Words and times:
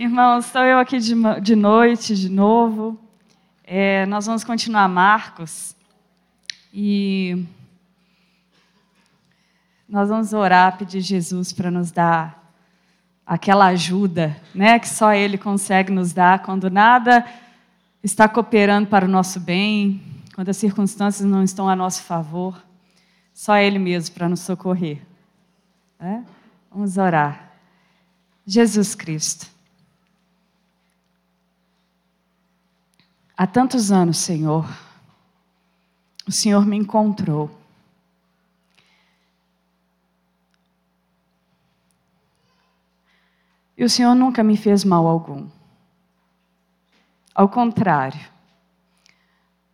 Irmãos, 0.00 0.46
estou 0.46 0.62
eu 0.62 0.78
aqui 0.78 1.00
de, 1.00 1.12
de 1.42 1.56
noite 1.56 2.14
de 2.14 2.28
novo. 2.28 2.96
É, 3.64 4.06
nós 4.06 4.26
vamos 4.26 4.44
continuar 4.44 4.88
Marcos. 4.88 5.74
E 6.72 7.44
nós 9.88 10.08
vamos 10.08 10.32
orar, 10.32 10.78
pedir 10.78 11.00
Jesus 11.00 11.52
para 11.52 11.68
nos 11.68 11.90
dar 11.90 12.54
aquela 13.26 13.66
ajuda, 13.66 14.40
né, 14.54 14.78
que 14.78 14.88
só 14.88 15.12
Ele 15.12 15.36
consegue 15.36 15.90
nos 15.90 16.12
dar 16.12 16.42
quando 16.42 16.70
nada 16.70 17.26
está 18.00 18.28
cooperando 18.28 18.86
para 18.86 19.04
o 19.04 19.08
nosso 19.08 19.40
bem, 19.40 20.00
quando 20.32 20.48
as 20.48 20.58
circunstâncias 20.58 21.28
não 21.28 21.42
estão 21.42 21.68
a 21.68 21.74
nosso 21.74 22.04
favor. 22.04 22.56
Só 23.34 23.56
Ele 23.56 23.80
mesmo 23.80 24.14
para 24.14 24.28
nos 24.28 24.42
socorrer. 24.42 25.02
Né? 25.98 26.24
Vamos 26.70 26.96
orar. 26.96 27.50
Jesus 28.46 28.94
Cristo. 28.94 29.57
Há 33.40 33.46
tantos 33.46 33.92
anos, 33.92 34.18
Senhor, 34.18 34.68
o 36.26 36.32
Senhor 36.32 36.66
me 36.66 36.76
encontrou. 36.76 37.48
E 43.76 43.84
o 43.84 43.88
Senhor 43.88 44.16
nunca 44.16 44.42
me 44.42 44.56
fez 44.56 44.82
mal 44.82 45.06
algum. 45.06 45.46
Ao 47.32 47.48
contrário, 47.48 48.18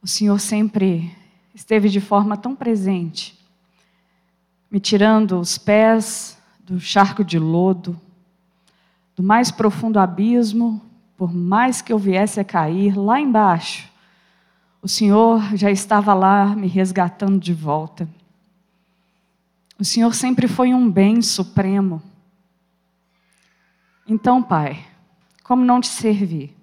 o 0.02 0.06
Senhor 0.06 0.38
sempre 0.38 1.16
esteve 1.54 1.88
de 1.88 2.02
forma 2.02 2.36
tão 2.36 2.54
presente, 2.54 3.42
me 4.70 4.78
tirando 4.78 5.40
os 5.40 5.56
pés 5.56 6.36
do 6.58 6.78
charco 6.78 7.24
de 7.24 7.38
lodo, 7.38 7.98
do 9.16 9.22
mais 9.22 9.50
profundo 9.50 9.98
abismo, 9.98 10.82
por 11.16 11.32
mais 11.32 11.80
que 11.80 11.92
eu 11.92 11.98
viesse 11.98 12.40
a 12.40 12.44
cair 12.44 12.96
lá 12.96 13.20
embaixo, 13.20 13.88
o 14.82 14.88
Senhor 14.88 15.56
já 15.56 15.70
estava 15.70 16.12
lá 16.12 16.54
me 16.54 16.66
resgatando 16.66 17.38
de 17.38 17.54
volta. 17.54 18.08
O 19.78 19.84
Senhor 19.84 20.14
sempre 20.14 20.46
foi 20.46 20.74
um 20.74 20.90
bem 20.90 21.22
supremo. 21.22 22.02
Então, 24.06 24.42
Pai, 24.42 24.84
como 25.42 25.64
não 25.64 25.80
te 25.80 25.88
servir? 25.88 26.54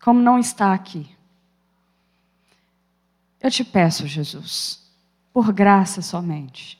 Como 0.00 0.20
não 0.20 0.38
estar 0.38 0.72
aqui? 0.72 1.08
Eu 3.40 3.50
te 3.50 3.64
peço, 3.64 4.06
Jesus, 4.06 4.80
por 5.32 5.52
graça 5.52 6.00
somente, 6.00 6.78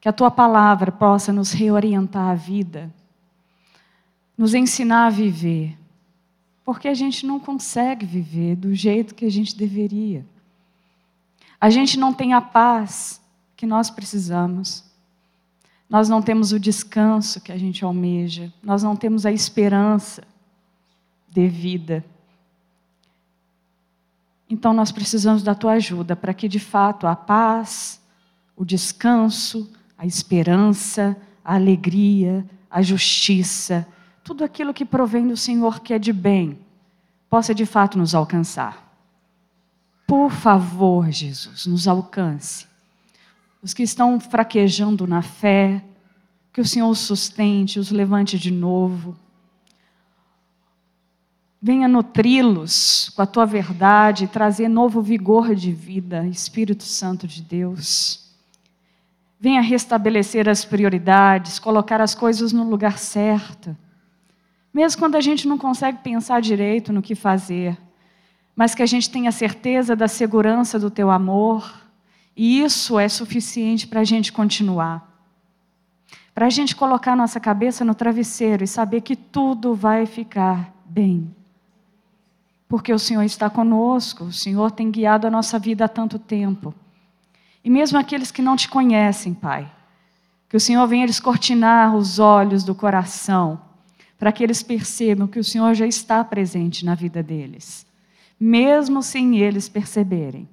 que 0.00 0.08
a 0.08 0.12
tua 0.12 0.30
palavra 0.30 0.92
possa 0.92 1.32
nos 1.32 1.52
reorientar 1.52 2.30
a 2.30 2.34
vida, 2.34 2.94
nos 4.38 4.54
ensinar 4.54 5.06
a 5.06 5.10
viver 5.10 5.76
porque 6.66 6.88
a 6.88 6.94
gente 6.94 7.24
não 7.24 7.38
consegue 7.38 8.04
viver 8.04 8.56
do 8.56 8.74
jeito 8.74 9.14
que 9.14 9.24
a 9.24 9.30
gente 9.30 9.56
deveria. 9.56 10.26
A 11.60 11.70
gente 11.70 11.96
não 11.96 12.12
tem 12.12 12.34
a 12.34 12.40
paz 12.40 13.20
que 13.56 13.64
nós 13.64 13.88
precisamos. 13.88 14.84
Nós 15.88 16.08
não 16.08 16.20
temos 16.20 16.50
o 16.50 16.58
descanso 16.58 17.40
que 17.40 17.52
a 17.52 17.56
gente 17.56 17.84
almeja. 17.84 18.52
Nós 18.60 18.82
não 18.82 18.96
temos 18.96 19.24
a 19.24 19.30
esperança 19.30 20.24
devida. 21.30 22.04
Então 24.50 24.72
nós 24.72 24.90
precisamos 24.90 25.44
da 25.44 25.54
tua 25.54 25.74
ajuda 25.74 26.16
para 26.16 26.34
que 26.34 26.48
de 26.48 26.58
fato 26.58 27.06
a 27.06 27.14
paz, 27.14 28.02
o 28.56 28.64
descanso, 28.64 29.70
a 29.96 30.04
esperança, 30.04 31.16
a 31.44 31.54
alegria, 31.54 32.44
a 32.68 32.82
justiça, 32.82 33.86
tudo 34.26 34.42
aquilo 34.42 34.74
que 34.74 34.84
provém 34.84 35.28
do 35.28 35.36
Senhor 35.36 35.78
que 35.78 35.94
é 35.94 36.00
de 36.00 36.12
bem, 36.12 36.58
possa 37.30 37.54
de 37.54 37.64
fato 37.64 37.96
nos 37.96 38.12
alcançar. 38.12 38.84
Por 40.04 40.32
favor, 40.32 41.08
Jesus, 41.12 41.64
nos 41.66 41.86
alcance. 41.86 42.66
Os 43.62 43.72
que 43.72 43.84
estão 43.84 44.18
fraquejando 44.18 45.06
na 45.06 45.22
fé, 45.22 45.80
que 46.52 46.60
o 46.60 46.64
Senhor 46.64 46.88
os 46.88 46.98
sustente, 46.98 47.78
os 47.78 47.92
levante 47.92 48.36
de 48.36 48.50
novo. 48.50 49.16
Venha 51.62 51.86
nutri-los 51.86 53.12
com 53.14 53.22
a 53.22 53.26
tua 53.26 53.46
verdade 53.46 54.26
trazer 54.26 54.66
novo 54.66 55.00
vigor 55.00 55.54
de 55.54 55.70
vida, 55.70 56.26
Espírito 56.26 56.82
Santo 56.82 57.28
de 57.28 57.42
Deus. 57.42 58.28
Venha 59.38 59.60
restabelecer 59.60 60.48
as 60.48 60.64
prioridades, 60.64 61.60
colocar 61.60 62.00
as 62.00 62.12
coisas 62.12 62.52
no 62.52 62.68
lugar 62.68 62.98
certo 62.98 63.76
mesmo 64.76 65.00
quando 65.00 65.14
a 65.14 65.22
gente 65.22 65.48
não 65.48 65.56
consegue 65.56 66.00
pensar 66.02 66.38
direito 66.42 66.92
no 66.92 67.00
que 67.00 67.14
fazer, 67.14 67.78
mas 68.54 68.74
que 68.74 68.82
a 68.82 68.86
gente 68.86 69.08
tenha 69.08 69.32
certeza 69.32 69.96
da 69.96 70.06
segurança 70.06 70.78
do 70.78 70.90
teu 70.90 71.10
amor, 71.10 71.88
e 72.36 72.60
isso 72.60 72.98
é 72.98 73.08
suficiente 73.08 73.86
para 73.86 74.00
a 74.00 74.04
gente 74.04 74.30
continuar. 74.30 75.10
Para 76.34 76.44
a 76.44 76.50
gente 76.50 76.76
colocar 76.76 77.16
nossa 77.16 77.40
cabeça 77.40 77.86
no 77.86 77.94
travesseiro 77.94 78.64
e 78.64 78.66
saber 78.66 79.00
que 79.00 79.16
tudo 79.16 79.74
vai 79.74 80.04
ficar 80.04 80.70
bem. 80.84 81.34
Porque 82.68 82.92
o 82.92 82.98
Senhor 82.98 83.22
está 83.22 83.48
conosco, 83.48 84.24
o 84.24 84.32
Senhor 84.32 84.70
tem 84.70 84.90
guiado 84.90 85.26
a 85.26 85.30
nossa 85.30 85.58
vida 85.58 85.86
há 85.86 85.88
tanto 85.88 86.18
tempo. 86.18 86.74
E 87.64 87.70
mesmo 87.70 87.98
aqueles 87.98 88.30
que 88.30 88.42
não 88.42 88.54
te 88.54 88.68
conhecem, 88.68 89.32
Pai, 89.32 89.72
que 90.50 90.56
o 90.58 90.60
Senhor 90.60 90.86
venha 90.86 91.06
descortinar 91.06 91.96
os 91.96 92.18
olhos 92.18 92.62
do 92.62 92.74
coração 92.74 93.64
para 94.18 94.32
que 94.32 94.42
eles 94.42 94.62
percebam 94.62 95.26
que 95.26 95.38
o 95.38 95.44
Senhor 95.44 95.74
já 95.74 95.86
está 95.86 96.24
presente 96.24 96.84
na 96.84 96.94
vida 96.94 97.22
deles, 97.22 97.86
mesmo 98.38 99.02
sem 99.02 99.38
eles 99.38 99.68
perceberem. 99.68 100.48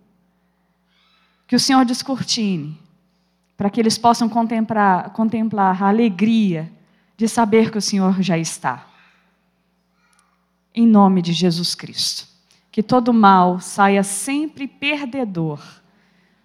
Que 1.48 1.56
o 1.56 1.60
Senhor 1.60 1.86
descortine, 1.86 2.78
para 3.56 3.70
que 3.70 3.80
eles 3.80 3.98
possam 3.98 4.28
contemplar, 4.28 5.12
contemplar 5.12 5.82
a 5.82 5.88
alegria 5.88 6.72
de 7.16 7.28
saber 7.28 7.72
que 7.72 7.78
o 7.78 7.82
Senhor 7.82 8.22
já 8.22 8.38
está. 8.38 8.88
Em 10.76 10.88
nome 10.88 11.22
de 11.22 11.32
Jesus 11.32 11.76
Cristo. 11.76 12.28
Que 12.72 12.82
todo 12.82 13.14
mal 13.14 13.60
saia 13.60 14.04
sempre 14.04 14.68
perdedor 14.68 15.62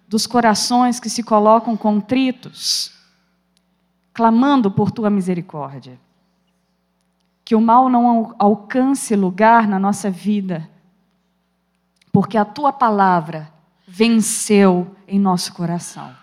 dos 0.07 0.27
corações 0.27 0.99
que 0.99 1.09
se 1.09 1.23
colocam 1.23 1.75
contritos, 1.75 2.93
clamando 4.13 4.69
por 4.69 4.91
tua 4.91 5.09
misericórdia 5.09 5.99
que 7.49 7.55
o 7.55 7.59
mal 7.59 7.89
não 7.89 8.35
alcance 8.37 9.15
lugar 9.15 9.67
na 9.67 9.79
nossa 9.79 10.07
vida, 10.07 10.69
porque 12.11 12.37
a 12.37 12.45
tua 12.45 12.71
palavra 12.71 13.51
venceu 13.87 14.95
em 15.07 15.19
nosso 15.19 15.51
coração. 15.53 16.15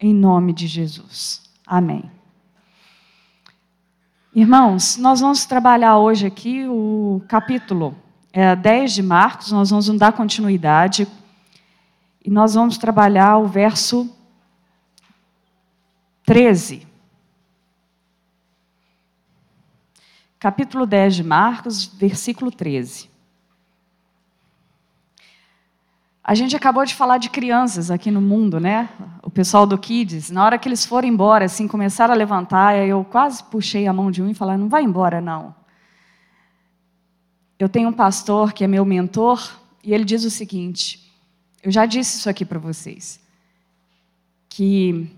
Em 0.00 0.12
nome 0.12 0.52
de 0.52 0.66
Jesus. 0.66 1.48
Amém. 1.64 2.10
Irmãos, 4.34 4.96
nós 4.96 5.20
vamos 5.20 5.46
trabalhar 5.46 5.96
hoje 5.96 6.26
aqui 6.26 6.66
o 6.66 7.22
capítulo 7.28 7.96
é, 8.32 8.56
10 8.56 8.94
de 8.94 9.02
Marcos, 9.04 9.52
nós 9.52 9.70
vamos 9.70 9.88
dar 9.96 10.12
continuidade 10.12 11.06
e 12.24 12.28
nós 12.28 12.54
vamos 12.54 12.76
trabalhar 12.76 13.38
o 13.38 13.46
verso 13.46 14.12
13. 16.24 16.95
Capítulo 20.38 20.86
10 20.86 21.16
de 21.16 21.24
Marcos, 21.24 21.86
versículo 21.86 22.50
13. 22.50 23.10
A 26.22 26.34
gente 26.34 26.56
acabou 26.56 26.84
de 26.84 26.94
falar 26.94 27.18
de 27.18 27.30
crianças 27.30 27.90
aqui 27.90 28.10
no 28.10 28.20
mundo, 28.20 28.58
né? 28.58 28.88
O 29.22 29.30
pessoal 29.30 29.64
do 29.64 29.78
Kids, 29.78 30.28
na 30.28 30.44
hora 30.44 30.58
que 30.58 30.68
eles 30.68 30.84
foram 30.84 31.06
embora, 31.06 31.44
assim, 31.44 31.68
começaram 31.68 32.12
a 32.12 32.16
levantar, 32.16 32.76
eu 32.76 33.04
quase 33.04 33.44
puxei 33.44 33.86
a 33.86 33.92
mão 33.92 34.10
de 34.10 34.20
um 34.20 34.28
e 34.28 34.34
falei: 34.34 34.56
não 34.56 34.68
vai 34.68 34.82
embora, 34.82 35.20
não. 35.20 35.54
Eu 37.58 37.68
tenho 37.68 37.88
um 37.88 37.92
pastor 37.92 38.52
que 38.52 38.64
é 38.64 38.66
meu 38.66 38.84
mentor, 38.84 39.56
e 39.84 39.94
ele 39.94 40.04
diz 40.04 40.24
o 40.24 40.30
seguinte: 40.30 41.12
eu 41.62 41.70
já 41.70 41.86
disse 41.86 42.18
isso 42.18 42.28
aqui 42.28 42.44
para 42.44 42.58
vocês, 42.58 43.20
que 44.48 45.08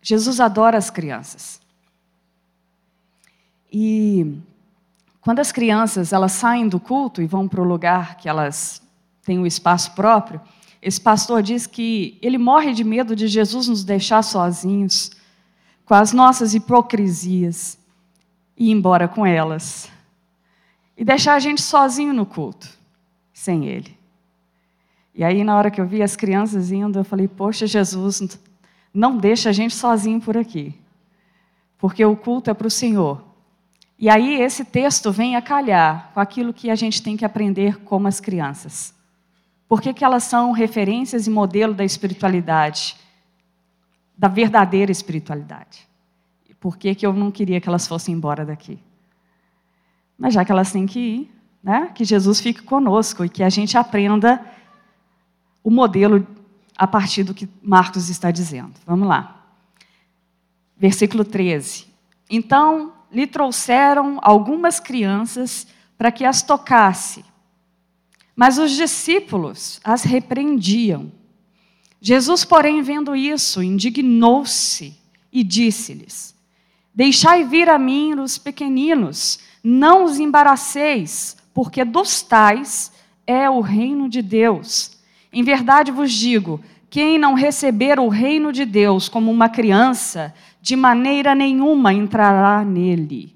Jesus 0.00 0.40
adora 0.40 0.78
as 0.78 0.88
crianças. 0.88 1.60
E 3.72 4.38
quando 5.20 5.40
as 5.40 5.50
crianças 5.50 6.12
elas 6.12 6.32
saem 6.32 6.68
do 6.68 6.78
culto 6.78 7.20
e 7.20 7.26
vão 7.26 7.48
para 7.48 7.60
o 7.60 7.64
lugar 7.64 8.16
que 8.16 8.28
elas 8.28 8.82
têm 9.22 9.38
o 9.38 9.42
um 9.42 9.46
espaço 9.46 9.92
próprio, 9.92 10.40
esse 10.80 11.00
pastor 11.00 11.42
diz 11.42 11.66
que 11.66 12.16
ele 12.22 12.38
morre 12.38 12.72
de 12.72 12.84
medo 12.84 13.16
de 13.16 13.26
Jesus 13.26 13.66
nos 13.66 13.82
deixar 13.82 14.22
sozinhos 14.22 15.10
com 15.84 15.94
as 15.94 16.12
nossas 16.12 16.54
hipocrisias 16.54 17.78
e 18.56 18.68
ir 18.68 18.70
embora 18.70 19.08
com 19.08 19.26
elas. 19.26 19.90
E 20.96 21.04
deixar 21.04 21.34
a 21.34 21.38
gente 21.38 21.60
sozinho 21.60 22.12
no 22.12 22.24
culto, 22.24 22.68
sem 23.32 23.66
ele. 23.66 23.96
E 25.14 25.24
aí, 25.24 25.42
na 25.42 25.56
hora 25.56 25.70
que 25.70 25.80
eu 25.80 25.86
vi 25.86 26.02
as 26.02 26.14
crianças 26.14 26.70
indo, 26.70 26.98
eu 26.98 27.04
falei: 27.04 27.26
Poxa, 27.26 27.66
Jesus, 27.66 28.38
não 28.92 29.16
deixa 29.16 29.48
a 29.48 29.52
gente 29.52 29.74
sozinho 29.74 30.20
por 30.20 30.36
aqui. 30.36 30.74
Porque 31.78 32.04
o 32.04 32.16
culto 32.16 32.50
é 32.50 32.54
para 32.54 32.66
o 32.66 32.70
Senhor. 32.70 33.22
E 33.98 34.10
aí 34.10 34.40
esse 34.42 34.64
texto 34.64 35.10
vem 35.10 35.36
a 35.36 35.42
calhar 35.42 36.10
com 36.12 36.20
aquilo 36.20 36.52
que 36.52 36.68
a 36.68 36.74
gente 36.74 37.02
tem 37.02 37.16
que 37.16 37.24
aprender 37.24 37.78
como 37.80 38.06
as 38.06 38.20
crianças. 38.20 38.94
Por 39.68 39.80
que, 39.80 39.94
que 39.94 40.04
elas 40.04 40.24
são 40.24 40.52
referências 40.52 41.26
e 41.26 41.30
modelo 41.30 41.74
da 41.74 41.84
espiritualidade, 41.84 42.96
da 44.16 44.28
verdadeira 44.28 44.92
espiritualidade? 44.92 45.88
Por 46.60 46.76
que, 46.76 46.94
que 46.94 47.06
eu 47.06 47.12
não 47.12 47.30
queria 47.30 47.60
que 47.60 47.68
elas 47.68 47.86
fossem 47.86 48.14
embora 48.14 48.44
daqui? 48.44 48.78
Mas 50.18 50.34
já 50.34 50.44
que 50.44 50.52
elas 50.52 50.72
têm 50.72 50.86
que 50.86 50.98
ir, 50.98 51.34
né, 51.62 51.90
que 51.94 52.04
Jesus 52.04 52.40
fique 52.40 52.62
conosco 52.62 53.24
e 53.24 53.28
que 53.28 53.42
a 53.42 53.48
gente 53.48 53.76
aprenda 53.76 54.44
o 55.64 55.70
modelo 55.70 56.26
a 56.76 56.86
partir 56.86 57.24
do 57.24 57.34
que 57.34 57.48
Marcos 57.62 58.08
está 58.08 58.30
dizendo. 58.30 58.74
Vamos 58.86 59.08
lá. 59.08 59.46
Versículo 60.76 61.24
13. 61.24 61.86
Então 62.30 62.92
lhe 63.10 63.26
trouxeram 63.26 64.18
algumas 64.22 64.80
crianças 64.80 65.66
para 65.96 66.12
que 66.12 66.24
as 66.24 66.42
tocasse. 66.42 67.24
Mas 68.34 68.58
os 68.58 68.72
discípulos 68.72 69.80
as 69.82 70.02
repreendiam. 70.02 71.10
Jesus, 72.00 72.44
porém, 72.44 72.82
vendo 72.82 73.16
isso, 73.16 73.62
indignou-se 73.62 74.94
e 75.32 75.42
disse-lhes: 75.42 76.34
Deixai 76.94 77.44
vir 77.44 77.68
a 77.68 77.78
mim 77.78 78.14
os 78.20 78.38
pequeninos, 78.38 79.38
não 79.62 80.04
os 80.04 80.18
embaraceis, 80.18 81.36
porque 81.54 81.84
dos 81.84 82.22
tais 82.22 82.92
é 83.26 83.48
o 83.48 83.60
reino 83.60 84.08
de 84.08 84.22
Deus. 84.22 84.98
Em 85.32 85.42
verdade 85.42 85.90
vos 85.90 86.12
digo: 86.12 86.60
quem 86.88 87.18
não 87.18 87.34
receber 87.34 87.98
o 87.98 88.08
reino 88.08 88.52
de 88.52 88.64
Deus 88.64 89.08
como 89.08 89.30
uma 89.30 89.48
criança, 89.48 90.34
de 90.66 90.74
maneira 90.74 91.32
nenhuma 91.32 91.94
entrará 91.94 92.64
nele. 92.64 93.32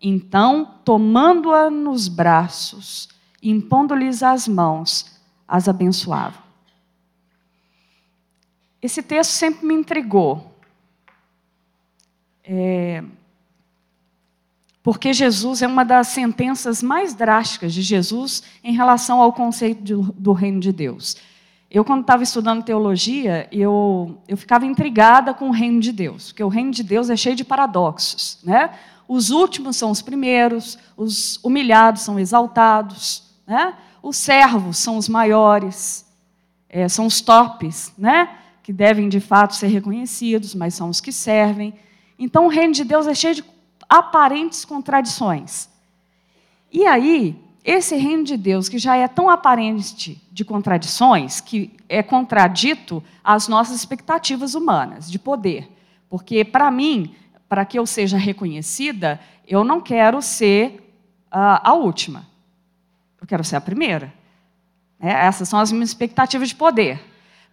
Então, 0.00 0.76
tomando-a 0.84 1.68
nos 1.68 2.06
braços, 2.06 3.08
impondo-lhes 3.42 4.22
as 4.22 4.46
mãos, 4.46 5.20
as 5.48 5.68
abençoava. 5.68 6.38
Esse 8.80 9.02
texto 9.02 9.32
sempre 9.32 9.66
me 9.66 9.74
intrigou. 9.74 10.56
É, 12.44 13.02
porque 14.84 15.12
Jesus 15.12 15.62
é 15.62 15.66
uma 15.66 15.84
das 15.84 16.06
sentenças 16.06 16.80
mais 16.80 17.12
drásticas 17.12 17.74
de 17.74 17.82
Jesus 17.82 18.40
em 18.62 18.72
relação 18.72 19.20
ao 19.20 19.32
conceito 19.32 20.00
do 20.16 20.32
reino 20.32 20.60
de 20.60 20.70
Deus. 20.70 21.16
Eu, 21.74 21.86
quando 21.86 22.02
estava 22.02 22.22
estudando 22.22 22.62
teologia, 22.62 23.48
eu, 23.50 24.18
eu 24.28 24.36
ficava 24.36 24.66
intrigada 24.66 25.32
com 25.32 25.48
o 25.48 25.52
reino 25.52 25.80
de 25.80 25.90
Deus, 25.90 26.26
porque 26.30 26.44
o 26.44 26.48
reino 26.48 26.70
de 26.70 26.82
Deus 26.82 27.08
é 27.08 27.16
cheio 27.16 27.34
de 27.34 27.44
paradoxos. 27.44 28.38
Né? 28.44 28.70
Os 29.08 29.30
últimos 29.30 29.78
são 29.78 29.90
os 29.90 30.02
primeiros, 30.02 30.78
os 30.94 31.42
humilhados 31.42 32.02
são 32.02 32.18
exaltados, 32.18 33.22
né? 33.46 33.72
os 34.02 34.18
servos 34.18 34.76
são 34.76 34.98
os 34.98 35.08
maiores, 35.08 36.06
é, 36.68 36.86
são 36.90 37.06
os 37.06 37.22
tops, 37.22 37.90
né? 37.96 38.28
que 38.62 38.70
devem 38.70 39.08
de 39.08 39.18
fato 39.18 39.54
ser 39.54 39.68
reconhecidos, 39.68 40.54
mas 40.54 40.74
são 40.74 40.90
os 40.90 41.00
que 41.00 41.10
servem. 41.10 41.72
Então, 42.18 42.44
o 42.44 42.48
reino 42.48 42.74
de 42.74 42.84
Deus 42.84 43.06
é 43.06 43.14
cheio 43.14 43.36
de 43.36 43.44
aparentes 43.88 44.66
contradições. 44.66 45.70
E 46.70 46.84
aí, 46.84 47.42
esse 47.64 47.96
reino 47.96 48.24
de 48.24 48.36
Deus, 48.36 48.68
que 48.68 48.78
já 48.78 48.96
é 48.96 49.06
tão 49.06 49.30
aparente 49.30 50.20
de 50.32 50.44
contradições, 50.44 51.40
que 51.40 51.72
é 51.88 52.02
contradito 52.02 53.02
às 53.22 53.46
nossas 53.46 53.76
expectativas 53.76 54.54
humanas 54.54 55.10
de 55.10 55.18
poder. 55.18 55.70
Porque, 56.10 56.44
para 56.44 56.70
mim, 56.70 57.14
para 57.48 57.64
que 57.64 57.78
eu 57.78 57.86
seja 57.86 58.16
reconhecida, 58.16 59.20
eu 59.46 59.62
não 59.62 59.80
quero 59.80 60.20
ser 60.20 60.94
uh, 61.32 61.62
a 61.62 61.72
última. 61.74 62.26
Eu 63.20 63.26
quero 63.26 63.44
ser 63.44 63.56
a 63.56 63.60
primeira. 63.60 64.12
É, 64.98 65.10
essas 65.10 65.48
são 65.48 65.60
as 65.60 65.70
minhas 65.70 65.90
expectativas 65.90 66.48
de 66.48 66.56
poder. 66.56 67.00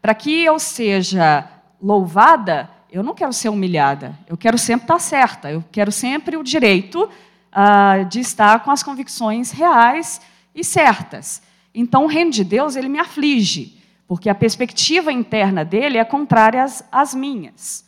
Para 0.01 0.15
que 0.15 0.43
eu 0.43 0.57
seja 0.57 1.47
louvada, 1.81 2.69
eu 2.91 3.03
não 3.03 3.13
quero 3.13 3.31
ser 3.31 3.49
humilhada, 3.49 4.17
eu 4.27 4.35
quero 4.35 4.57
sempre 4.57 4.85
estar 4.85 4.99
certa, 4.99 5.51
eu 5.51 5.63
quero 5.71 5.91
sempre 5.91 6.35
o 6.35 6.43
direito 6.43 7.09
uh, 7.51 8.05
de 8.05 8.19
estar 8.19 8.63
com 8.63 8.71
as 8.71 8.83
convicções 8.83 9.51
reais 9.51 10.21
e 10.53 10.63
certas. 10.63 11.41
Então, 11.73 12.05
o 12.05 12.07
reino 12.07 12.31
de 12.31 12.43
Deus, 12.43 12.75
ele 12.75 12.89
me 12.89 12.99
aflige, 12.99 13.77
porque 14.07 14.29
a 14.29 14.35
perspectiva 14.35 15.11
interna 15.11 15.63
dele 15.63 15.97
é 15.97 16.03
contrária 16.03 16.63
às, 16.63 16.83
às 16.91 17.13
minhas. 17.13 17.85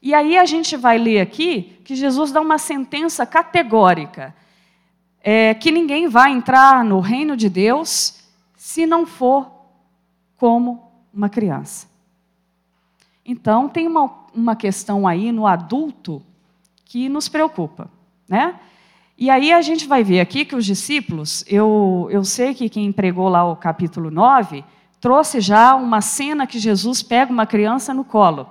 E 0.00 0.14
aí 0.14 0.36
a 0.38 0.44
gente 0.44 0.76
vai 0.76 0.96
ler 0.96 1.20
aqui 1.20 1.78
que 1.84 1.94
Jesus 1.94 2.30
dá 2.30 2.40
uma 2.40 2.58
sentença 2.58 3.26
categórica, 3.26 4.34
é, 5.20 5.54
que 5.54 5.70
ninguém 5.70 6.08
vai 6.08 6.30
entrar 6.30 6.84
no 6.84 7.00
reino 7.00 7.36
de 7.36 7.48
Deus 7.48 8.20
se 8.56 8.86
não 8.86 9.04
for 9.04 9.50
como 10.36 10.90
uma 11.12 11.28
criança. 11.28 11.88
Então, 13.24 13.68
tem 13.68 13.86
uma, 13.86 14.10
uma 14.32 14.56
questão 14.56 15.06
aí 15.06 15.32
no 15.32 15.46
adulto 15.46 16.22
que 16.84 17.08
nos 17.08 17.28
preocupa. 17.28 17.90
Né? 18.26 18.58
E 19.20 19.28
aí 19.30 19.52
a 19.52 19.60
gente 19.60 19.88
vai 19.88 20.04
ver 20.04 20.20
aqui 20.20 20.44
que 20.44 20.54
os 20.54 20.64
discípulos, 20.64 21.44
eu, 21.48 22.06
eu 22.08 22.24
sei 22.24 22.54
que 22.54 22.68
quem 22.68 22.92
pregou 22.92 23.28
lá 23.28 23.44
o 23.50 23.56
capítulo 23.56 24.12
9, 24.12 24.64
trouxe 25.00 25.40
já 25.40 25.74
uma 25.74 26.00
cena 26.00 26.46
que 26.46 26.56
Jesus 26.56 27.02
pega 27.02 27.32
uma 27.32 27.44
criança 27.44 27.92
no 27.92 28.04
colo. 28.04 28.48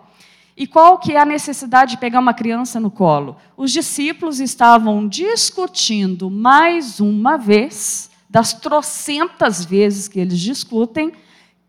E 0.57 0.67
qual 0.67 0.99
que 0.99 1.13
é 1.13 1.19
a 1.21 1.25
necessidade 1.25 1.91
de 1.91 1.97
pegar 1.97 2.19
uma 2.19 2.33
criança 2.33 2.81
no 2.81 2.91
colo? 2.91 3.37
Os 3.55 3.71
discípulos 3.71 4.41
estavam 4.41 5.07
discutindo 5.07 6.29
mais 6.29 6.99
uma 6.99 7.37
vez, 7.37 8.11
das 8.29 8.51
trocentas 8.51 9.63
vezes 9.63 10.09
que 10.09 10.19
eles 10.19 10.37
discutem, 10.37 11.13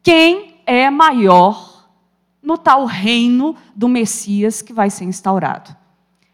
quem 0.03 0.56
é 0.67 0.91
maior 0.91 1.89
no 2.43 2.59
tal 2.59 2.85
reino 2.85 3.55
do 3.77 3.89
Messias 3.89 4.61
que 4.61 4.73
vai 4.73 4.91
ser 4.91 5.05
instaurado. 5.05 5.78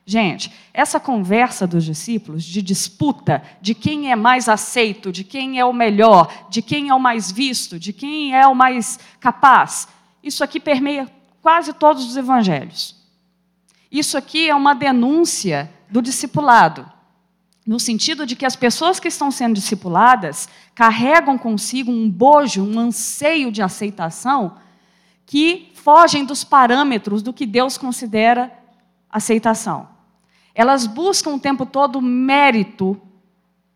Gente, 0.07 0.53
essa 0.73 1.01
conversa 1.01 1.67
dos 1.67 1.85
discípulos 1.85 2.45
de 2.45 2.61
disputa 2.61 3.43
de 3.63 3.75
quem 3.75 4.13
é 4.13 4.17
mais 4.17 4.51
aceito, 4.51 5.11
de 5.11 5.25
quem 5.25 5.59
é 5.59 5.65
o 5.65 5.73
melhor, 5.73 6.47
de 6.51 6.61
quem 6.61 6.91
é 6.91 6.95
o 6.95 7.01
mais 7.01 7.33
visto, 7.33 7.79
de 7.79 7.93
quem 7.93 8.35
é 8.35 8.47
o 8.47 8.55
mais 8.55 8.99
capaz, 9.19 9.89
isso 10.23 10.45
aqui 10.45 10.61
permeia 10.61 11.11
quase 11.43 11.73
todos 11.73 12.05
os 12.07 12.17
evangelhos. 12.17 12.97
Isso 13.91 14.19
aqui 14.19 14.49
é 14.49 14.55
uma 14.55 14.75
denúncia 14.75 15.71
do 15.91 16.03
discipulado, 16.03 16.91
no 17.67 17.81
sentido 17.81 18.27
de 18.27 18.37
que 18.37 18.45
as 18.45 18.57
pessoas 18.57 19.01
que 19.01 19.09
estão 19.09 19.31
sendo 19.31 19.55
discipuladas 19.55 20.49
carregam 20.75 21.39
consigo 21.39 21.91
um 21.91 22.11
bojo, 22.11 22.63
um 22.63 22.79
anseio 22.79 23.51
de 23.51 23.63
aceitação 23.63 24.57
que 25.25 25.73
fogem 25.75 26.25
dos 26.27 26.45
parâmetros 26.45 27.23
do 27.23 27.33
que 27.33 27.47
Deus 27.47 27.79
considera 27.79 28.53
aceitação. 29.11 29.94
Elas 30.55 30.87
buscam 30.87 31.35
o 31.35 31.41
tempo 31.41 31.67
todo 31.67 32.01
mérito 32.01 33.01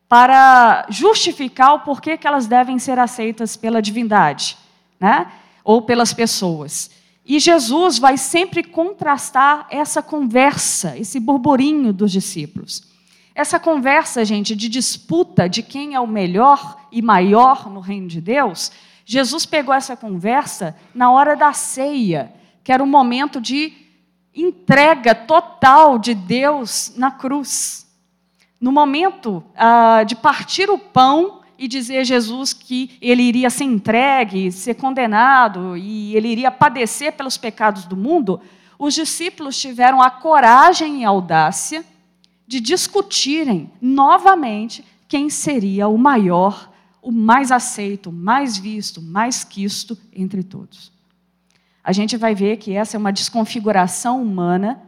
para 0.09 0.87
justificar 0.89 1.75
o 1.75 1.81
porquê 1.81 2.17
que 2.17 2.27
elas 2.27 2.47
devem 2.47 2.79
ser 2.79 2.99
aceitas 2.99 3.57
pela 3.57 3.83
divindade, 3.83 4.57
né? 4.99 5.31
ou 5.63 5.83
pelas 5.83 6.15
pessoas. 6.15 6.91
E 7.27 7.39
Jesus 7.39 7.99
vai 7.99 8.17
sempre 8.17 8.63
contrastar 8.63 9.67
essa 9.71 10.03
conversa, 10.03 10.97
esse 10.97 11.21
burburinho 11.21 11.93
dos 11.93 12.11
discípulos. 12.11 12.89
Essa 13.35 13.61
conversa, 13.61 14.25
gente, 14.25 14.57
de 14.57 14.69
disputa 14.69 15.47
de 15.47 15.63
quem 15.63 15.95
é 15.95 16.01
o 16.01 16.07
melhor 16.07 16.87
e 16.91 17.03
maior 17.03 17.71
no 17.71 17.81
reino 17.81 18.09
de 18.09 18.21
Deus, 18.21 18.73
Jesus 19.05 19.45
pegou 19.45 19.75
essa 19.75 19.97
conversa 19.97 20.75
na 20.95 21.11
hora 21.11 21.37
da 21.37 21.53
ceia, 21.53 22.33
que 22.65 22.73
era 22.73 22.83
um 22.83 22.87
momento 22.87 23.41
de 23.41 23.73
entrega 24.35 25.15
total 25.15 25.48
de 26.01 26.15
Deus 26.15 26.93
na 26.97 27.11
cruz. 27.11 27.87
No 28.61 28.73
momento 28.73 29.43
ah, 29.57 30.03
de 30.05 30.17
partir 30.17 30.69
o 30.71 30.79
pão 30.79 31.41
e 31.59 31.67
dizer 31.67 31.99
a 31.99 32.05
Jesus 32.05 32.53
que 32.53 32.97
ele 33.01 33.23
iria 33.23 33.51
ser 33.51 33.65
entregue, 33.65 34.53
ser 34.53 34.75
condenado 34.75 35.77
e 35.77 36.17
ele 36.17 36.29
iria 36.29 36.51
padecer 36.51 37.13
pelos 37.13 37.37
pecados 37.37 37.85
do 37.85 37.97
mundo, 37.97 38.41
os 38.79 38.95
discípulos 38.95 39.61
tiveram 39.61 40.01
a 40.01 40.11
coragem 40.11 41.03
e 41.03 41.05
a 41.05 41.09
audácia 41.09 41.85
de 42.47 42.61
discutirem 42.61 43.71
novamente 43.81 44.85
quem 45.09 45.29
seria 45.29 45.89
o 45.89 45.99
maior 45.99 46.69
o 47.09 47.11
mais 47.13 47.51
aceito, 47.51 48.13
mais 48.13 48.59
visto, 48.59 49.01
mais 49.01 49.45
quisto 49.45 49.97
entre 50.13 50.43
todos. 50.43 50.93
A 51.83 51.93
gente 51.93 52.17
vai 52.17 52.35
ver 52.35 52.59
que 52.59 52.75
essa 52.75 52.97
é 52.97 52.99
uma 52.99 53.13
desconfiguração 53.13 54.21
humana, 54.21 54.83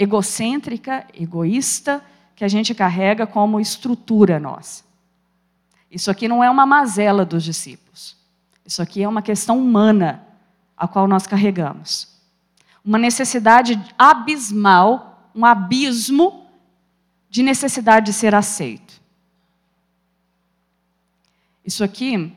egocêntrica, 0.00 1.06
egoísta, 1.12 2.02
que 2.34 2.42
a 2.42 2.48
gente 2.48 2.74
carrega 2.74 3.26
como 3.26 3.60
estrutura 3.60 4.40
nossa. 4.40 4.82
Isso 5.90 6.10
aqui 6.10 6.26
não 6.26 6.42
é 6.42 6.48
uma 6.48 6.64
mazela 6.64 7.22
dos 7.22 7.44
discípulos. 7.44 8.16
Isso 8.64 8.80
aqui 8.80 9.02
é 9.02 9.08
uma 9.08 9.20
questão 9.20 9.58
humana 9.58 10.26
a 10.74 10.88
qual 10.88 11.06
nós 11.06 11.26
carregamos. 11.26 12.08
Uma 12.82 12.96
necessidade 12.96 13.78
abismal, 13.98 15.30
um 15.34 15.44
abismo 15.44 16.46
de 17.28 17.42
necessidade 17.42 18.06
de 18.06 18.14
ser 18.14 18.34
aceito. 18.34 18.98
Isso 21.62 21.84
aqui, 21.84 22.34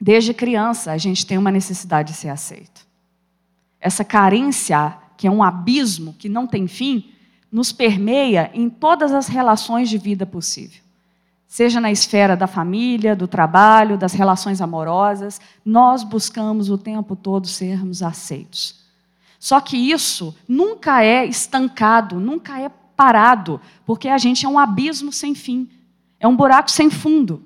desde 0.00 0.32
criança, 0.32 0.92
a 0.92 0.96
gente 0.96 1.26
tem 1.26 1.36
uma 1.36 1.50
necessidade 1.50 2.12
de 2.12 2.18
ser 2.18 2.30
aceito. 2.30 2.86
Essa 3.78 4.02
carência, 4.02 4.96
que 5.16 5.26
é 5.26 5.30
um 5.30 5.42
abismo 5.42 6.14
que 6.18 6.28
não 6.28 6.46
tem 6.46 6.66
fim, 6.66 7.10
nos 7.50 7.72
permeia 7.72 8.50
em 8.52 8.68
todas 8.68 9.12
as 9.12 9.28
relações 9.28 9.88
de 9.88 9.98
vida 9.98 10.26
possível. 10.26 10.80
Seja 11.46 11.80
na 11.80 11.90
esfera 11.90 12.36
da 12.36 12.46
família, 12.46 13.16
do 13.16 13.26
trabalho, 13.26 13.96
das 13.96 14.12
relações 14.12 14.60
amorosas, 14.60 15.40
nós 15.64 16.02
buscamos 16.02 16.68
o 16.68 16.76
tempo 16.76 17.14
todo 17.14 17.46
sermos 17.46 18.02
aceitos. 18.02 18.84
Só 19.38 19.60
que 19.60 19.76
isso 19.76 20.36
nunca 20.48 21.02
é 21.02 21.24
estancado, 21.24 22.18
nunca 22.18 22.60
é 22.60 22.68
parado, 22.96 23.60
porque 23.84 24.08
a 24.08 24.18
gente 24.18 24.44
é 24.44 24.48
um 24.48 24.58
abismo 24.58 25.12
sem 25.12 25.34
fim, 25.34 25.68
é 26.18 26.26
um 26.26 26.36
buraco 26.36 26.70
sem 26.70 26.90
fundo. 26.90 27.42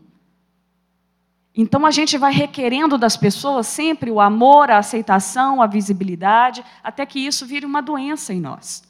Então 1.57 1.85
a 1.85 1.91
gente 1.91 2.17
vai 2.17 2.33
requerendo 2.33 2.97
das 2.97 3.17
pessoas 3.17 3.67
sempre 3.67 4.11
o 4.11 4.21
amor, 4.21 4.71
a 4.71 4.79
aceitação, 4.79 5.61
a 5.61 5.67
visibilidade, 5.67 6.65
até 6.83 7.05
que 7.05 7.19
isso 7.19 7.45
vire 7.45 7.67
uma 7.67 7.83
doença 7.83 8.33
em 8.33 8.41
nós. 8.41 8.83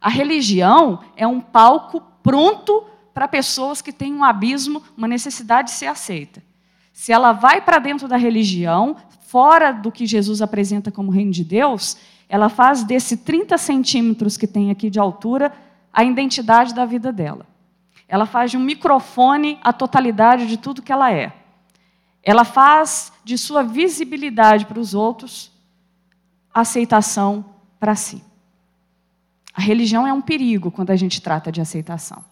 A 0.00 0.08
religião 0.08 1.00
é 1.16 1.26
um 1.26 1.40
palco 1.40 2.02
pronto 2.22 2.84
para 3.12 3.28
pessoas 3.28 3.82
que 3.82 3.92
têm 3.92 4.14
um 4.14 4.24
abismo, 4.24 4.82
uma 4.96 5.06
necessidade 5.06 5.68
de 5.68 5.74
ser 5.74 5.86
aceita. 5.86 6.42
Se 6.92 7.12
ela 7.12 7.32
vai 7.32 7.60
para 7.60 7.78
dentro 7.78 8.08
da 8.08 8.16
religião, 8.16 8.96
fora 9.20 9.70
do 9.70 9.92
que 9.92 10.06
Jesus 10.06 10.42
apresenta 10.42 10.90
como 10.90 11.10
reino 11.10 11.30
de 11.30 11.44
Deus, 11.44 11.96
ela 12.28 12.48
faz 12.48 12.82
desse 12.82 13.18
30 13.18 13.58
centímetros 13.58 14.36
que 14.36 14.46
tem 14.46 14.70
aqui 14.70 14.88
de 14.88 14.98
altura 14.98 15.52
a 15.92 16.02
identidade 16.02 16.74
da 16.74 16.84
vida 16.84 17.12
dela. 17.12 17.46
Ela 18.08 18.26
faz 18.26 18.50
de 18.50 18.56
um 18.56 18.60
microfone 18.60 19.58
a 19.62 19.72
totalidade 19.72 20.46
de 20.46 20.56
tudo 20.56 20.82
que 20.82 20.92
ela 20.92 21.12
é. 21.12 21.41
Ela 22.22 22.44
faz 22.44 23.12
de 23.24 23.36
sua 23.36 23.62
visibilidade 23.62 24.66
para 24.66 24.78
os 24.78 24.94
outros 24.94 25.50
aceitação 26.54 27.44
para 27.80 27.94
si. 27.94 28.22
A 29.54 29.60
religião 29.60 30.06
é 30.06 30.12
um 30.12 30.20
perigo 30.20 30.70
quando 30.70 30.90
a 30.90 30.96
gente 30.96 31.20
trata 31.20 31.50
de 31.50 31.60
aceitação. 31.60 32.24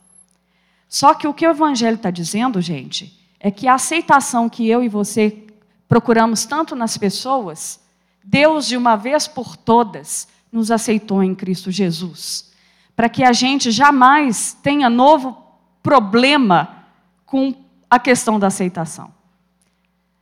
Só 0.88 1.14
que 1.14 1.26
o 1.26 1.34
que 1.34 1.46
o 1.46 1.50
Evangelho 1.50 1.96
está 1.96 2.10
dizendo, 2.10 2.60
gente, 2.60 3.18
é 3.38 3.50
que 3.50 3.68
a 3.68 3.74
aceitação 3.74 4.48
que 4.48 4.68
eu 4.68 4.82
e 4.82 4.88
você 4.88 5.46
procuramos 5.88 6.44
tanto 6.44 6.76
nas 6.76 6.96
pessoas 6.96 7.80
Deus, 8.22 8.66
de 8.66 8.76
uma 8.76 8.96
vez 8.96 9.26
por 9.26 9.56
todas, 9.56 10.28
nos 10.52 10.70
aceitou 10.70 11.22
em 11.22 11.34
Cristo 11.34 11.70
Jesus, 11.70 12.52
para 12.94 13.08
que 13.08 13.24
a 13.24 13.32
gente 13.32 13.70
jamais 13.70 14.56
tenha 14.62 14.90
novo 14.90 15.36
problema 15.82 16.84
com 17.24 17.54
a 17.88 17.98
questão 17.98 18.38
da 18.38 18.48
aceitação. 18.48 19.12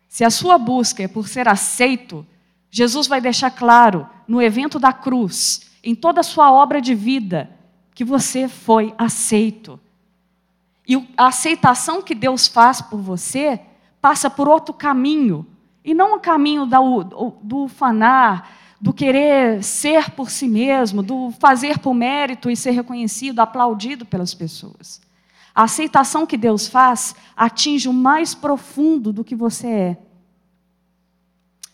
Se 0.08 0.24
a 0.24 0.30
sua 0.30 0.56
busca 0.56 1.02
é 1.02 1.08
por 1.08 1.28
ser 1.28 1.46
aceito, 1.46 2.26
Jesus 2.70 3.06
vai 3.06 3.20
deixar 3.20 3.50
claro 3.50 4.08
no 4.26 4.40
evento 4.42 4.78
da 4.78 4.92
cruz, 4.92 5.70
em 5.84 5.94
toda 5.94 6.20
a 6.20 6.24
sua 6.24 6.50
obra 6.50 6.80
de 6.80 6.94
vida, 6.94 7.50
que 7.94 8.04
você 8.04 8.48
foi 8.48 8.94
aceito. 8.96 9.78
E 10.86 10.96
a 11.16 11.26
aceitação 11.26 12.02
que 12.02 12.14
Deus 12.14 12.48
faz 12.48 12.80
por 12.80 12.98
você 12.98 13.60
passa 14.00 14.30
por 14.30 14.48
outro 14.48 14.72
caminho, 14.72 15.46
e 15.84 15.92
não 15.92 16.16
o 16.16 16.20
caminho 16.20 16.66
do, 16.66 17.32
do 17.42 17.68
fanar, 17.68 18.50
do 18.80 18.92
querer 18.92 19.62
ser 19.62 20.10
por 20.10 20.30
si 20.30 20.46
mesmo, 20.46 21.02
do 21.02 21.30
fazer 21.32 21.78
por 21.78 21.92
mérito 21.94 22.50
e 22.50 22.56
ser 22.56 22.70
reconhecido, 22.70 23.40
aplaudido 23.40 24.06
pelas 24.06 24.34
pessoas. 24.34 25.00
A 25.54 25.64
aceitação 25.64 26.26
que 26.26 26.36
Deus 26.36 26.68
faz 26.68 27.14
atinge 27.36 27.88
o 27.88 27.92
mais 27.92 28.34
profundo 28.34 29.12
do 29.12 29.24
que 29.24 29.34
você 29.34 29.66
é. 29.66 29.98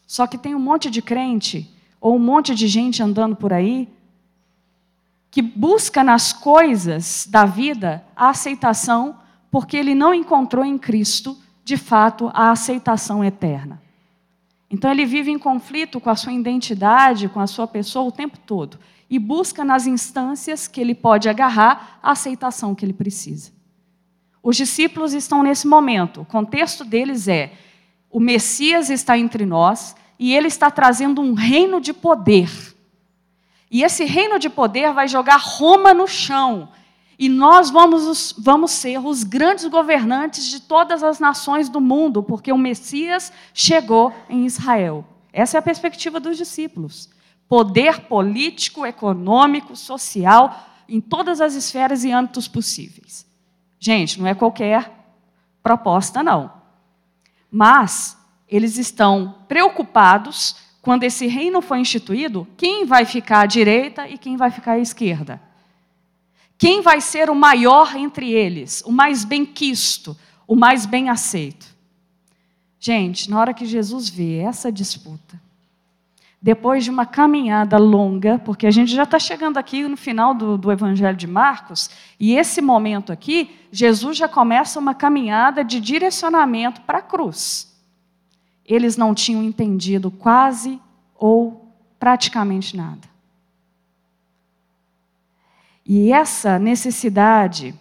Só 0.07 0.27
que 0.27 0.39
tem 0.39 0.55
um 0.55 0.61
monte 0.61 0.91
de 0.91 1.03
crente, 1.03 1.71
ou 2.01 2.17
um 2.17 2.19
monte 2.19 2.55
de 2.55 2.69
gente 2.69 3.03
andando 3.03 3.35
por 3.37 3.53
aí, 3.53 3.89
que 5.31 5.43
busca 5.43 6.05
nas 6.05 6.33
coisas 6.33 7.27
da 7.29 7.45
vida 7.45 8.05
a 8.15 8.29
aceitação, 8.29 9.19
porque 9.51 9.77
ele 9.77 9.95
não 9.95 10.15
encontrou 10.15 10.65
em 10.65 10.79
Cristo, 10.79 11.37
de 11.65 11.77
fato, 11.77 12.31
a 12.33 12.51
aceitação 12.51 13.25
eterna. 13.25 13.83
Então 14.71 14.91
ele 14.91 15.05
vive 15.05 15.31
em 15.31 15.39
conflito 15.39 16.01
com 16.01 16.11
a 16.11 16.17
sua 16.17 16.33
identidade, 16.33 17.29
com 17.29 17.41
a 17.41 17.47
sua 17.47 17.67
pessoa 17.67 18.05
o 18.05 18.13
tempo 18.13 18.39
todo 18.39 18.79
e 19.09 19.19
busca 19.19 19.65
nas 19.65 19.87
instâncias 19.87 20.67
que 20.67 20.81
ele 20.81 20.95
pode 20.95 21.29
agarrar 21.29 22.01
a 22.03 22.11
aceitação 22.11 22.75
que 22.75 22.85
ele 22.85 22.93
precisa. 22.93 23.53
Os 24.45 24.57
discípulos 24.57 25.13
estão 25.13 25.43
nesse 25.43 25.67
momento. 25.67 26.21
O 26.21 26.25
contexto 26.25 26.85
deles 26.85 27.27
é: 27.27 27.53
o 28.11 28.21
Messias 28.21 28.91
está 28.91 29.19
entre 29.19 29.45
nós 29.45 29.97
e 30.19 30.33
ele 30.33 30.47
está 30.47 30.71
trazendo 30.71 31.21
um 31.21 31.35
reino 31.35 31.81
de 31.81 31.93
poder. 31.93 32.51
E 33.71 33.83
esse 33.83 34.05
reino 34.05 34.39
de 34.39 34.49
poder 34.49 34.93
vai 34.93 35.09
jogar 35.09 35.39
Roma 35.39 35.93
no 35.93 36.07
chão 36.07 36.69
e 37.19 37.29
nós 37.29 37.71
vamos, 37.71 38.35
vamos 38.37 38.73
ser 38.73 38.99
os 38.99 39.23
grandes 39.23 39.67
governantes 39.67 40.47
de 40.47 40.61
todas 40.61 41.03
as 41.03 41.21
nações 41.21 41.69
do 41.69 41.81
mundo, 41.81 42.23
porque 42.23 42.53
o 42.53 42.59
Messias 42.59 43.33
chegou 43.53 44.13
em 44.29 44.45
Israel. 44.45 45.05
Essa 45.33 45.57
é 45.57 45.61
a 45.61 45.63
perspectiva 45.63 46.19
dos 46.19 46.37
discípulos. 46.37 47.09
Poder 47.49 48.01
político, 48.03 48.85
econômico, 48.85 49.77
social, 49.77 50.69
em 50.89 51.01
todas 51.01 51.41
as 51.41 51.55
esferas 51.55 52.05
e 52.05 52.11
âmbitos 52.11 52.49
possíveis. 52.49 53.27
Gente, 53.79 54.21
não 54.21 54.27
é 54.27 54.35
qualquer 54.35 54.91
proposta, 55.63 56.23
não. 56.23 56.53
Mas 57.51 58.19
eles 58.49 58.79
estão 58.79 59.35
preocupados 59.49 60.57
quando 60.83 61.05
esse 61.05 61.27
reino 61.27 61.63
foi 61.63 61.81
instituído, 61.81 62.47
quem 62.57 62.85
vai 62.85 63.05
ficar 63.05 63.41
à 63.41 63.47
direita 63.47 64.09
e 64.09 64.19
quem 64.19 64.37
vai 64.37 64.51
ficar 64.51 64.73
à 64.73 64.79
esquerda. 64.79 65.41
Quem 66.59 66.83
vai 66.83 67.01
ser 67.01 67.31
o 67.31 67.35
maior 67.35 67.97
entre 67.97 68.31
eles, 68.31 68.83
o 68.87 68.93
mais 68.93 69.25
bem 69.25 69.47
quisto, 69.47 70.17
o 70.47 70.55
mais 70.55 70.87
bem 70.87 71.09
aceito? 71.09 71.67
Gente, 72.79 73.31
na 73.31 73.41
hora 73.41 73.55
que 73.55 73.65
Jesus 73.65 74.11
vê 74.11 74.39
essa 74.39 74.71
disputa, 74.71 75.41
depois 76.45 76.85
de 76.85 76.91
uma 76.91 77.07
caminhada 77.07 77.79
longa, 77.79 78.39
porque 78.39 78.67
a 78.67 78.71
gente 78.71 78.95
já 78.95 79.05
está 79.05 79.19
chegando 79.19 79.57
aqui 79.57 79.89
no 79.89 79.97
final 79.97 80.35
do, 80.35 80.59
do 80.59 80.71
Evangelho 80.71 81.17
de 81.17 81.27
Marcos, 81.27 81.89
e 82.21 82.37
esse 82.37 82.61
momento 82.61 83.11
aqui, 83.11 83.59
Jesus 83.73 84.19
já 84.19 84.29
começa 84.29 84.79
uma 84.79 84.95
caminhada 84.95 85.65
de 85.65 85.81
direcionamento 85.81 86.83
para 86.83 86.99
a 86.99 87.03
cruz. 87.03 87.75
Eles 88.63 88.95
não 88.95 89.15
tinham 89.15 89.43
entendido 89.43 90.11
quase 90.11 90.79
ou 91.15 91.75
praticamente 91.99 92.77
nada. 92.77 93.09
E 95.83 96.13
essa 96.13 96.59
necessidade 96.59 97.75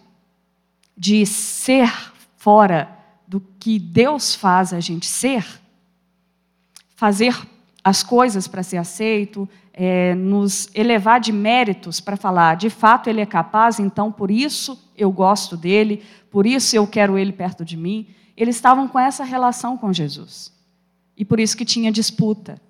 de 0.96 1.26
ser 1.26 1.92
fora 2.38 2.88
do 3.28 3.40
que 3.60 3.78
Deus 3.78 4.34
faz 4.34 4.72
a 4.72 4.80
gente 4.80 5.04
ser, 5.04 5.44
fazer 6.96 7.52
as 7.84 8.02
coisas 8.02 8.48
para 8.48 8.62
ser 8.62 8.78
aceito, 8.78 9.46
é, 9.72 10.14
nos 10.14 10.70
elevar 10.74 11.20
de 11.20 11.30
méritos 11.30 12.00
para 12.00 12.16
falar, 12.16 12.56
de 12.56 12.70
fato 12.70 13.10
ele 13.10 13.20
é 13.20 13.26
capaz, 13.26 13.78
então 13.78 14.10
por 14.10 14.30
isso 14.30 14.90
eu 14.96 15.12
gosto 15.12 15.54
dele, 15.54 16.02
por 16.30 16.46
isso 16.46 16.74
eu 16.74 16.86
quero 16.86 17.18
ele 17.18 17.32
perto 17.32 17.64
de 17.64 17.76
mim. 17.76 18.08
Eles 18.34 18.56
estavam 18.56 18.88
com 18.88 18.98
essa 18.98 19.22
relação 19.22 19.76
com 19.76 19.92
Jesus. 19.92 20.52
E 21.16 21.24
por 21.24 21.38
isso 21.38 21.56
que 21.56 21.64
tinha 21.64 21.92
disputa. 21.92 22.60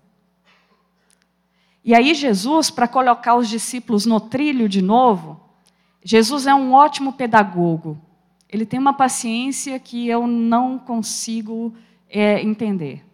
E 1.83 1.95
aí, 1.95 2.15
Jesus, 2.15 2.71
para 2.71 2.89
colocar 2.89 3.35
os 3.37 3.49
discípulos 3.49 4.05
no 4.07 4.19
trilho 4.19 4.69
de 4.69 4.83
novo, 4.83 5.41
Jesus 6.03 6.47
é 6.47 6.55
um 6.55 6.73
ótimo 6.73 7.13
pedagogo. 7.13 7.99
Ele 8.49 8.67
tem 8.67 8.81
uma 8.81 8.93
paciência 8.93 9.79
que 9.79 10.09
eu 10.09 10.27
não 10.27 10.79
consigo 10.79 11.75
é, 12.09 12.43
entender. 12.43 13.05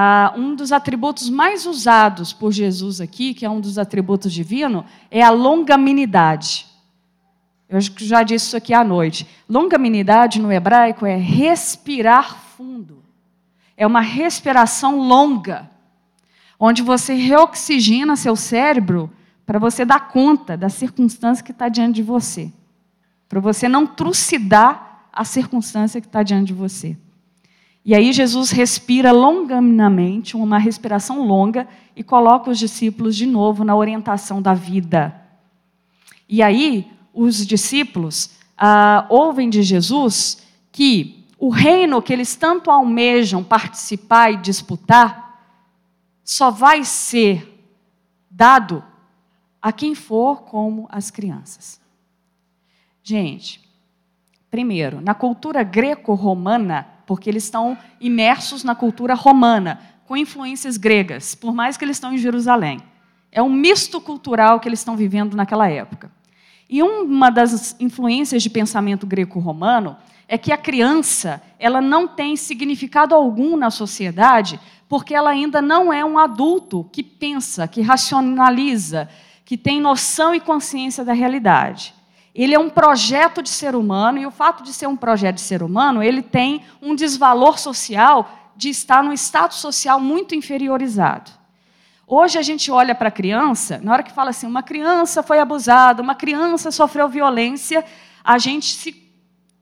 Ah, 0.00 0.32
um 0.36 0.54
dos 0.54 0.70
atributos 0.70 1.28
mais 1.28 1.66
usados 1.66 2.32
por 2.32 2.52
Jesus 2.52 3.00
aqui, 3.00 3.34
que 3.34 3.44
é 3.44 3.50
um 3.50 3.60
dos 3.60 3.78
atributos 3.78 4.32
divinos, 4.32 4.84
é 5.10 5.24
a 5.24 5.30
longanimidade. 5.30 6.68
Eu 7.68 7.80
já 7.80 8.22
disse 8.22 8.46
isso 8.46 8.56
aqui 8.56 8.72
à 8.72 8.84
noite. 8.84 9.26
Longanimidade 9.48 10.40
no 10.40 10.52
hebraico 10.52 11.04
é 11.04 11.16
respirar 11.16 12.38
fundo. 12.56 13.02
É 13.76 13.84
uma 13.84 14.00
respiração 14.00 15.00
longa 15.00 15.68
onde 16.60 16.80
você 16.80 17.14
reoxigena 17.14 18.14
seu 18.14 18.36
cérebro 18.36 19.10
para 19.44 19.58
você 19.58 19.84
dar 19.84 20.06
conta 20.06 20.56
da 20.56 20.68
circunstância 20.68 21.44
que 21.44 21.50
está 21.50 21.68
diante 21.68 21.96
de 21.96 22.04
você, 22.04 22.52
para 23.28 23.40
você 23.40 23.68
não 23.68 23.84
trucidar 23.84 25.08
a 25.12 25.24
circunstância 25.24 26.00
que 26.00 26.06
está 26.06 26.22
diante 26.22 26.46
de 26.46 26.54
você. 26.54 26.96
E 27.88 27.94
aí 27.94 28.12
Jesus 28.12 28.50
respira 28.50 29.12
longamente, 29.12 30.36
uma 30.36 30.58
respiração 30.58 31.26
longa, 31.26 31.66
e 31.96 32.04
coloca 32.04 32.50
os 32.50 32.58
discípulos 32.58 33.16
de 33.16 33.24
novo 33.24 33.64
na 33.64 33.74
orientação 33.74 34.42
da 34.42 34.52
vida. 34.52 35.18
E 36.28 36.42
aí 36.42 36.86
os 37.14 37.46
discípulos 37.46 38.32
ah, 38.58 39.06
ouvem 39.08 39.48
de 39.48 39.62
Jesus 39.62 40.46
que 40.70 41.24
o 41.38 41.48
reino 41.48 42.02
que 42.02 42.12
eles 42.12 42.36
tanto 42.36 42.70
almejam 42.70 43.42
participar 43.42 44.34
e 44.34 44.36
disputar 44.36 45.40
só 46.22 46.50
vai 46.50 46.84
ser 46.84 47.58
dado 48.30 48.84
a 49.62 49.72
quem 49.72 49.94
for 49.94 50.42
como 50.42 50.86
as 50.90 51.10
crianças. 51.10 51.80
Gente, 53.02 53.66
primeiro, 54.50 55.00
na 55.00 55.14
cultura 55.14 55.62
greco-romana, 55.62 56.97
porque 57.08 57.30
eles 57.30 57.44
estão 57.44 57.78
imersos 57.98 58.62
na 58.62 58.74
cultura 58.74 59.14
romana, 59.14 59.80
com 60.06 60.14
influências 60.14 60.76
gregas, 60.76 61.34
por 61.34 61.54
mais 61.54 61.78
que 61.78 61.84
eles 61.86 61.96
estão 61.96 62.12
em 62.12 62.18
Jerusalém. 62.18 62.82
É 63.32 63.42
um 63.42 63.48
misto 63.48 63.98
cultural 63.98 64.60
que 64.60 64.68
eles 64.68 64.80
estão 64.80 64.94
vivendo 64.94 65.34
naquela 65.34 65.70
época. 65.70 66.12
E 66.68 66.82
uma 66.82 67.30
das 67.30 67.74
influências 67.80 68.42
de 68.42 68.50
pensamento 68.50 69.06
greco-romano 69.06 69.96
é 70.28 70.36
que 70.36 70.52
a 70.52 70.58
criança 70.58 71.42
ela 71.58 71.80
não 71.80 72.06
tem 72.06 72.36
significado 72.36 73.14
algum 73.14 73.56
na 73.56 73.70
sociedade, 73.70 74.60
porque 74.86 75.14
ela 75.14 75.30
ainda 75.30 75.62
não 75.62 75.90
é 75.90 76.04
um 76.04 76.18
adulto 76.18 76.84
que 76.92 77.02
pensa, 77.02 77.66
que 77.66 77.80
racionaliza, 77.80 79.08
que 79.46 79.56
tem 79.56 79.80
noção 79.80 80.34
e 80.34 80.40
consciência 80.40 81.02
da 81.02 81.14
realidade. 81.14 81.94
Ele 82.38 82.54
é 82.54 82.58
um 82.58 82.70
projeto 82.70 83.42
de 83.42 83.48
ser 83.48 83.74
humano, 83.74 84.16
e 84.16 84.24
o 84.24 84.30
fato 84.30 84.62
de 84.62 84.72
ser 84.72 84.86
um 84.86 84.96
projeto 84.96 85.34
de 85.34 85.40
ser 85.40 85.60
humano, 85.60 86.00
ele 86.00 86.22
tem 86.22 86.62
um 86.80 86.94
desvalor 86.94 87.58
social 87.58 88.52
de 88.54 88.68
estar 88.68 89.02
num 89.02 89.12
status 89.12 89.58
social 89.58 89.98
muito 89.98 90.36
inferiorizado. 90.36 91.32
Hoje 92.06 92.38
a 92.38 92.42
gente 92.42 92.70
olha 92.70 92.94
para 92.94 93.08
a 93.08 93.10
criança, 93.10 93.80
na 93.82 93.92
hora 93.92 94.04
que 94.04 94.12
fala 94.12 94.30
assim, 94.30 94.46
uma 94.46 94.62
criança 94.62 95.20
foi 95.20 95.40
abusada, 95.40 96.00
uma 96.00 96.14
criança 96.14 96.70
sofreu 96.70 97.08
violência, 97.08 97.84
a 98.22 98.38
gente 98.38 98.66
se, 98.66 99.10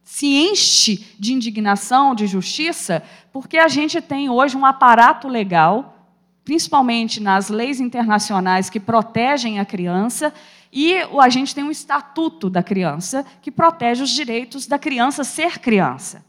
se 0.05 0.27
enche 0.27 1.15
de 1.19 1.33
indignação, 1.33 2.15
de 2.15 2.27
justiça, 2.27 3.03
porque 3.33 3.57
a 3.57 3.69
gente 3.69 4.03
tem 4.03 4.29
hoje 4.29 4.55
um 4.55 4.67
aparato 4.67 5.29
legal, 5.29 6.11
principalmente 6.45 7.23
nas 7.23 7.49
leis 7.49 7.81
internacionais 7.81 8.69
que 8.69 8.79
protegem 8.79 9.59
a 9.59 9.65
criança, 9.65 10.33
e 10.79 10.95
a 11.19 11.31
gente 11.31 11.55
tem 11.55 11.65
um 11.65 11.71
estatuto 11.71 12.51
da 12.51 12.63
criança 12.63 13.25
que 13.41 13.51
protege 13.51 14.03
os 14.03 14.11
direitos 14.11 14.67
da 14.67 14.79
criança 14.79 15.25
ser 15.25 15.59
criança. 15.59 16.23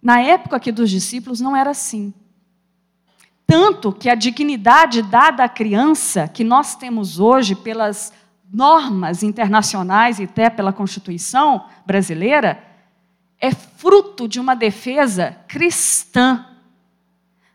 Na 0.00 0.22
época 0.22 0.56
aqui 0.56 0.72
dos 0.72 0.88
discípulos 0.88 1.38
não 1.38 1.54
era 1.54 1.68
assim. 1.68 2.14
Tanto 3.46 3.92
que 3.92 4.08
a 4.08 4.14
dignidade 4.14 5.02
dada 5.02 5.44
à 5.44 5.50
criança, 5.50 6.26
que 6.26 6.42
nós 6.42 6.74
temos 6.74 7.20
hoje 7.20 7.54
pelas 7.54 8.10
normas 8.50 9.22
internacionais 9.22 10.18
e 10.18 10.24
até 10.24 10.48
pela 10.48 10.72
Constituição 10.72 11.66
brasileira, 11.84 12.64
é 13.38 13.50
fruto 13.50 14.26
de 14.26 14.40
uma 14.40 14.56
defesa 14.56 15.36
cristã, 15.46 16.46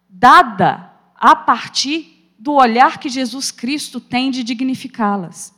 dada 0.07 0.93
a 1.15 1.35
partir 1.35 2.31
do 2.37 2.53
olhar 2.53 2.99
que 2.99 3.09
Jesus 3.09 3.49
Cristo 3.49 3.99
tem 3.99 4.29
de 4.29 4.43
dignificá-las 4.43 5.56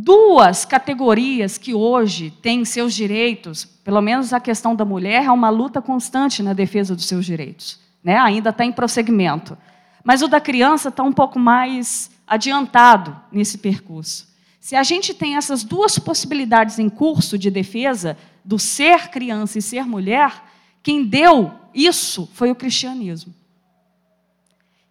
duas 0.00 0.64
categorias 0.64 1.58
que 1.58 1.74
hoje 1.74 2.30
têm 2.30 2.64
seus 2.64 2.94
direitos, 2.94 3.64
pelo 3.64 4.00
menos 4.00 4.32
a 4.32 4.38
questão 4.38 4.74
da 4.74 4.84
mulher, 4.84 5.24
é 5.24 5.30
uma 5.30 5.50
luta 5.50 5.82
constante 5.82 6.40
na 6.40 6.52
defesa 6.52 6.94
dos 6.94 7.06
seus 7.06 7.26
direitos. 7.26 7.80
Né? 8.02 8.16
Ainda 8.16 8.50
está 8.50 8.64
em 8.64 8.70
prosseguimento. 8.70 9.58
Mas 10.04 10.22
o 10.22 10.28
da 10.28 10.40
criança 10.40 10.88
está 10.88 11.02
um 11.02 11.12
pouco 11.12 11.38
mais 11.38 12.10
adiantado 12.26 13.16
nesse 13.32 13.58
percurso. 13.58 14.28
Se 14.60 14.76
a 14.76 14.84
gente 14.84 15.12
tem 15.12 15.36
essas 15.36 15.64
duas 15.64 15.98
possibilidades 15.98 16.78
em 16.78 16.88
curso 16.88 17.36
de 17.36 17.50
defesa, 17.50 18.16
do 18.44 18.58
ser 18.58 19.08
criança 19.08 19.58
e 19.58 19.62
ser 19.62 19.84
mulher, 19.84 20.44
quem 20.80 21.04
deu 21.04 21.52
isso 21.74 22.28
foi 22.34 22.52
o 22.52 22.54
cristianismo. 22.54 23.34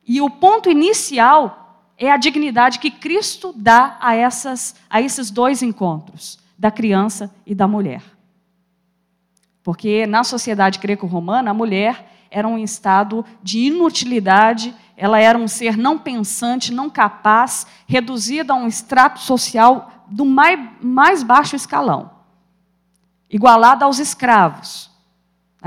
E 0.06 0.20
o 0.20 0.30
ponto 0.30 0.70
inicial 0.70 1.57
é 1.98 2.12
a 2.12 2.18
dignidade 2.18 2.80
que 2.80 2.92
Cristo 2.92 3.54
dá 3.56 3.98
a, 4.00 4.16
essas, 4.16 4.76
a 4.90 5.02
esses 5.02 5.32
dois 5.32 5.64
encontros, 5.64 6.38
da 6.58 6.70
criança 6.70 7.34
e 7.46 7.56
da 7.56 7.68
mulher. 7.68 8.04
Porque 9.64 10.06
na 10.06 10.24
sociedade 10.24 10.80
greco-romana, 10.80 11.52
a 11.52 11.54
mulher 11.54 12.28
era 12.30 12.48
um 12.48 12.58
estado 12.58 13.26
de 13.42 13.60
inutilidade, 13.60 14.74
ela 14.96 15.20
era 15.20 15.38
um 15.38 15.48
ser 15.48 15.78
não 15.78 15.98
pensante, 15.98 16.74
não 16.74 16.90
capaz, 16.90 17.66
reduzida 17.88 18.54
a 18.54 18.56
um 18.56 18.68
extrato 18.68 19.20
social 19.20 20.06
do 20.08 20.26
mais, 20.26 20.60
mais 20.82 21.24
baixo 21.24 21.56
escalão, 21.56 22.12
igualada 23.30 23.86
aos 23.86 24.00
escravos. 24.00 24.90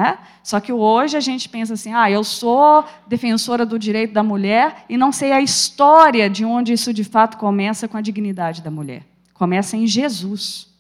Né? 0.00 0.18
Só 0.42 0.60
que 0.60 0.72
hoje 0.72 1.14
a 1.14 1.20
gente 1.20 1.46
pensa 1.46 1.74
assim: 1.74 1.92
ah, 1.92 2.10
eu 2.10 2.24
sou 2.24 2.86
defensora 3.06 3.66
do 3.66 3.78
direito 3.78 4.14
da 4.14 4.22
mulher 4.22 4.86
e 4.88 4.96
não 4.96 5.12
sei 5.12 5.30
a 5.30 5.42
história 5.42 6.30
de 6.30 6.42
onde 6.42 6.72
isso 6.72 6.94
de 6.94 7.04
fato 7.04 7.36
começa 7.36 7.86
com 7.86 7.98
a 7.98 8.00
dignidade 8.00 8.62
da 8.62 8.70
mulher. 8.70 9.06
Começa 9.34 9.76
em 9.76 9.86
Jesus. 9.86 10.72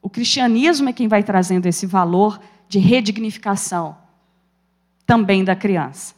O 0.00 0.08
cristianismo 0.08 0.88
é 0.88 0.92
quem 0.92 1.08
vai 1.08 1.24
trazendo 1.24 1.66
esse 1.66 1.84
valor 1.84 2.40
de 2.68 2.78
redignificação 2.78 3.96
também 5.04 5.42
da 5.42 5.56
criança. 5.56 6.14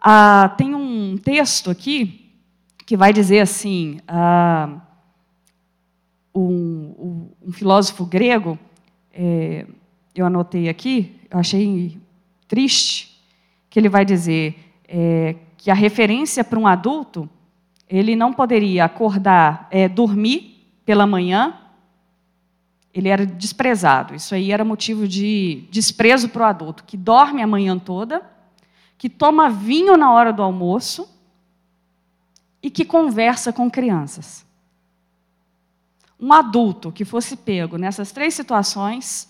Ah, 0.00 0.54
tem 0.56 0.76
um 0.76 1.18
texto 1.18 1.72
aqui 1.72 2.36
que 2.86 2.96
vai 2.96 3.12
dizer 3.12 3.40
assim: 3.40 3.98
ah, 4.06 4.80
um, 6.32 7.32
um 7.42 7.52
filósofo 7.52 8.06
grego 8.06 8.56
é, 9.20 9.66
eu 10.14 10.24
anotei 10.24 10.68
aqui, 10.68 11.20
eu 11.28 11.40
achei 11.40 11.98
triste, 12.46 13.20
que 13.68 13.76
ele 13.76 13.88
vai 13.88 14.04
dizer 14.04 14.56
é, 14.86 15.34
que 15.56 15.72
a 15.72 15.74
referência 15.74 16.44
para 16.44 16.58
um 16.58 16.68
adulto, 16.68 17.28
ele 17.88 18.14
não 18.14 18.32
poderia 18.32 18.84
acordar, 18.84 19.66
é, 19.72 19.88
dormir 19.88 20.64
pela 20.84 21.04
manhã, 21.04 21.58
ele 22.94 23.08
era 23.08 23.26
desprezado. 23.26 24.14
Isso 24.14 24.36
aí 24.36 24.52
era 24.52 24.64
motivo 24.64 25.08
de 25.08 25.64
desprezo 25.68 26.28
para 26.28 26.42
o 26.42 26.46
adulto, 26.46 26.84
que 26.84 26.96
dorme 26.96 27.42
a 27.42 27.46
manhã 27.46 27.76
toda, 27.76 28.22
que 28.96 29.10
toma 29.10 29.50
vinho 29.50 29.96
na 29.96 30.12
hora 30.12 30.32
do 30.32 30.44
almoço 30.44 31.12
e 32.62 32.70
que 32.70 32.84
conversa 32.84 33.52
com 33.52 33.68
crianças 33.68 34.47
um 36.20 36.32
adulto 36.32 36.90
que 36.90 37.04
fosse 37.04 37.36
pego 37.36 37.76
nessas 37.76 38.10
três 38.10 38.34
situações 38.34 39.28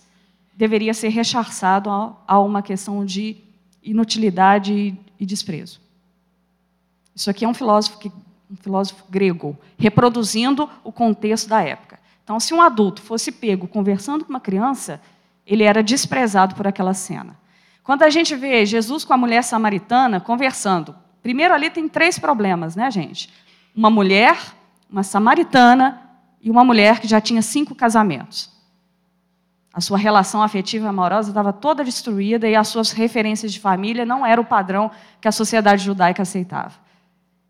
deveria 0.55 0.93
ser 0.93 1.09
rechaçado 1.09 1.89
a, 2.27 2.39
uma 2.39 2.61
questão 2.61 3.05
de 3.05 3.37
inutilidade 3.83 4.97
e 5.19 5.25
desprezo. 5.25 5.79
Isso 7.15 7.29
aqui 7.29 7.45
é 7.45 7.47
um 7.47 7.53
filósofo, 7.53 7.97
que, 7.97 8.11
um 8.49 8.55
filósofo 8.55 9.05
grego, 9.09 9.57
reproduzindo 9.77 10.69
o 10.83 10.91
contexto 10.91 11.47
da 11.47 11.61
época. 11.61 11.99
Então, 12.23 12.39
se 12.39 12.53
um 12.53 12.61
adulto 12.61 13.01
fosse 13.01 13.31
pego 13.31 13.67
conversando 13.67 14.25
com 14.25 14.31
uma 14.31 14.39
criança, 14.39 15.01
ele 15.45 15.63
era 15.63 15.81
desprezado 15.81 16.55
por 16.55 16.67
aquela 16.67 16.93
cena. 16.93 17.37
Quando 17.83 18.03
a 18.03 18.09
gente 18.09 18.35
vê 18.35 18.65
Jesus 18.65 19.03
com 19.03 19.13
a 19.13 19.17
mulher 19.17 19.43
samaritana 19.43 20.19
conversando, 20.19 20.95
primeiro 21.23 21.53
ali 21.53 21.69
tem 21.69 21.87
três 21.87 22.19
problemas, 22.19 22.75
né, 22.75 22.91
gente? 22.91 23.29
Uma 23.75 23.89
mulher, 23.89 24.37
uma 24.89 25.03
samaritana 25.03 26.08
e 26.41 26.49
uma 26.49 26.63
mulher 26.63 26.99
que 26.99 27.07
já 27.07 27.19
tinha 27.19 27.41
cinco 27.41 27.75
casamentos. 27.75 28.49
A 29.73 29.81
sua 29.81 29.97
relação 29.97 30.41
afetiva 30.41 30.85
e 30.85 30.89
amorosa 30.89 31.29
estava 31.29 31.53
toda 31.53 31.83
destruída 31.83 32.47
e 32.47 32.55
as 32.55 32.67
suas 32.67 32.91
referências 32.91 33.53
de 33.53 33.59
família 33.59 34.05
não 34.05 34.25
eram 34.25 34.43
o 34.43 34.45
padrão 34.45 34.89
que 35.21 35.27
a 35.27 35.31
sociedade 35.31 35.83
judaica 35.83 36.23
aceitava. 36.23 36.73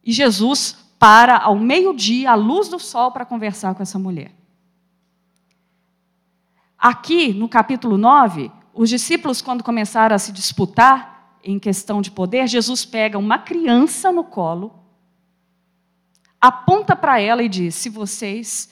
E 0.04 0.12
Jesus 0.12 0.90
para 1.00 1.38
ao 1.38 1.56
meio-dia, 1.56 2.32
à 2.32 2.36
luz 2.36 2.68
do 2.68 2.78
sol, 2.78 3.12
para 3.12 3.26
conversar 3.26 3.74
com 3.74 3.82
essa 3.82 3.98
mulher. 3.98 4.34
Aqui, 6.78 7.34
no 7.34 7.48
capítulo 7.48 7.98
9, 7.98 8.52
os 8.74 8.90
discípulos, 8.90 9.42
quando 9.42 9.64
começaram 9.64 10.16
a 10.16 10.20
se 10.20 10.34
disputar 10.34 11.38
em 11.42 11.58
questão 11.58 12.02
de 12.02 12.12
poder, 12.12 12.48
Jesus 12.48 12.84
pega 12.84 13.18
uma 13.18 13.40
criança 13.40 14.12
no 14.12 14.26
colo, 14.26 14.74
aponta 16.40 16.96
para 16.98 17.20
ela 17.20 17.42
e 17.42 17.50
diz: 17.50 17.76
Se 17.76 17.90
vocês 17.90 18.70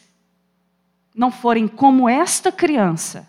não 1.17 1.32
forem 1.32 1.67
como 1.67 2.08
esta 2.08 2.51
criança, 2.51 3.27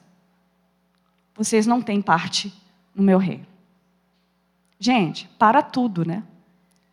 vocês 1.35 1.67
não 1.67 1.81
têm 1.81 2.03
parte 2.03 2.53
no 2.95 3.03
meu 3.03 3.17
reino. 3.17 3.47
Gente, 4.79 5.27
para 5.39 5.63
tudo, 5.63 6.05
né? 6.05 6.23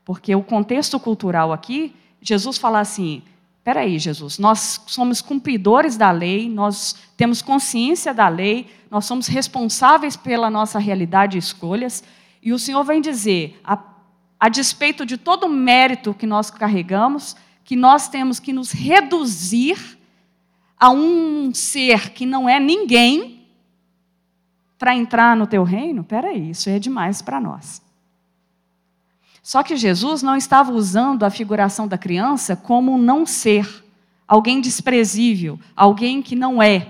Porque 0.05 0.33
o 0.33 0.41
contexto 0.41 0.97
cultural 0.97 1.51
aqui, 1.51 1.93
Jesus 2.21 2.57
fala 2.57 2.79
assim: 2.79 3.21
peraí, 3.61 3.99
Jesus, 3.99 4.39
nós 4.39 4.81
somos 4.87 5.21
cumpridores 5.21 5.97
da 5.97 6.11
lei, 6.11 6.47
nós 6.47 6.95
temos 7.17 7.41
consciência 7.41 8.13
da 8.13 8.29
lei, 8.29 8.67
nós 8.89 9.05
somos 9.05 9.27
responsáveis 9.27 10.15
pela 10.15 10.49
nossa 10.49 10.79
realidade 10.79 11.35
e 11.35 11.39
escolhas, 11.39 12.03
e 12.41 12.53
o 12.53 12.59
Senhor 12.59 12.83
vem 12.83 13.01
dizer, 13.01 13.59
a, 13.65 13.77
a 14.39 14.47
despeito 14.47 15.05
de 15.05 15.17
todo 15.17 15.45
o 15.45 15.49
mérito 15.49 16.13
que 16.13 16.25
nós 16.25 16.49
carregamos, 16.49 17.35
que 17.65 17.75
nós 17.75 18.07
temos 18.07 18.39
que 18.39 18.53
nos 18.53 18.71
reduzir 18.71 19.94
a 20.79 20.89
um 20.89 21.53
ser 21.53 22.11
que 22.11 22.25
não 22.25 22.47
é 22.47 22.59
ninguém 22.59 23.47
para 24.77 24.95
entrar 24.95 25.35
no 25.35 25.47
teu 25.47 25.63
reino? 25.63 26.03
Peraí, 26.03 26.51
isso 26.51 26.69
é 26.69 26.79
demais 26.79 27.21
para 27.21 27.39
nós. 27.39 27.81
Só 29.41 29.61
que 29.61 29.77
Jesus 29.77 30.23
não 30.23 30.35
estava 30.35 30.71
usando 30.71 31.23
a 31.23 31.29
figuração 31.29 31.87
da 31.87 31.99
criança 31.99 32.55
como 32.55 32.93
um 32.93 32.97
não 32.97 33.27
ser, 33.27 33.85
alguém 34.27 34.59
desprezível, 34.59 35.59
alguém 35.75 36.21
que 36.21 36.35
não 36.35 36.61
é, 36.61 36.87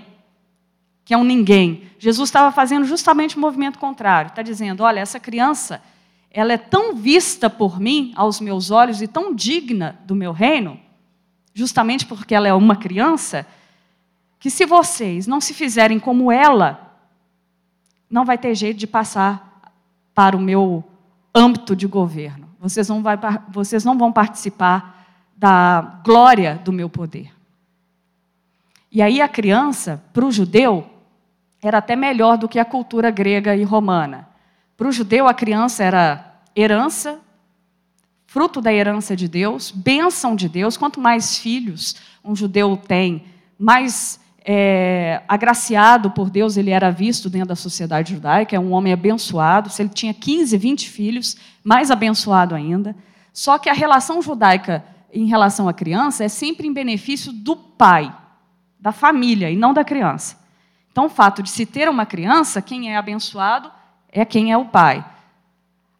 que 1.04 1.12
é 1.12 1.18
um 1.18 1.22
ninguém. 1.22 1.82
Jesus 1.98 2.28
estava 2.28 2.50
fazendo 2.50 2.84
justamente 2.86 3.36
o 3.36 3.40
movimento 3.40 3.78
contrário. 3.78 4.30
Está 4.30 4.40
dizendo: 4.42 4.82
olha, 4.82 5.00
essa 5.00 5.20
criança, 5.20 5.82
ela 6.30 6.52
é 6.52 6.56
tão 6.56 6.94
vista 6.94 7.50
por 7.50 7.78
mim, 7.78 8.12
aos 8.16 8.40
meus 8.40 8.70
olhos, 8.70 9.02
e 9.02 9.06
tão 9.06 9.34
digna 9.34 9.98
do 10.06 10.14
meu 10.14 10.32
reino, 10.32 10.80
justamente 11.52 12.06
porque 12.06 12.34
ela 12.34 12.48
é 12.48 12.54
uma 12.54 12.76
criança, 12.76 13.46
que 14.38 14.50
se 14.50 14.66
vocês 14.66 15.26
não 15.26 15.40
se 15.40 15.54
fizerem 15.54 15.98
como 15.98 16.30
ela, 16.30 16.98
não 18.08 18.24
vai 18.24 18.38
ter 18.38 18.54
jeito 18.54 18.78
de 18.78 18.86
passar 18.86 19.72
para 20.14 20.36
o 20.36 20.40
meu 20.40 20.84
âmbito 21.34 21.74
de 21.76 21.86
governo. 21.86 22.48
Vocês 22.58 22.88
não, 22.88 23.02
vai, 23.02 23.18
vocês 23.48 23.84
não 23.84 23.98
vão 23.98 24.12
participar 24.12 25.06
da 25.36 26.00
glória 26.04 26.60
do 26.64 26.72
meu 26.72 26.88
poder. 26.88 27.32
E 28.90 29.02
aí 29.02 29.20
a 29.20 29.28
criança, 29.28 30.02
para 30.12 30.24
o 30.24 30.32
judeu, 30.32 30.88
era 31.60 31.78
até 31.78 31.94
melhor 31.94 32.38
do 32.38 32.48
que 32.48 32.58
a 32.58 32.64
cultura 32.64 33.10
grega 33.10 33.54
e 33.54 33.62
romana. 33.62 34.28
Para 34.76 34.88
o 34.88 34.92
judeu, 34.92 35.26
a 35.26 35.34
criança 35.34 35.84
era 35.84 36.40
herança, 36.54 37.20
fruto 38.26 38.60
da 38.60 38.72
herança 38.72 39.14
de 39.14 39.28
Deus, 39.28 39.70
bênção 39.70 40.34
de 40.34 40.48
Deus. 40.48 40.76
Quanto 40.76 41.00
mais 41.00 41.38
filhos 41.38 41.96
um 42.24 42.34
judeu 42.34 42.76
tem, 42.76 43.24
mais 43.58 44.20
é, 44.48 45.22
agraciado 45.26 46.12
por 46.12 46.30
Deus 46.30 46.56
ele 46.56 46.70
era 46.70 46.88
visto 46.88 47.28
dentro 47.28 47.48
da 47.48 47.56
sociedade 47.56 48.14
judaica, 48.14 48.54
é 48.54 48.60
um 48.60 48.72
homem 48.72 48.92
abençoado. 48.92 49.68
Se 49.68 49.82
ele 49.82 49.88
tinha 49.88 50.14
15, 50.14 50.56
20 50.56 50.88
filhos, 50.88 51.36
mais 51.64 51.90
abençoado 51.90 52.54
ainda. 52.54 52.94
Só 53.32 53.58
que 53.58 53.68
a 53.68 53.72
relação 53.72 54.22
judaica 54.22 54.84
em 55.12 55.26
relação 55.26 55.68
à 55.68 55.74
criança 55.74 56.22
é 56.22 56.28
sempre 56.28 56.68
em 56.68 56.72
benefício 56.72 57.32
do 57.32 57.56
pai, 57.56 58.14
da 58.78 58.92
família, 58.92 59.50
e 59.50 59.56
não 59.56 59.74
da 59.74 59.82
criança. 59.82 60.38
Então, 60.92 61.06
o 61.06 61.10
fato 61.10 61.42
de 61.42 61.50
se 61.50 61.66
ter 61.66 61.88
uma 61.88 62.06
criança, 62.06 62.62
quem 62.62 62.92
é 62.92 62.96
abençoado 62.96 63.70
é 64.12 64.24
quem 64.24 64.52
é 64.52 64.56
o 64.56 64.66
pai. 64.66 65.04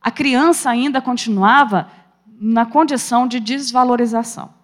A 0.00 0.10
criança 0.12 0.70
ainda 0.70 1.00
continuava 1.02 1.88
na 2.40 2.64
condição 2.64 3.26
de 3.26 3.40
desvalorização. 3.40 4.55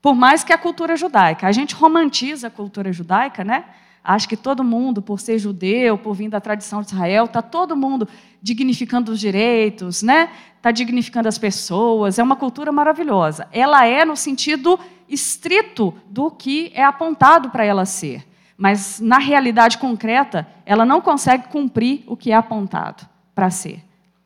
Por 0.00 0.14
mais 0.14 0.42
que 0.42 0.52
a 0.52 0.58
cultura 0.58 0.96
judaica, 0.96 1.46
a 1.46 1.52
gente 1.52 1.74
romantiza 1.74 2.46
a 2.48 2.50
cultura 2.50 2.92
judaica, 2.92 3.44
né? 3.44 3.64
Acho 4.02 4.28
que 4.28 4.36
todo 4.36 4.64
mundo, 4.64 5.02
por 5.02 5.20
ser 5.20 5.38
judeu, 5.38 5.98
por 5.98 6.14
vir 6.14 6.30
da 6.30 6.40
tradição 6.40 6.80
de 6.80 6.88
Israel, 6.88 7.26
está 7.26 7.42
todo 7.42 7.76
mundo 7.76 8.08
dignificando 8.40 9.12
os 9.12 9.20
direitos, 9.20 10.02
né? 10.02 10.30
Está 10.56 10.70
dignificando 10.70 11.28
as 11.28 11.36
pessoas. 11.36 12.18
É 12.18 12.22
uma 12.22 12.36
cultura 12.36 12.72
maravilhosa. 12.72 13.46
Ela 13.52 13.86
é 13.86 14.04
no 14.04 14.16
sentido 14.16 14.80
estrito 15.08 15.94
do 16.08 16.30
que 16.30 16.72
é 16.74 16.82
apontado 16.82 17.50
para 17.50 17.64
ela 17.64 17.84
ser 17.84 18.24
mas 18.60 19.00
na 19.00 19.16
realidade 19.18 19.78
concreta, 19.78 20.46
ela 20.66 20.84
não 20.84 21.00
consegue 21.00 21.48
cumprir 21.48 22.04
o 22.06 22.14
que 22.14 22.30
é 22.30 22.34
apontado 22.34 23.08
para 23.34 23.48
ser. 23.48 23.82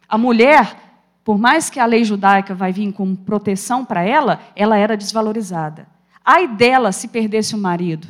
A 0.08 0.18
mulher, 0.18 0.83
por 1.24 1.38
mais 1.38 1.70
que 1.70 1.80
a 1.80 1.86
lei 1.86 2.04
judaica 2.04 2.54
vai 2.54 2.70
vir 2.70 2.92
com 2.92 3.16
proteção 3.16 3.84
para 3.84 4.02
ela, 4.02 4.40
ela 4.54 4.76
era 4.76 4.96
desvalorizada. 4.96 5.86
Ai 6.22 6.46
dela 6.46 6.92
se 6.92 7.08
perdesse 7.08 7.54
o 7.54 7.58
marido. 7.58 8.06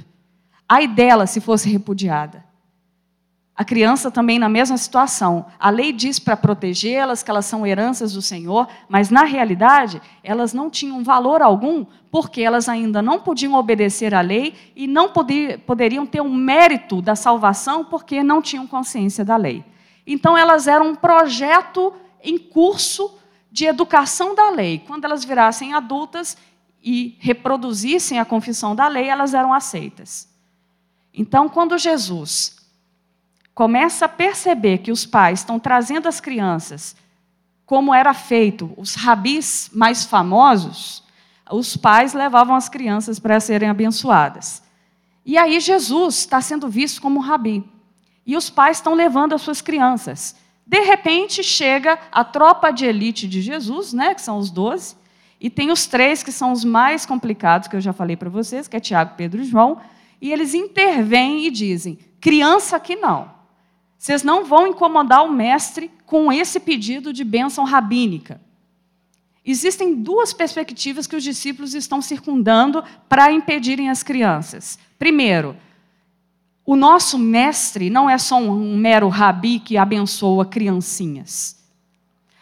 Ai 0.68 0.88
dela 0.88 1.26
se 1.26 1.40
fosse 1.40 1.70
repudiada. 1.70 2.44
A 3.56 3.64
criança 3.64 4.10
também 4.10 4.36
na 4.36 4.48
mesma 4.48 4.76
situação. 4.76 5.46
A 5.60 5.70
lei 5.70 5.92
diz 5.92 6.18
para 6.18 6.36
protegê-las 6.36 7.22
que 7.22 7.30
elas 7.30 7.46
são 7.46 7.64
heranças 7.64 8.12
do 8.12 8.20
Senhor, 8.20 8.66
mas 8.88 9.10
na 9.10 9.22
realidade 9.22 10.02
elas 10.24 10.52
não 10.52 10.68
tinham 10.68 11.04
valor 11.04 11.40
algum, 11.40 11.86
porque 12.10 12.42
elas 12.42 12.68
ainda 12.68 13.00
não 13.00 13.20
podiam 13.20 13.54
obedecer 13.54 14.12
à 14.12 14.20
lei 14.20 14.54
e 14.74 14.88
não 14.88 15.10
poder, 15.10 15.60
poderiam 15.60 16.04
ter 16.04 16.20
um 16.20 16.34
mérito 16.34 17.00
da 17.00 17.14
salvação 17.14 17.84
porque 17.84 18.24
não 18.24 18.42
tinham 18.42 18.66
consciência 18.66 19.24
da 19.24 19.36
lei. 19.36 19.64
Então 20.04 20.36
elas 20.36 20.66
eram 20.66 20.88
um 20.88 20.94
projeto 20.96 21.92
em 22.24 22.38
curso 22.38 23.16
de 23.52 23.66
educação 23.66 24.34
da 24.34 24.50
lei. 24.50 24.82
Quando 24.84 25.04
elas 25.04 25.24
virassem 25.24 25.74
adultas 25.74 26.36
e 26.82 27.16
reproduzissem 27.20 28.18
a 28.18 28.24
confissão 28.24 28.74
da 28.74 28.88
lei, 28.88 29.08
elas 29.08 29.34
eram 29.34 29.52
aceitas. 29.52 30.28
Então, 31.12 31.48
quando 31.48 31.78
Jesus 31.78 32.56
começa 33.54 34.06
a 34.06 34.08
perceber 34.08 34.78
que 34.78 34.90
os 34.90 35.06
pais 35.06 35.40
estão 35.40 35.60
trazendo 35.60 36.08
as 36.08 36.20
crianças, 36.20 36.96
como 37.64 37.94
era 37.94 38.12
feito, 38.12 38.74
os 38.76 38.94
rabis 38.94 39.70
mais 39.72 40.04
famosos, 40.04 41.04
os 41.50 41.76
pais 41.76 42.12
levavam 42.12 42.56
as 42.56 42.68
crianças 42.68 43.18
para 43.18 43.38
serem 43.38 43.68
abençoadas. 43.68 44.62
E 45.24 45.38
aí 45.38 45.60
Jesus 45.60 46.18
está 46.18 46.40
sendo 46.40 46.68
visto 46.68 47.00
como 47.00 47.20
um 47.20 47.22
rabi. 47.22 47.64
E 48.26 48.36
os 48.36 48.50
pais 48.50 48.78
estão 48.78 48.94
levando 48.94 49.34
as 49.34 49.42
suas 49.42 49.60
crianças. 49.60 50.34
De 50.66 50.80
repente 50.80 51.42
chega 51.42 51.98
a 52.10 52.24
tropa 52.24 52.70
de 52.70 52.86
elite 52.86 53.28
de 53.28 53.42
Jesus, 53.42 53.92
né, 53.92 54.14
que 54.14 54.22
são 54.22 54.38
os 54.38 54.50
doze, 54.50 54.96
e 55.40 55.50
tem 55.50 55.70
os 55.70 55.86
três 55.86 56.22
que 56.22 56.32
são 56.32 56.52
os 56.52 56.64
mais 56.64 57.04
complicados, 57.04 57.68
que 57.68 57.76
eu 57.76 57.80
já 57.80 57.92
falei 57.92 58.16
para 58.16 58.30
vocês, 58.30 58.66
que 58.66 58.76
é 58.76 58.80
Tiago, 58.80 59.14
Pedro 59.16 59.42
e 59.42 59.44
João, 59.44 59.78
e 60.20 60.32
eles 60.32 60.54
intervêm 60.54 61.46
e 61.46 61.50
dizem: 61.50 61.98
criança 62.20 62.80
que 62.80 62.96
não. 62.96 63.30
Vocês 63.98 64.22
não 64.22 64.44
vão 64.44 64.66
incomodar 64.66 65.24
o 65.24 65.30
mestre 65.30 65.90
com 66.06 66.32
esse 66.32 66.60
pedido 66.60 67.12
de 67.12 67.24
bênção 67.24 67.64
rabínica. 67.64 68.40
Existem 69.44 69.94
duas 69.94 70.32
perspectivas 70.32 71.06
que 71.06 71.16
os 71.16 71.22
discípulos 71.22 71.74
estão 71.74 72.00
circundando 72.00 72.82
para 73.08 73.30
impedirem 73.30 73.90
as 73.90 74.02
crianças. 74.02 74.78
Primeiro, 74.98 75.54
o 76.66 76.76
nosso 76.76 77.18
mestre 77.18 77.90
não 77.90 78.08
é 78.08 78.16
só 78.16 78.38
um 78.38 78.76
mero 78.76 79.08
rabi 79.08 79.58
que 79.58 79.76
abençoa 79.76 80.46
criancinhas. 80.46 81.62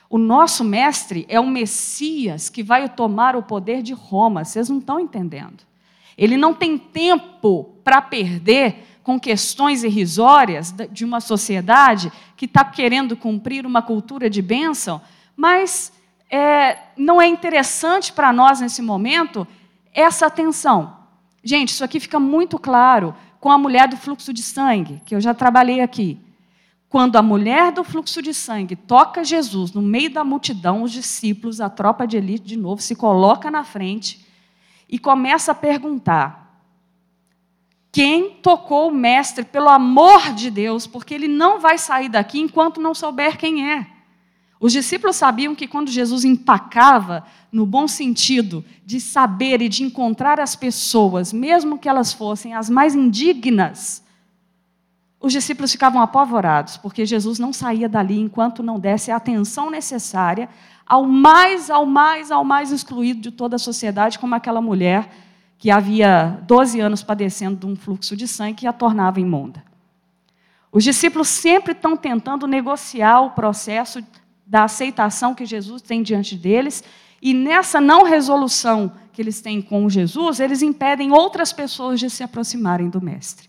O 0.08 0.18
nosso 0.18 0.62
mestre 0.62 1.24
é 1.28 1.40
o 1.40 1.46
Messias 1.46 2.48
que 2.48 2.62
vai 2.62 2.88
tomar 2.88 3.34
o 3.34 3.42
poder 3.42 3.82
de 3.82 3.92
Roma. 3.92 4.44
Vocês 4.44 4.68
não 4.68 4.78
estão 4.78 5.00
entendendo. 5.00 5.64
Ele 6.16 6.36
não 6.36 6.54
tem 6.54 6.76
tempo 6.78 7.74
para 7.82 8.00
perder 8.00 8.86
com 9.02 9.18
questões 9.18 9.82
irrisórias 9.82 10.72
de 10.90 11.04
uma 11.04 11.20
sociedade 11.20 12.12
que 12.36 12.44
está 12.44 12.64
querendo 12.64 13.16
cumprir 13.16 13.66
uma 13.66 13.82
cultura 13.82 14.30
de 14.30 14.40
bênção, 14.40 15.00
mas 15.36 15.92
é, 16.30 16.78
não 16.96 17.20
é 17.20 17.26
interessante 17.26 18.12
para 18.12 18.32
nós 18.32 18.60
nesse 18.60 18.80
momento 18.82 19.48
essa 19.92 20.26
atenção. 20.26 20.96
Gente, 21.42 21.70
isso 21.70 21.82
aqui 21.82 21.98
fica 21.98 22.20
muito 22.20 22.58
claro 22.58 23.14
com 23.42 23.50
a 23.50 23.58
mulher 23.58 23.88
do 23.88 23.96
fluxo 23.96 24.32
de 24.32 24.40
sangue, 24.40 25.02
que 25.04 25.16
eu 25.16 25.20
já 25.20 25.34
trabalhei 25.34 25.80
aqui. 25.80 26.16
Quando 26.88 27.16
a 27.16 27.22
mulher 27.22 27.72
do 27.72 27.82
fluxo 27.82 28.22
de 28.22 28.32
sangue 28.32 28.76
toca 28.76 29.24
Jesus 29.24 29.72
no 29.72 29.82
meio 29.82 30.10
da 30.10 30.22
multidão, 30.22 30.84
os 30.84 30.92
discípulos, 30.92 31.60
a 31.60 31.68
tropa 31.68 32.06
de 32.06 32.16
elite, 32.16 32.46
de 32.46 32.56
novo, 32.56 32.80
se 32.80 32.94
coloca 32.94 33.50
na 33.50 33.64
frente 33.64 34.24
e 34.88 34.96
começa 34.96 35.50
a 35.50 35.56
perguntar: 35.56 36.62
quem 37.90 38.30
tocou 38.30 38.90
o 38.90 38.94
mestre, 38.94 39.44
pelo 39.44 39.68
amor 39.68 40.32
de 40.34 40.48
Deus, 40.48 40.86
porque 40.86 41.12
ele 41.12 41.26
não 41.26 41.58
vai 41.58 41.78
sair 41.78 42.08
daqui 42.08 42.38
enquanto 42.38 42.80
não 42.80 42.94
souber 42.94 43.36
quem 43.36 43.72
é. 43.72 43.88
Os 44.62 44.72
discípulos 44.72 45.16
sabiam 45.16 45.56
que 45.56 45.66
quando 45.66 45.90
Jesus 45.90 46.24
empacava, 46.24 47.24
no 47.50 47.66
bom 47.66 47.88
sentido, 47.88 48.64
de 48.86 49.00
saber 49.00 49.60
e 49.60 49.68
de 49.68 49.82
encontrar 49.82 50.38
as 50.38 50.54
pessoas, 50.54 51.32
mesmo 51.32 51.76
que 51.76 51.88
elas 51.88 52.12
fossem 52.12 52.54
as 52.54 52.70
mais 52.70 52.94
indignas, 52.94 54.04
os 55.20 55.32
discípulos 55.32 55.72
ficavam 55.72 56.00
apavorados, 56.00 56.76
porque 56.76 57.04
Jesus 57.04 57.40
não 57.40 57.52
saía 57.52 57.88
dali 57.88 58.20
enquanto 58.20 58.62
não 58.62 58.78
desse 58.78 59.10
a 59.10 59.16
atenção 59.16 59.68
necessária 59.68 60.48
ao 60.86 61.06
mais, 61.06 61.68
ao 61.68 61.84
mais, 61.84 62.30
ao 62.30 62.44
mais 62.44 62.70
excluído 62.70 63.20
de 63.20 63.32
toda 63.32 63.56
a 63.56 63.58
sociedade, 63.58 64.16
como 64.16 64.36
aquela 64.36 64.60
mulher 64.60 65.10
que 65.58 65.72
havia 65.72 66.40
12 66.46 66.78
anos 66.78 67.02
padecendo 67.02 67.56
de 67.56 67.66
um 67.66 67.74
fluxo 67.74 68.16
de 68.16 68.28
sangue 68.28 68.58
que 68.58 68.66
a 68.68 68.72
tornava 68.72 69.18
imunda. 69.18 69.60
Os 70.70 70.84
discípulos 70.84 71.26
sempre 71.26 71.72
estão 71.72 71.96
tentando 71.96 72.46
negociar 72.46 73.22
o 73.22 73.30
processo 73.30 74.00
da 74.52 74.64
aceitação 74.64 75.34
que 75.34 75.46
Jesus 75.46 75.80
tem 75.80 76.02
diante 76.02 76.36
deles, 76.36 76.84
e 77.22 77.32
nessa 77.32 77.80
não 77.80 78.02
resolução 78.02 78.92
que 79.10 79.22
eles 79.22 79.40
têm 79.40 79.62
com 79.62 79.88
Jesus, 79.88 80.40
eles 80.40 80.60
impedem 80.60 81.10
outras 81.10 81.54
pessoas 81.54 81.98
de 81.98 82.10
se 82.10 82.22
aproximarem 82.22 82.90
do 82.90 83.00
Mestre. 83.00 83.48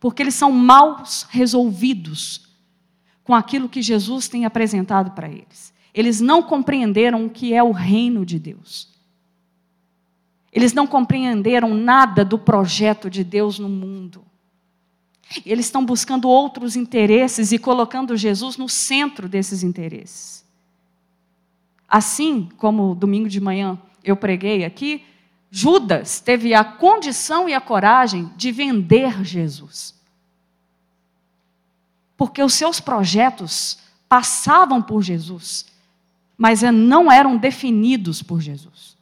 Porque 0.00 0.24
eles 0.24 0.34
são 0.34 0.50
mal 0.50 1.04
resolvidos 1.28 2.44
com 3.22 3.36
aquilo 3.36 3.68
que 3.68 3.80
Jesus 3.80 4.26
tem 4.26 4.44
apresentado 4.44 5.12
para 5.12 5.28
eles. 5.28 5.72
Eles 5.94 6.20
não 6.20 6.42
compreenderam 6.42 7.26
o 7.26 7.30
que 7.30 7.54
é 7.54 7.62
o 7.62 7.70
reino 7.70 8.26
de 8.26 8.40
Deus. 8.40 8.88
Eles 10.50 10.72
não 10.72 10.88
compreenderam 10.88 11.72
nada 11.72 12.24
do 12.24 12.36
projeto 12.36 13.08
de 13.08 13.22
Deus 13.22 13.60
no 13.60 13.68
mundo. 13.68 14.25
Eles 15.44 15.66
estão 15.66 15.84
buscando 15.84 16.28
outros 16.28 16.76
interesses 16.76 17.52
e 17.52 17.58
colocando 17.58 18.16
Jesus 18.16 18.56
no 18.56 18.68
centro 18.68 19.28
desses 19.28 19.62
interesses. 19.62 20.44
Assim 21.88 22.48
como 22.56 22.94
domingo 22.94 23.28
de 23.28 23.40
manhã 23.40 23.78
eu 24.02 24.16
preguei 24.16 24.64
aqui, 24.64 25.04
Judas 25.50 26.20
teve 26.20 26.54
a 26.54 26.64
condição 26.64 27.48
e 27.48 27.54
a 27.54 27.60
coragem 27.60 28.30
de 28.36 28.52
vender 28.52 29.24
Jesus. 29.24 29.94
Porque 32.16 32.42
os 32.42 32.54
seus 32.54 32.80
projetos 32.80 33.78
passavam 34.08 34.80
por 34.80 35.02
Jesus, 35.02 35.66
mas 36.36 36.62
não 36.62 37.10
eram 37.10 37.36
definidos 37.36 38.22
por 38.22 38.40
Jesus. 38.40 38.95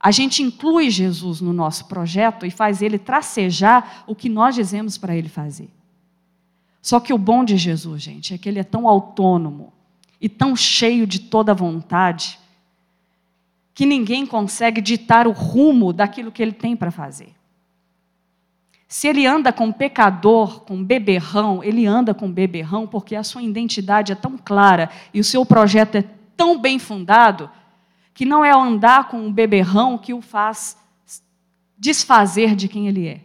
A 0.00 0.10
gente 0.10 0.42
inclui 0.42 0.90
Jesus 0.90 1.40
no 1.40 1.52
nosso 1.52 1.86
projeto 1.86 2.46
e 2.46 2.50
faz 2.50 2.82
ele 2.82 2.98
tracejar 2.98 4.04
o 4.06 4.14
que 4.14 4.28
nós 4.28 4.54
dizemos 4.54 4.96
para 4.96 5.16
ele 5.16 5.28
fazer. 5.28 5.70
Só 6.80 7.00
que 7.00 7.12
o 7.12 7.18
bom 7.18 7.44
de 7.44 7.56
Jesus, 7.56 8.02
gente, 8.02 8.32
é 8.32 8.38
que 8.38 8.48
ele 8.48 8.60
é 8.60 8.64
tão 8.64 8.86
autônomo 8.86 9.72
e 10.20 10.28
tão 10.28 10.54
cheio 10.54 11.06
de 11.06 11.18
toda 11.18 11.52
vontade 11.52 12.38
que 13.74 13.86
ninguém 13.86 14.26
consegue 14.26 14.80
ditar 14.80 15.26
o 15.26 15.32
rumo 15.32 15.92
daquilo 15.92 16.32
que 16.32 16.42
ele 16.42 16.52
tem 16.52 16.74
para 16.74 16.90
fazer. 16.90 17.32
Se 18.88 19.06
ele 19.06 19.26
anda 19.26 19.52
com 19.52 19.70
pecador, 19.70 20.62
com 20.62 20.82
beberrão, 20.82 21.62
ele 21.62 21.86
anda 21.86 22.14
com 22.14 22.30
beberrão 22.30 22.86
porque 22.86 23.14
a 23.14 23.22
sua 23.22 23.42
identidade 23.42 24.12
é 24.12 24.14
tão 24.14 24.38
clara 24.38 24.90
e 25.12 25.20
o 25.20 25.24
seu 25.24 25.44
projeto 25.44 25.96
é 25.96 26.04
tão 26.36 26.58
bem 26.58 26.78
fundado 26.78 27.50
que 28.18 28.24
não 28.24 28.44
é 28.44 28.50
andar 28.50 29.06
com 29.06 29.16
um 29.16 29.32
beberrão 29.32 29.96
que 29.96 30.12
o 30.12 30.20
faz 30.20 30.76
desfazer 31.78 32.56
de 32.56 32.66
quem 32.66 32.88
ele 32.88 33.06
é. 33.06 33.20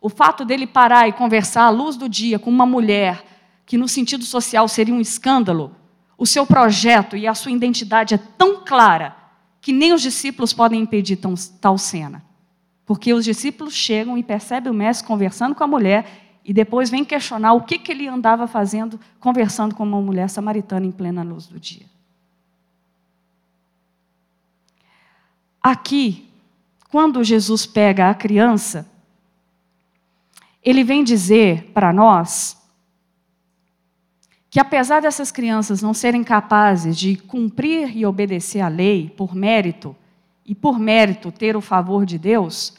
O 0.00 0.08
fato 0.08 0.44
dele 0.44 0.66
parar 0.66 1.06
e 1.06 1.12
conversar 1.12 1.62
à 1.62 1.70
luz 1.70 1.96
do 1.96 2.08
dia 2.08 2.40
com 2.40 2.50
uma 2.50 2.66
mulher 2.66 3.24
que, 3.64 3.78
no 3.78 3.86
sentido 3.86 4.24
social, 4.24 4.66
seria 4.66 4.92
um 4.92 5.00
escândalo, 5.00 5.76
o 6.18 6.26
seu 6.26 6.44
projeto 6.44 7.16
e 7.16 7.24
a 7.24 7.34
sua 7.36 7.52
identidade 7.52 8.14
é 8.14 8.18
tão 8.18 8.64
clara 8.64 9.16
que 9.60 9.72
nem 9.72 9.92
os 9.92 10.02
discípulos 10.02 10.52
podem 10.52 10.80
impedir 10.80 11.14
tão, 11.14 11.34
tal 11.60 11.78
cena. 11.78 12.24
Porque 12.84 13.14
os 13.14 13.24
discípulos 13.24 13.74
chegam 13.74 14.18
e 14.18 14.24
percebem 14.24 14.72
o 14.72 14.74
mestre 14.74 15.06
conversando 15.06 15.54
com 15.54 15.62
a 15.62 15.68
mulher 15.68 16.04
e 16.44 16.52
depois 16.52 16.90
vem 16.90 17.04
questionar 17.04 17.52
o 17.52 17.62
que, 17.62 17.78
que 17.78 17.92
ele 17.92 18.08
andava 18.08 18.48
fazendo 18.48 18.98
conversando 19.20 19.72
com 19.72 19.84
uma 19.84 20.02
mulher 20.02 20.28
samaritana 20.28 20.84
em 20.84 20.90
plena 20.90 21.22
luz 21.22 21.46
do 21.46 21.60
dia. 21.60 21.94
Aqui, 25.68 26.30
quando 26.92 27.24
Jesus 27.24 27.66
pega 27.66 28.08
a 28.08 28.14
criança, 28.14 28.88
ele 30.62 30.84
vem 30.84 31.02
dizer 31.02 31.72
para 31.74 31.92
nós 31.92 32.56
que 34.48 34.60
apesar 34.60 35.02
dessas 35.02 35.32
crianças 35.32 35.82
não 35.82 35.92
serem 35.92 36.22
capazes 36.22 36.96
de 36.96 37.16
cumprir 37.16 37.96
e 37.96 38.06
obedecer 38.06 38.60
a 38.60 38.68
lei 38.68 39.10
por 39.10 39.34
mérito, 39.34 39.96
e 40.44 40.54
por 40.54 40.78
mérito 40.78 41.32
ter 41.32 41.56
o 41.56 41.60
favor 41.60 42.06
de 42.06 42.16
Deus, 42.16 42.74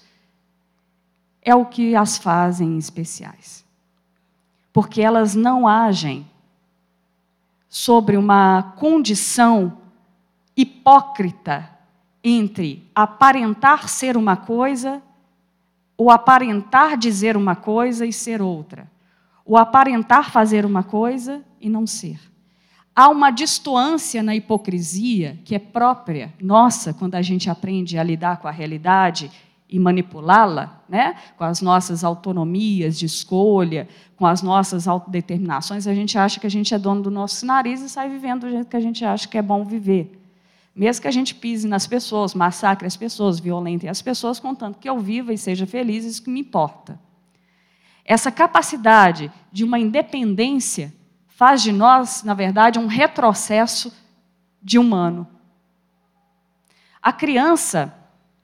é 1.42 1.54
o 1.54 1.66
que 1.66 1.94
as 1.94 2.18
fazem 2.18 2.78
especiais. 2.78 3.66
Porque 4.72 5.02
elas 5.02 5.36
não 5.36 5.68
agem 5.68 6.26
sobre 7.68 8.16
uma 8.16 8.64
condição 8.78 9.78
hipócrita 10.56 11.76
entre 12.28 12.84
aparentar 12.94 13.88
ser 13.88 14.18
uma 14.18 14.36
coisa 14.36 15.02
ou 15.96 16.12
aparentar 16.12 16.98
dizer 16.98 17.38
uma 17.38 17.56
coisa 17.56 18.06
e 18.06 18.12
ser 18.12 18.42
outra. 18.42 18.92
O 19.46 19.56
aparentar 19.56 20.30
fazer 20.30 20.66
uma 20.66 20.84
coisa 20.84 21.42
e 21.62 21.70
não 21.70 21.88
ser. 21.88 22.20
Há 22.94 23.08
uma 23.08 23.32
distoância 23.32 24.22
na 24.22 24.36
hipocrisia 24.36 25.40
que 25.46 25.56
é 25.56 25.60
própria 25.60 26.34
nossa 26.42 26.94
quando 26.94 27.16
a 27.16 27.22
gente 27.22 27.50
aprende 27.50 27.98
a 27.98 28.04
lidar 28.04 28.38
com 28.38 28.48
a 28.48 28.52
realidade 28.52 29.32
e 29.70 29.80
manipulá-la, 29.80 30.82
né? 30.90 31.16
com 31.38 31.46
as 31.46 31.62
nossas 31.62 32.04
autonomias 32.04 32.98
de 33.00 33.06
escolha, 33.06 33.88
com 34.18 34.26
as 34.26 34.42
nossas 34.42 34.86
autodeterminações, 34.86 35.88
a 35.88 35.94
gente 35.94 36.18
acha 36.18 36.40
que 36.40 36.48
a 36.48 36.50
gente 36.50 36.74
é 36.74 36.80
dono 36.80 37.04
do 37.04 37.12
nosso 37.12 37.46
nariz 37.46 37.82
e 37.82 37.88
sai 37.88 38.10
vivendo 38.10 38.42
do 38.42 38.50
jeito 38.50 38.68
que 38.68 38.78
a 38.78 38.82
gente 38.82 39.06
acha 39.06 39.28
que 39.28 39.38
é 39.38 39.42
bom 39.42 39.64
viver. 39.64 40.27
Mesmo 40.78 41.02
que 41.02 41.08
a 41.08 41.12
gente 41.12 41.34
pise 41.34 41.68
nas 41.68 41.88
pessoas, 41.88 42.36
massacre 42.36 42.86
as 42.86 42.96
pessoas, 42.96 43.40
violente 43.40 43.88
as 43.88 44.00
pessoas, 44.00 44.40
contanto 44.40 44.78
que 44.78 44.88
eu 44.88 45.00
viva 45.00 45.34
e 45.34 45.38
seja 45.38 45.66
feliz, 45.66 46.06
isso 46.06 46.22
que 46.22 46.30
me 46.30 46.42
importa. 46.42 47.00
Essa 48.06 48.32
capacidade 48.32 49.32
de 49.52 49.64
uma 49.64 49.80
independência 49.80 50.94
faz 51.26 51.64
de 51.64 51.72
nós, 51.72 52.22
na 52.22 52.36
verdade, 52.36 52.78
um 52.78 52.86
retrocesso 52.86 53.92
de 54.62 54.78
humano. 54.78 55.28
A 57.02 57.12
criança, 57.12 57.92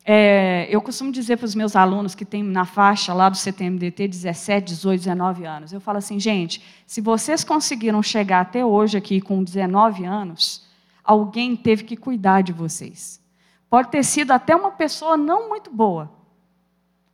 é, 0.03 0.67
eu 0.71 0.81
costumo 0.81 1.11
dizer 1.11 1.37
para 1.37 1.45
os 1.45 1.53
meus 1.53 1.75
alunos 1.75 2.15
que 2.15 2.25
têm 2.25 2.41
na 2.41 2.65
faixa 2.65 3.13
lá 3.13 3.29
do 3.29 3.37
CTMDT 3.37 4.07
17, 4.07 4.65
18, 4.69 5.01
19 5.01 5.45
anos, 5.45 5.71
eu 5.71 5.79
falo 5.79 5.99
assim, 5.99 6.19
gente, 6.19 6.63
se 6.87 6.99
vocês 6.99 7.43
conseguiram 7.43 8.01
chegar 8.01 8.41
até 8.41 8.65
hoje 8.65 8.97
aqui 8.97 9.21
com 9.21 9.43
19 9.43 10.03
anos, 10.03 10.62
alguém 11.03 11.55
teve 11.55 11.83
que 11.83 11.97
cuidar 11.97 12.41
de 12.41 12.53
vocês. 12.53 13.21
Pode 13.69 13.89
ter 13.89 14.03
sido 14.03 14.31
até 14.31 14.55
uma 14.55 14.71
pessoa 14.71 15.17
não 15.17 15.49
muito 15.49 15.71
boa, 15.71 16.11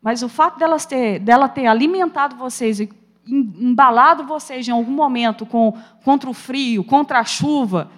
mas 0.02 0.22
o 0.24 0.30
fato 0.30 0.60
delas 0.60 0.86
ter, 0.86 1.20
dela 1.20 1.50
ter 1.50 1.66
alimentado 1.68 2.36
vocês 2.36 2.80
e 2.80 2.90
embalado 3.26 4.24
vocês 4.24 4.68
em 4.68 4.72
algum 4.72 4.92
momento 4.92 5.46
com, 5.46 5.78
contra 6.04 6.30
o 6.30 6.34
frio, 6.34 6.84
contra 6.84 7.20
a 7.20 7.24
chuva, 7.24 7.92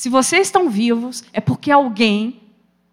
se 0.00 0.08
vocês 0.08 0.46
estão 0.46 0.70
vivos, 0.70 1.24
é 1.30 1.42
porque 1.42 1.70
alguém 1.70 2.40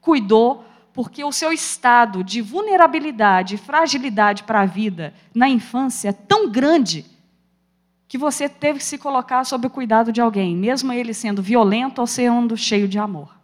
cuidou, 0.01 0.65
porque 0.91 1.23
o 1.23 1.31
seu 1.31 1.53
estado 1.53 2.21
de 2.23 2.41
vulnerabilidade 2.41 3.55
e 3.55 3.57
fragilidade 3.57 4.43
para 4.43 4.61
a 4.61 4.65
vida 4.65 5.13
na 5.33 5.47
infância 5.47 6.09
é 6.09 6.11
tão 6.11 6.49
grande 6.49 7.05
que 8.07 8.17
você 8.17 8.47
teve 8.47 8.79
que 8.79 8.85
se 8.85 8.97
colocar 8.97 9.43
sob 9.43 9.67
o 9.67 9.69
cuidado 9.69 10.11
de 10.11 10.21
alguém, 10.21 10.55
mesmo 10.55 10.93
ele 10.93 11.13
sendo 11.13 11.41
violento 11.41 11.99
ou 11.99 12.07
sendo 12.07 12.55
cheio 12.55 12.87
de 12.87 12.97
amor. 12.97 13.35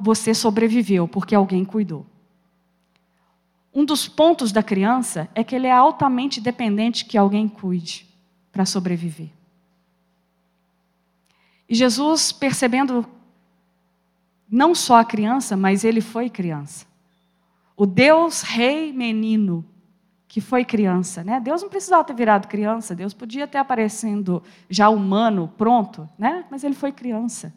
Você 0.00 0.32
sobreviveu 0.34 1.08
porque 1.08 1.34
alguém 1.34 1.64
cuidou. 1.64 2.06
Um 3.72 3.84
dos 3.84 4.08
pontos 4.08 4.50
da 4.50 4.62
criança 4.62 5.28
é 5.34 5.44
que 5.44 5.54
ele 5.54 5.66
é 5.66 5.72
altamente 5.72 6.40
dependente 6.40 7.04
que 7.04 7.16
alguém 7.16 7.48
cuide 7.48 8.06
para 8.50 8.66
sobreviver. 8.66 9.30
E 11.68 11.74
Jesus, 11.74 12.32
percebendo 12.32 13.06
não 14.50 14.74
só 14.74 14.96
a 14.96 15.04
criança, 15.04 15.56
mas 15.56 15.84
ele 15.84 16.00
foi 16.00 16.28
criança. 16.28 16.84
O 17.76 17.86
Deus 17.86 18.42
rei 18.42 18.92
menino 18.92 19.64
que 20.30 20.40
foi 20.40 20.64
criança, 20.64 21.24
né? 21.24 21.40
Deus 21.40 21.60
não 21.60 21.68
precisava 21.68 22.04
ter 22.04 22.14
virado 22.14 22.46
criança, 22.46 22.94
Deus 22.94 23.12
podia 23.12 23.48
ter 23.48 23.58
aparecendo 23.58 24.40
já 24.68 24.88
humano, 24.88 25.52
pronto, 25.58 26.08
né? 26.16 26.44
Mas 26.48 26.62
ele 26.62 26.76
foi 26.76 26.92
criança. 26.92 27.52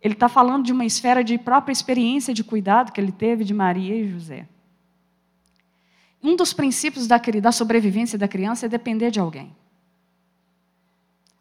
Ele 0.00 0.14
está 0.14 0.30
falando 0.30 0.64
de 0.64 0.72
uma 0.72 0.86
esfera 0.86 1.22
de 1.22 1.36
própria 1.36 1.74
experiência 1.74 2.32
de 2.32 2.42
cuidado 2.42 2.90
que 2.90 2.98
ele 2.98 3.12
teve 3.12 3.44
de 3.44 3.52
Maria 3.52 3.94
e 3.94 4.10
José. 4.10 4.48
Um 6.22 6.34
dos 6.34 6.54
princípios 6.54 7.06
da, 7.06 7.18
da 7.18 7.52
sobrevivência 7.52 8.18
da 8.18 8.26
criança 8.26 8.64
é 8.64 8.68
depender 8.70 9.10
de 9.10 9.20
alguém. 9.20 9.54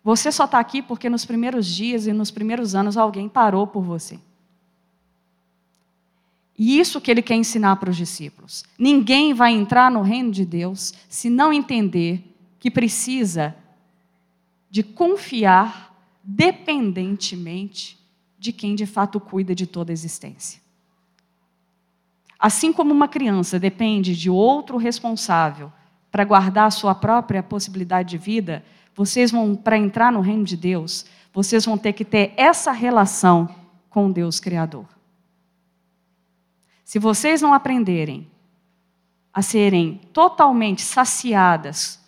Você 0.03 0.29
só 0.29 0.43
está 0.43 0.59
aqui 0.59 0.81
porque 0.81 1.09
nos 1.09 1.23
primeiros 1.23 1.65
dias 1.67 2.05
e 2.05 2.11
nos 2.11 2.31
primeiros 2.31 2.75
anos 2.75 2.97
alguém 2.97 3.29
parou 3.29 3.65
por 3.65 3.81
você. 3.81 4.19
E 6.59 6.77
isso 6.77 6.99
que 6.99 7.09
ele 7.09 7.21
quer 7.21 7.35
ensinar 7.35 7.77
para 7.77 7.89
os 7.89 7.95
discípulos. 7.95 8.65
Ninguém 8.77 9.33
vai 9.33 9.53
entrar 9.53 9.89
no 9.89 10.01
reino 10.01 10.29
de 10.29 10.43
Deus 10.43 10.93
se 11.07 11.29
não 11.29 11.53
entender 11.53 12.35
que 12.59 12.69
precisa 12.69 13.55
de 14.69 14.83
confiar 14.83 15.95
dependentemente 16.21 17.97
de 18.37 18.51
quem 18.51 18.75
de 18.75 18.85
fato 18.85 19.21
cuida 19.21 19.55
de 19.55 19.65
toda 19.65 19.91
a 19.91 19.93
existência. 19.93 20.59
Assim 22.37 22.73
como 22.73 22.93
uma 22.93 23.07
criança 23.07 23.57
depende 23.57 24.13
de 24.13 24.29
outro 24.29 24.75
responsável 24.75 25.71
para 26.11 26.25
guardar 26.25 26.67
a 26.67 26.71
sua 26.71 26.93
própria 26.93 27.41
possibilidade 27.41 28.09
de 28.09 28.17
vida, 28.17 28.65
vocês 28.93 29.31
vão, 29.31 29.55
para 29.55 29.77
entrar 29.77 30.11
no 30.11 30.19
reino 30.19 30.43
de 30.43 30.57
Deus, 30.57 31.05
vocês 31.33 31.65
vão 31.65 31.77
ter 31.77 31.93
que 31.93 32.03
ter 32.03 32.33
essa 32.35 32.73
relação 32.73 33.47
com 33.89 34.11
Deus 34.11 34.41
Criador. 34.41 34.98
Se 36.89 36.97
vocês 36.97 37.39
não 37.39 37.53
aprenderem 37.53 38.27
a 39.31 39.43
serem 39.43 40.01
totalmente 40.11 40.81
saciadas, 40.81 42.03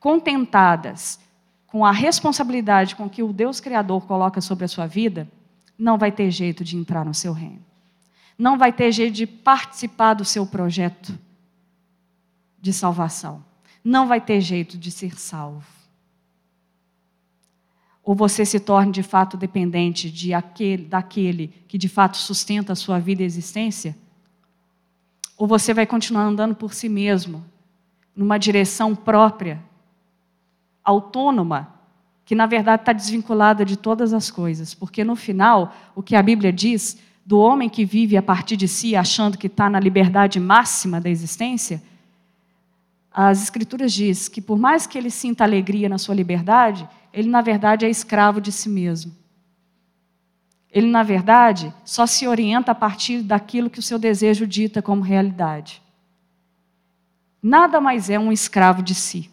contentadas 0.00 1.20
com 1.68 1.86
a 1.86 1.92
responsabilidade 1.92 2.96
com 2.96 3.08
que 3.08 3.22
o 3.22 3.32
Deus 3.32 3.60
Criador 3.60 4.04
coloca 4.08 4.40
sobre 4.40 4.64
a 4.64 4.68
sua 4.68 4.88
vida, 4.88 5.30
não 5.78 5.96
vai 5.96 6.10
ter 6.10 6.32
jeito 6.32 6.64
de 6.64 6.76
entrar 6.76 7.04
no 7.04 7.14
seu 7.14 7.32
reino. 7.32 7.64
Não 8.36 8.58
vai 8.58 8.72
ter 8.72 8.90
jeito 8.90 9.14
de 9.14 9.24
participar 9.24 10.14
do 10.14 10.24
seu 10.24 10.44
projeto 10.44 11.16
de 12.60 12.72
salvação. 12.72 13.44
Não 13.84 14.08
vai 14.08 14.20
ter 14.20 14.40
jeito 14.40 14.76
de 14.76 14.90
ser 14.90 15.16
salvo. 15.16 15.77
Ou 18.08 18.14
você 18.14 18.42
se 18.46 18.58
torne 18.58 18.90
de 18.90 19.02
fato 19.02 19.36
dependente 19.36 20.10
de 20.10 20.32
aquele, 20.32 20.86
daquele 20.86 21.48
que 21.68 21.76
de 21.76 21.90
fato 21.90 22.16
sustenta 22.16 22.72
a 22.72 22.74
sua 22.74 22.98
vida 22.98 23.22
e 23.22 23.26
existência, 23.26 23.94
ou 25.36 25.46
você 25.46 25.74
vai 25.74 25.84
continuar 25.84 26.22
andando 26.22 26.54
por 26.54 26.72
si 26.72 26.88
mesmo, 26.88 27.44
numa 28.16 28.38
direção 28.38 28.96
própria, 28.96 29.62
autônoma, 30.82 31.68
que 32.24 32.34
na 32.34 32.46
verdade 32.46 32.80
está 32.80 32.94
desvinculada 32.94 33.62
de 33.62 33.76
todas 33.76 34.14
as 34.14 34.30
coisas, 34.30 34.72
porque 34.72 35.04
no 35.04 35.14
final, 35.14 35.76
o 35.94 36.02
que 36.02 36.16
a 36.16 36.22
Bíblia 36.22 36.50
diz 36.50 36.96
do 37.26 37.38
homem 37.38 37.68
que 37.68 37.84
vive 37.84 38.16
a 38.16 38.22
partir 38.22 38.56
de 38.56 38.66
si, 38.66 38.96
achando 38.96 39.36
que 39.36 39.48
está 39.48 39.68
na 39.68 39.78
liberdade 39.78 40.40
máxima 40.40 40.98
da 40.98 41.10
existência, 41.10 41.82
as 43.12 43.42
Escrituras 43.42 43.92
diz 43.92 44.28
que 44.28 44.40
por 44.40 44.58
mais 44.58 44.86
que 44.86 44.96
ele 44.96 45.10
sinta 45.10 45.44
alegria 45.44 45.90
na 45.90 45.98
sua 45.98 46.14
liberdade, 46.14 46.88
ele 47.12 47.28
na 47.28 47.40
verdade 47.40 47.84
é 47.84 47.90
escravo 47.90 48.40
de 48.40 48.52
si 48.52 48.68
mesmo. 48.68 49.16
Ele, 50.70 50.86
na 50.86 51.02
verdade, 51.02 51.72
só 51.84 52.06
se 52.06 52.26
orienta 52.26 52.72
a 52.72 52.74
partir 52.74 53.22
daquilo 53.22 53.70
que 53.70 53.78
o 53.78 53.82
seu 53.82 53.98
desejo 53.98 54.46
dita 54.46 54.82
como 54.82 55.02
realidade. 55.02 55.82
Nada 57.42 57.80
mais 57.80 58.10
é 58.10 58.18
um 58.18 58.30
escravo 58.30 58.82
de 58.82 58.94
si. 58.94 59.30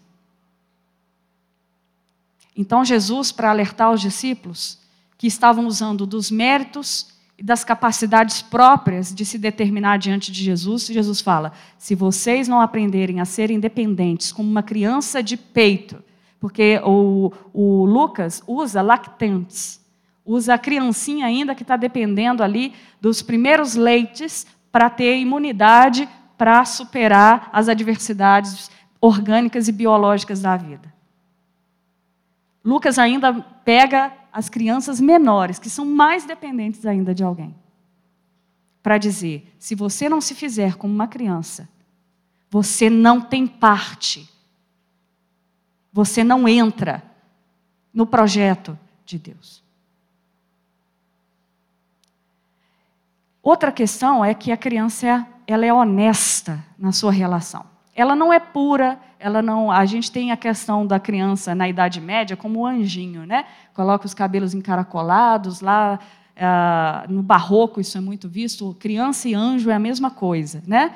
Então, 2.55 2.85
Jesus, 2.85 3.31
para 3.31 3.49
alertar 3.49 3.91
os 3.91 3.99
discípulos 3.99 4.79
que 5.17 5.27
estavam 5.27 5.67
usando 5.67 6.05
dos 6.05 6.31
méritos 6.31 7.07
e 7.37 7.43
das 7.43 7.65
capacidades 7.65 8.41
próprias 8.41 9.13
de 9.13 9.25
se 9.25 9.37
determinar 9.37 9.97
diante 9.97 10.31
de 10.31 10.41
Jesus, 10.41 10.85
Jesus 10.85 11.19
fala: 11.19 11.51
se 11.77 11.95
vocês 11.95 12.47
não 12.47 12.61
aprenderem 12.61 13.19
a 13.19 13.25
ser 13.25 13.51
independentes 13.51 14.31
como 14.31 14.49
uma 14.49 14.63
criança 14.63 15.21
de 15.21 15.35
peito, 15.35 16.01
porque 16.45 16.79
o, 16.83 17.31
o 17.51 17.85
Lucas 17.85 18.43
usa 18.45 18.79
lactantes, 18.79 19.83
usa 20.23 20.53
a 20.53 20.59
criancinha 20.59 21.25
ainda 21.25 21.55
que 21.55 21.63
está 21.63 21.75
dependendo 21.75 22.43
ali 22.43 22.71
dos 23.01 23.23
primeiros 23.23 23.73
leites 23.73 24.45
para 24.71 24.87
ter 24.87 25.17
imunidade 25.17 26.07
para 26.37 26.63
superar 26.63 27.49
as 27.51 27.67
adversidades 27.67 28.69
orgânicas 29.01 29.67
e 29.67 29.71
biológicas 29.71 30.39
da 30.39 30.55
vida. 30.55 30.93
Lucas 32.63 32.99
ainda 32.99 33.33
pega 33.65 34.13
as 34.31 34.47
crianças 34.47 35.01
menores, 35.01 35.57
que 35.57 35.67
são 35.67 35.83
mais 35.83 36.25
dependentes 36.25 36.85
ainda 36.85 37.11
de 37.11 37.23
alguém, 37.23 37.55
para 38.83 38.99
dizer: 38.99 39.51
se 39.57 39.73
você 39.73 40.07
não 40.07 40.21
se 40.21 40.35
fizer 40.35 40.75
como 40.75 40.93
uma 40.93 41.07
criança, 41.07 41.67
você 42.51 42.87
não 42.87 43.19
tem 43.19 43.47
parte, 43.47 44.29
você 45.95 46.25
não 46.25 46.45
entra 46.45 47.01
no 47.93 48.05
projeto 48.05 48.77
de 49.05 49.17
Deus. 49.17 49.63
Outra 53.41 53.71
questão 53.71 54.25
é 54.25 54.33
que 54.33 54.51
a 54.51 54.57
criança 54.57 55.25
ela 55.47 55.65
é 55.65 55.71
honesta 55.71 56.61
na 56.77 56.91
sua 56.91 57.13
relação. 57.13 57.63
Ela 57.95 58.13
não 58.13 58.33
é 58.33 58.41
pura, 58.41 58.99
ela 59.17 59.41
não. 59.41 59.71
A 59.71 59.85
gente 59.85 60.11
tem 60.11 60.33
a 60.33 60.35
questão 60.35 60.85
da 60.85 60.99
criança 60.99 61.55
na 61.55 61.69
Idade 61.69 62.01
Média 62.01 62.35
como 62.35 62.59
um 62.59 62.65
anjinho, 62.65 63.25
né? 63.25 63.45
Coloca 63.73 64.05
os 64.05 64.13
cabelos 64.13 64.53
encaracolados 64.53 65.61
lá 65.61 65.97
uh, 66.35 67.09
no 67.09 67.23
Barroco 67.23 67.79
isso 67.79 67.97
é 67.97 68.01
muito 68.01 68.27
visto. 68.27 68.75
Criança 68.81 69.29
e 69.29 69.33
anjo 69.33 69.69
é 69.69 69.73
a 69.73 69.79
mesma 69.79 70.11
coisa, 70.11 70.61
né? 70.67 70.93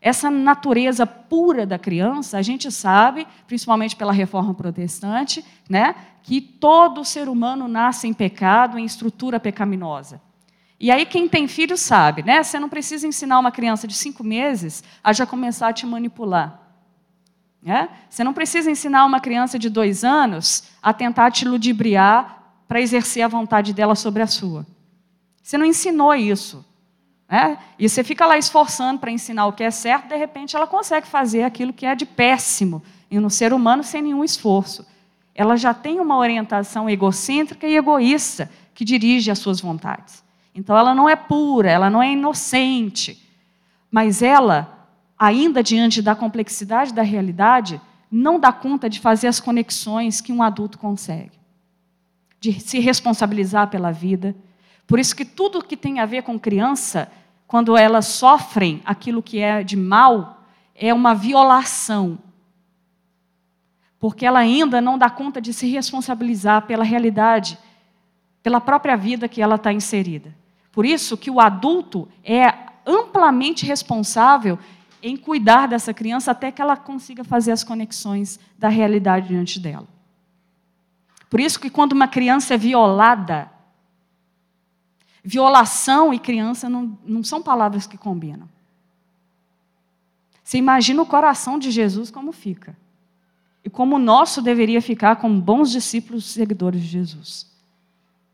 Essa 0.00 0.30
natureza 0.30 1.06
pura 1.06 1.66
da 1.66 1.78
criança, 1.78 2.38
a 2.38 2.42
gente 2.42 2.70
sabe, 2.70 3.26
principalmente 3.46 3.94
pela 3.94 4.12
reforma 4.12 4.54
protestante, 4.54 5.44
né, 5.68 5.94
que 6.22 6.40
todo 6.40 7.04
ser 7.04 7.28
humano 7.28 7.68
nasce 7.68 8.08
em 8.08 8.14
pecado, 8.14 8.78
em 8.78 8.84
estrutura 8.84 9.38
pecaminosa. 9.38 10.20
E 10.78 10.90
aí 10.90 11.04
quem 11.04 11.28
tem 11.28 11.46
filho 11.46 11.76
sabe, 11.76 12.22
né? 12.22 12.42
Você 12.42 12.58
não 12.58 12.70
precisa 12.70 13.06
ensinar 13.06 13.38
uma 13.38 13.52
criança 13.52 13.86
de 13.86 13.92
cinco 13.92 14.24
meses 14.24 14.82
a 15.04 15.12
já 15.12 15.26
começar 15.26 15.68
a 15.68 15.72
te 15.74 15.84
manipular. 15.84 16.58
Né? 17.62 17.90
Você 18.08 18.24
não 18.24 18.32
precisa 18.32 18.70
ensinar 18.70 19.04
uma 19.04 19.20
criança 19.20 19.58
de 19.58 19.68
dois 19.68 20.02
anos 20.02 20.64
a 20.82 20.94
tentar 20.94 21.30
te 21.30 21.46
ludibriar 21.46 22.54
para 22.66 22.80
exercer 22.80 23.22
a 23.22 23.28
vontade 23.28 23.74
dela 23.74 23.94
sobre 23.94 24.22
a 24.22 24.26
sua. 24.26 24.66
Você 25.42 25.58
não 25.58 25.66
ensinou 25.66 26.14
isso. 26.14 26.64
Né? 27.30 27.58
E 27.78 27.88
você 27.88 28.02
fica 28.02 28.26
lá 28.26 28.36
esforçando 28.36 28.98
para 28.98 29.12
ensinar 29.12 29.46
o 29.46 29.52
que 29.52 29.62
é 29.62 29.70
certo, 29.70 30.08
de 30.08 30.16
repente 30.16 30.56
ela 30.56 30.66
consegue 30.66 31.06
fazer 31.06 31.44
aquilo 31.44 31.72
que 31.72 31.86
é 31.86 31.94
de 31.94 32.04
péssimo 32.04 32.82
e 33.08 33.20
no 33.20 33.30
ser 33.30 33.52
humano 33.52 33.84
sem 33.84 34.02
nenhum 34.02 34.24
esforço. 34.24 34.84
Ela 35.32 35.56
já 35.56 35.72
tem 35.72 36.00
uma 36.00 36.16
orientação 36.16 36.90
egocêntrica 36.90 37.66
e 37.68 37.76
egoísta 37.76 38.50
que 38.74 38.84
dirige 38.84 39.30
as 39.30 39.38
suas 39.38 39.60
vontades. 39.60 40.24
Então 40.52 40.76
ela 40.76 40.92
não 40.92 41.08
é 41.08 41.14
pura, 41.14 41.70
ela 41.70 41.88
não 41.88 42.02
é 42.02 42.12
inocente, 42.12 43.24
mas 43.90 44.22
ela, 44.22 44.88
ainda 45.16 45.62
diante 45.62 46.02
da 46.02 46.16
complexidade 46.16 46.92
da 46.92 47.02
realidade, 47.02 47.80
não 48.10 48.40
dá 48.40 48.52
conta 48.52 48.90
de 48.90 48.98
fazer 48.98 49.28
as 49.28 49.38
conexões 49.38 50.20
que 50.20 50.32
um 50.32 50.42
adulto 50.42 50.78
consegue, 50.78 51.38
de 52.40 52.58
se 52.58 52.80
responsabilizar 52.80 53.68
pela 53.68 53.92
vida. 53.92 54.34
Por 54.84 54.98
isso 54.98 55.14
que 55.14 55.24
tudo 55.24 55.62
que 55.62 55.76
tem 55.76 56.00
a 56.00 56.06
ver 56.06 56.22
com 56.24 56.36
criança, 56.36 57.08
quando 57.50 57.76
elas 57.76 58.06
sofrem 58.06 58.80
aquilo 58.84 59.20
que 59.20 59.40
é 59.40 59.64
de 59.64 59.76
mal, 59.76 60.44
é 60.72 60.94
uma 60.94 61.16
violação. 61.16 62.16
Porque 63.98 64.24
ela 64.24 64.38
ainda 64.38 64.80
não 64.80 64.96
dá 64.96 65.10
conta 65.10 65.40
de 65.40 65.52
se 65.52 65.66
responsabilizar 65.66 66.62
pela 66.62 66.84
realidade, 66.84 67.58
pela 68.40 68.60
própria 68.60 68.96
vida 68.96 69.26
que 69.26 69.42
ela 69.42 69.56
está 69.56 69.72
inserida. 69.72 70.32
Por 70.70 70.86
isso 70.86 71.16
que 71.16 71.28
o 71.28 71.40
adulto 71.40 72.08
é 72.22 72.54
amplamente 72.86 73.66
responsável 73.66 74.56
em 75.02 75.16
cuidar 75.16 75.66
dessa 75.66 75.92
criança 75.92 76.30
até 76.30 76.52
que 76.52 76.62
ela 76.62 76.76
consiga 76.76 77.24
fazer 77.24 77.50
as 77.50 77.64
conexões 77.64 78.38
da 78.56 78.68
realidade 78.68 79.26
diante 79.26 79.58
dela. 79.58 79.88
Por 81.28 81.40
isso 81.40 81.58
que 81.58 81.68
quando 81.68 81.94
uma 81.94 82.06
criança 82.06 82.54
é 82.54 82.56
violada, 82.56 83.50
violação 85.22 86.12
e 86.12 86.18
criança 86.18 86.68
não, 86.68 86.98
não 87.04 87.22
são 87.22 87.42
palavras 87.42 87.86
que 87.86 87.98
combinam. 87.98 88.48
Você 90.42 90.58
imagina 90.58 91.02
o 91.02 91.06
coração 91.06 91.58
de 91.58 91.70
Jesus 91.70 92.10
como 92.10 92.32
fica. 92.32 92.76
E 93.64 93.70
como 93.70 93.96
o 93.96 93.98
nosso 93.98 94.40
deveria 94.40 94.80
ficar 94.80 95.16
como 95.16 95.40
bons 95.40 95.70
discípulos 95.70 96.24
seguidores 96.24 96.82
de 96.82 96.88
Jesus. 96.88 97.46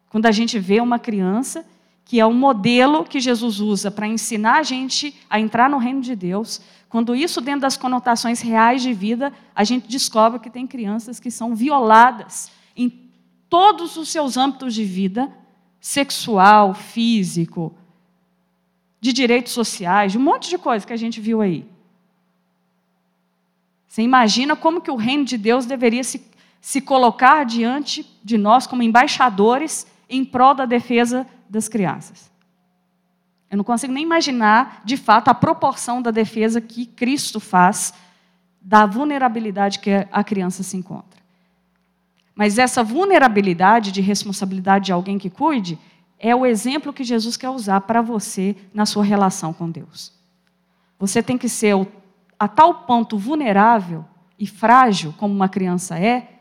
Quando 0.09 0.27
a 0.27 0.33
gente 0.33 0.59
vê 0.59 0.81
uma 0.81 0.99
criança 0.99 1.67
que 2.07 2.21
é 2.21 2.25
um 2.25 2.33
modelo 2.33 3.05
que 3.05 3.19
Jesus 3.19 3.59
usa 3.59 3.91
para 3.91 4.07
ensinar 4.07 4.61
a 4.61 4.63
gente 4.63 5.15
a 5.29 5.41
entrar 5.41 5.69
no 5.69 5.77
reino 5.77 6.01
de 6.01 6.15
Deus. 6.15 6.61
Quando 6.89 7.17
isso, 7.17 7.41
dentro 7.41 7.63
das 7.63 7.77
conotações 7.77 8.41
reais 8.41 8.81
de 8.81 8.95
vida, 8.95 9.33
a 9.53 9.65
gente 9.65 9.89
descobre 9.89 10.39
que 10.39 10.49
tem 10.49 10.69
crianças 10.69 11.19
que 11.19 11.33
são 11.33 11.55
violadas 11.55 12.49
em 12.77 13.11
todos 13.51 13.97
os 13.97 14.09
seus 14.09 14.37
âmbitos 14.37 14.73
de 14.73 14.85
vida 14.85 15.29
sexual, 15.87 16.75
físico, 16.75 17.73
de 19.01 19.13
direitos 19.13 19.53
sociais, 19.53 20.11
de 20.11 20.19
um 20.19 20.21
monte 20.21 20.51
de 20.51 20.59
coisa 20.59 20.85
que 20.85 20.93
a 20.93 20.97
gente 20.97 21.21
viu 21.21 21.41
aí. 21.41 21.65
Você 23.87 24.03
imagina 24.03 24.57
como 24.57 24.81
que 24.81 24.91
o 24.91 24.97
reino 24.97 25.25
de 25.25 25.39
Deus 25.39 25.65
deveria 25.65 26.03
se, 26.03 26.27
se 26.61 26.81
colocar 26.81 27.45
diante 27.45 28.05
de 28.25 28.37
nós 28.37 28.67
como 28.67 28.83
embaixadores 28.83 29.87
em 30.09 30.25
prol 30.25 30.57
da 30.57 30.67
defesa 30.67 31.25
das 31.49 31.69
crianças. 31.69 32.33
Eu 33.49 33.57
não 33.57 33.65
consigo 33.65 33.93
nem 33.93 34.03
imaginar, 34.03 34.83
de 34.85 34.97
fato, 34.97 35.29
a 35.29 35.35
proporção 35.35 36.03
da 36.03 36.11
defesa 36.11 36.61
que 36.61 36.85
Cristo 36.85 37.39
faz 37.39 37.95
da 38.61 38.87
vulnerabilidade 38.87 39.79
que 39.79 39.91
a 40.11 40.25
criança 40.25 40.65
se 40.65 40.77
encontra. 40.77 41.16
Mas 42.37 42.59
essa 42.59 42.85
vulnerabilidade 42.85 43.91
de 43.91 44.03
responsabilidade 44.03 44.87
de 44.87 44.93
alguém 44.93 45.19
que 45.19 45.31
cuide 45.31 45.79
é 46.19 46.37
o 46.37 46.45
exemplo 46.45 46.93
que 46.93 47.03
Jesus 47.03 47.35
quer 47.35 47.49
usar 47.49 47.81
para 47.81 48.03
você 48.03 48.55
na 48.75 48.85
sua 48.85 49.03
relação 49.03 49.55
com 49.55 49.71
Deus. 49.71 50.13
Você 50.99 51.23
tem 51.23 51.39
que 51.39 51.49
ser 51.49 51.75
a 52.39 52.47
tal 52.47 52.83
ponto 52.83 53.17
vulnerável 53.17 54.05
e 54.39 54.47
frágil 54.47 55.15
como 55.17 55.35
uma 55.35 55.49
criança 55.49 55.99
é, 55.99 56.41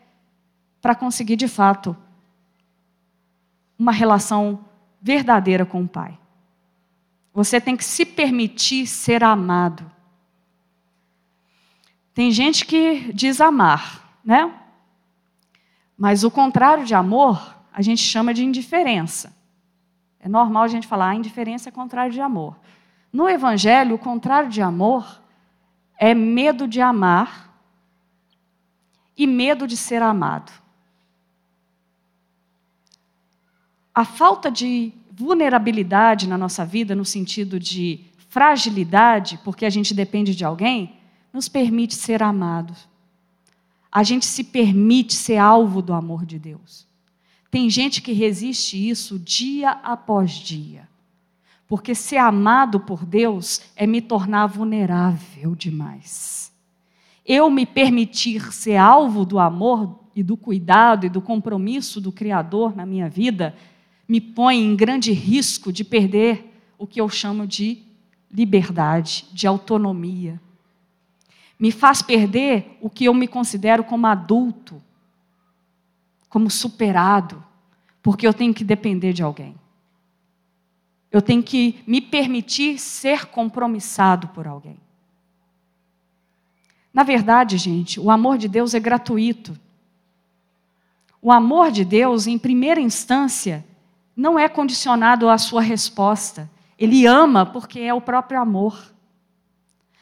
para 0.82 0.94
conseguir 0.94 1.38
de 1.38 1.48
fato 1.48 1.96
uma 3.80 3.94
relação 3.94 4.66
verdadeira 5.02 5.66
com 5.66 5.82
o 5.82 5.88
Pai. 5.88 6.18
Você 7.34 7.60
tem 7.60 7.76
que 7.76 7.84
se 7.86 8.06
permitir 8.06 8.86
ser 8.86 9.24
amado. 9.24 9.90
Tem 12.14 12.32
gente 12.32 12.66
que 12.66 13.12
diz 13.14 13.40
amar, 13.40 14.20
né? 14.24 14.54
Mas 15.98 16.24
o 16.24 16.32
contrário 16.32 16.86
de 16.86 16.94
amor, 16.94 17.56
a 17.72 17.82
gente 17.82 18.02
chama 18.02 18.34
de 18.34 18.44
indiferença. 18.44 19.36
É 20.20 20.28
normal 20.28 20.64
a 20.64 20.68
gente 20.68 20.88
falar, 20.88 21.10
ah, 21.10 21.16
indiferença 21.16 21.70
é 21.70 21.72
contrário 21.72 22.12
de 22.12 22.20
amor. 22.20 22.58
No 23.12 23.30
Evangelho, 23.30 23.96
o 23.96 24.00
contrário 24.00 24.50
de 24.50 24.62
amor 24.62 25.22
é 25.98 26.14
medo 26.14 26.68
de 26.68 26.82
amar 26.82 27.54
e 29.18 29.26
medo 29.26 29.66
de 29.66 29.78
ser 29.78 30.02
amado. 30.02 30.52
A 33.94 34.04
falta 34.04 34.52
de 34.52 34.92
vulnerabilidade 35.10 36.28
na 36.28 36.38
nossa 36.38 36.66
vida, 36.66 36.94
no 36.94 37.06
sentido 37.06 37.58
de 37.58 38.04
fragilidade, 38.28 39.40
porque 39.46 39.66
a 39.66 39.70
gente 39.70 39.94
depende 39.94 40.36
de 40.36 40.44
alguém, 40.44 40.98
nos 41.32 41.48
permite 41.48 41.96
ser 41.96 42.22
amados. 42.22 42.90
A 43.96 44.04
gente 44.04 44.26
se 44.26 44.44
permite 44.44 45.14
ser 45.14 45.38
alvo 45.38 45.82
do 45.82 45.94
amor 45.94 46.26
de 46.26 46.38
Deus. 46.38 46.86
Tem 47.50 47.70
gente 47.70 48.02
que 48.02 48.12
resiste 48.12 48.90
isso 48.90 49.18
dia 49.18 49.70
após 49.70 50.32
dia. 50.34 50.90
Porque 51.66 51.96
ser 51.96 52.18
amado 52.18 52.78
por 52.78 53.06
Deus 53.06 53.62
é 53.74 53.88
me 53.88 54.02
tornar 54.02 54.48
vulnerável 54.48 55.56
demais. 55.56 56.52
Eu 57.26 57.50
me 57.50 57.66
permitir 57.66 58.52
ser 58.52 58.76
alvo 58.76 59.24
do 59.24 59.40
amor 59.40 59.98
e 60.14 60.22
do 60.22 60.36
cuidado 60.36 61.06
e 61.06 61.10
do 61.10 61.22
compromisso 61.22 62.02
do 62.02 62.12
Criador 62.12 62.76
na 62.76 62.86
minha 62.86 63.08
vida 63.08 63.56
me 64.06 64.20
põe 64.20 64.58
em 64.58 64.76
grande 64.76 65.14
risco 65.14 65.72
de 65.72 65.86
perder 65.86 66.54
o 66.78 66.86
que 66.86 67.00
eu 67.00 67.08
chamo 67.08 67.48
de 67.48 67.82
liberdade, 68.30 69.26
de 69.32 69.48
autonomia. 69.48 70.38
Me 71.60 71.72
faz 71.72 72.02
perder 72.02 72.78
o 72.82 72.90
que 72.90 73.06
eu 73.06 73.14
me 73.14 73.28
considero 73.28 73.84
como 73.84 74.08
adulto, 74.08 74.82
como 76.30 76.50
superado, 76.52 77.44
porque 78.04 78.28
eu 78.28 78.34
tenho 78.34 78.54
que 78.54 78.64
depender 78.64 79.14
de 79.14 79.24
alguém. 79.24 79.56
Eu 81.12 81.22
tenho 81.22 81.42
que 81.42 81.82
me 81.88 82.02
permitir 82.02 82.78
ser 82.78 83.28
compromissado 83.28 84.28
por 84.30 84.48
alguém. 84.48 84.78
Na 86.94 87.04
verdade, 87.04 87.58
gente, 87.58 88.00
o 88.00 88.12
amor 88.12 88.38
de 88.38 88.48
Deus 88.48 88.74
é 88.74 88.80
gratuito. 88.80 89.58
O 91.22 91.32
amor 91.32 91.72
de 91.72 91.84
Deus, 91.84 92.28
em 92.28 92.38
primeira 92.38 92.80
instância, 92.80 93.66
não 94.16 94.38
é 94.38 94.48
condicionado 94.48 95.28
à 95.28 95.38
sua 95.38 95.62
resposta. 95.62 96.50
Ele 96.78 97.06
ama 97.06 97.46
porque 97.46 97.80
é 97.80 97.94
o 97.94 98.02
próprio 98.02 98.40
amor. 98.40 98.94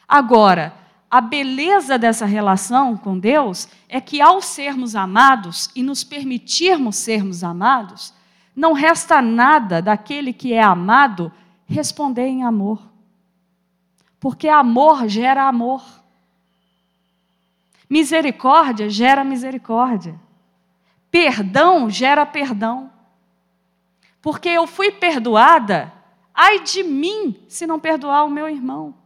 Agora, 0.07 0.73
a 1.13 1.21
beleza 1.21 1.95
dessa 1.95 2.25
relação 2.25 2.97
com 2.97 3.19
Deus 3.19 3.69
é 3.87 4.01
que, 4.01 4.19
ao 4.19 4.41
sermos 4.41 4.95
amados 4.95 5.69
e 5.75 5.83
nos 5.83 6.03
permitirmos 6.03 6.95
sermos 6.95 7.43
amados, 7.43 8.11
não 8.55 8.73
resta 8.73 9.21
nada 9.21 9.79
daquele 9.79 10.33
que 10.33 10.53
é 10.53 10.63
amado 10.63 11.31
responder 11.67 12.25
em 12.25 12.43
amor. 12.43 12.81
Porque 14.19 14.49
amor 14.49 15.07
gera 15.07 15.43
amor. 15.43 15.83
Misericórdia 17.87 18.89
gera 18.89 19.23
misericórdia. 19.23 20.19
Perdão 21.11 21.91
gera 21.91 22.25
perdão. 22.25 22.89
Porque 24.19 24.49
eu 24.49 24.65
fui 24.65 24.89
perdoada, 24.89 25.93
ai 26.33 26.63
de 26.63 26.81
mim 26.81 27.37
se 27.47 27.67
não 27.67 27.79
perdoar 27.79 28.25
o 28.25 28.31
meu 28.31 28.49
irmão. 28.49 29.02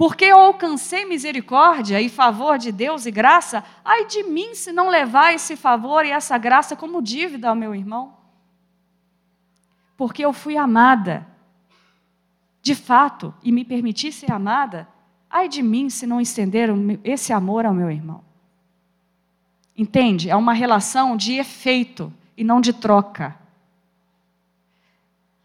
Porque 0.00 0.24
eu 0.24 0.38
alcancei 0.38 1.04
misericórdia 1.04 2.00
e 2.00 2.08
favor 2.08 2.56
de 2.56 2.72
Deus 2.72 3.04
e 3.04 3.10
graça, 3.10 3.62
ai 3.84 4.06
de 4.06 4.22
mim 4.22 4.54
se 4.54 4.72
não 4.72 4.88
levar 4.88 5.34
esse 5.34 5.56
favor 5.56 6.06
e 6.06 6.10
essa 6.10 6.38
graça 6.38 6.74
como 6.74 7.02
dívida 7.02 7.50
ao 7.50 7.54
meu 7.54 7.74
irmão. 7.74 8.14
Porque 9.98 10.24
eu 10.24 10.32
fui 10.32 10.56
amada, 10.56 11.26
de 12.62 12.74
fato, 12.74 13.34
e 13.42 13.52
me 13.52 13.62
permiti 13.62 14.10
ser 14.10 14.32
amada, 14.32 14.88
ai 15.28 15.50
de 15.50 15.62
mim 15.62 15.90
se 15.90 16.06
não 16.06 16.18
estender 16.18 16.70
esse 17.04 17.30
amor 17.30 17.66
ao 17.66 17.74
meu 17.74 17.90
irmão. 17.90 18.24
Entende? 19.76 20.30
É 20.30 20.34
uma 20.34 20.54
relação 20.54 21.14
de 21.14 21.34
efeito 21.34 22.10
e 22.38 22.42
não 22.42 22.58
de 22.58 22.72
troca. 22.72 23.38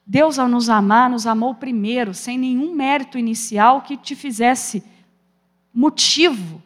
Deus, 0.06 0.38
ao 0.38 0.47
nos 0.47 0.70
amar, 0.70 1.10
nos 1.10 1.26
amou 1.26 1.56
primeiro, 1.56 2.14
sem 2.14 2.38
nenhum 2.38 2.76
mérito 2.76 3.18
inicial 3.18 3.82
que 3.82 3.97
te 3.97 4.16
fizesse 4.16 4.84
motivo 5.74 6.62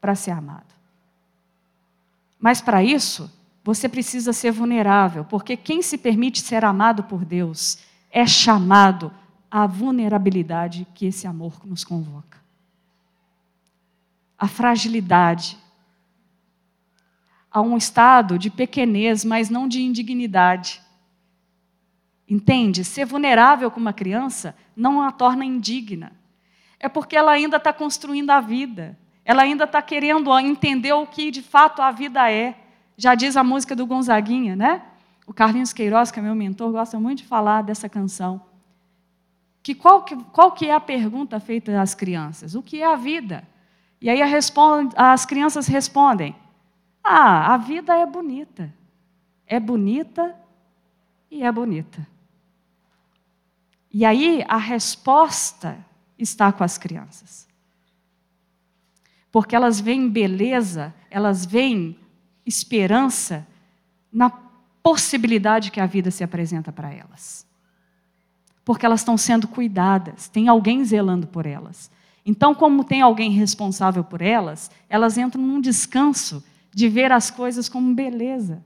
para 0.00 0.14
ser 0.14 0.30
amado. 0.30 0.74
Mas 2.38 2.60
para 2.60 2.84
isso, 2.84 3.28
você 3.64 3.88
precisa 3.88 4.32
ser 4.32 4.52
vulnerável, 4.52 5.24
porque 5.24 5.56
quem 5.56 5.82
se 5.82 5.98
permite 5.98 6.40
ser 6.40 6.64
amado 6.64 7.02
por 7.02 7.24
Deus 7.24 7.78
é 8.12 8.24
chamado 8.24 9.12
à 9.50 9.66
vulnerabilidade 9.66 10.86
que 10.94 11.06
esse 11.06 11.26
amor 11.26 11.60
nos 11.64 11.82
convoca. 11.82 12.38
A 14.38 14.46
fragilidade, 14.46 15.58
a 17.50 17.60
um 17.60 17.76
estado 17.76 18.38
de 18.38 18.50
pequenez, 18.50 19.24
mas 19.24 19.50
não 19.50 19.66
de 19.66 19.82
indignidade 19.82 20.85
Entende? 22.28 22.84
Ser 22.84 23.04
vulnerável 23.04 23.70
com 23.70 23.78
uma 23.78 23.92
criança 23.92 24.56
não 24.74 25.00
a 25.00 25.12
torna 25.12 25.44
indigna. 25.44 26.12
É 26.78 26.88
porque 26.88 27.16
ela 27.16 27.32
ainda 27.32 27.56
está 27.56 27.72
construindo 27.72 28.30
a 28.30 28.40
vida. 28.40 28.98
Ela 29.24 29.42
ainda 29.42 29.64
está 29.64 29.80
querendo 29.80 30.36
entender 30.38 30.92
o 30.92 31.06
que 31.06 31.30
de 31.30 31.42
fato 31.42 31.80
a 31.80 31.90
vida 31.90 32.30
é. 32.30 32.56
Já 32.96 33.14
diz 33.14 33.36
a 33.36 33.44
música 33.44 33.76
do 33.76 33.86
Gonzaguinha, 33.86 34.56
né? 34.56 34.82
O 35.26 35.32
Carlinhos 35.32 35.72
Queiroz, 35.72 36.10
que 36.10 36.18
é 36.18 36.22
meu 36.22 36.34
mentor, 36.34 36.70
gosta 36.72 36.98
muito 36.98 37.18
de 37.18 37.24
falar 37.24 37.62
dessa 37.62 37.88
canção. 37.88 38.40
Que 39.62 39.74
qual, 39.74 40.04
que 40.04 40.16
qual 40.32 40.52
que 40.52 40.66
é 40.66 40.72
a 40.72 40.80
pergunta 40.80 41.40
feita 41.40 41.80
às 41.80 41.94
crianças? 41.94 42.54
O 42.54 42.62
que 42.62 42.80
é 42.80 42.86
a 42.86 42.94
vida? 42.94 43.46
E 44.00 44.08
aí 44.08 44.20
as 44.22 45.26
crianças 45.26 45.66
respondem: 45.66 46.36
Ah, 47.02 47.54
a 47.54 47.56
vida 47.56 47.96
é 47.96 48.06
bonita. 48.06 48.72
É 49.46 49.58
bonita 49.58 50.36
e 51.30 51.42
é 51.42 51.50
bonita. 51.50 52.06
E 53.98 54.04
aí 54.04 54.44
a 54.46 54.58
resposta 54.58 55.78
está 56.18 56.52
com 56.52 56.62
as 56.62 56.76
crianças. 56.76 57.48
Porque 59.32 59.56
elas 59.56 59.80
veem 59.80 60.06
beleza, 60.06 60.94
elas 61.08 61.46
veem 61.46 61.98
esperança 62.44 63.46
na 64.12 64.28
possibilidade 64.82 65.70
que 65.70 65.80
a 65.80 65.86
vida 65.86 66.10
se 66.10 66.22
apresenta 66.22 66.70
para 66.70 66.92
elas. 66.92 67.46
Porque 68.66 68.84
elas 68.84 69.00
estão 69.00 69.16
sendo 69.16 69.48
cuidadas, 69.48 70.28
tem 70.28 70.46
alguém 70.46 70.84
zelando 70.84 71.26
por 71.26 71.46
elas. 71.46 71.90
Então, 72.22 72.54
como 72.54 72.84
tem 72.84 73.00
alguém 73.00 73.30
responsável 73.30 74.04
por 74.04 74.20
elas, 74.20 74.70
elas 74.90 75.16
entram 75.16 75.42
num 75.42 75.58
descanso 75.58 76.44
de 76.70 76.86
ver 76.86 77.12
as 77.12 77.30
coisas 77.30 77.66
como 77.66 77.94
beleza, 77.94 78.62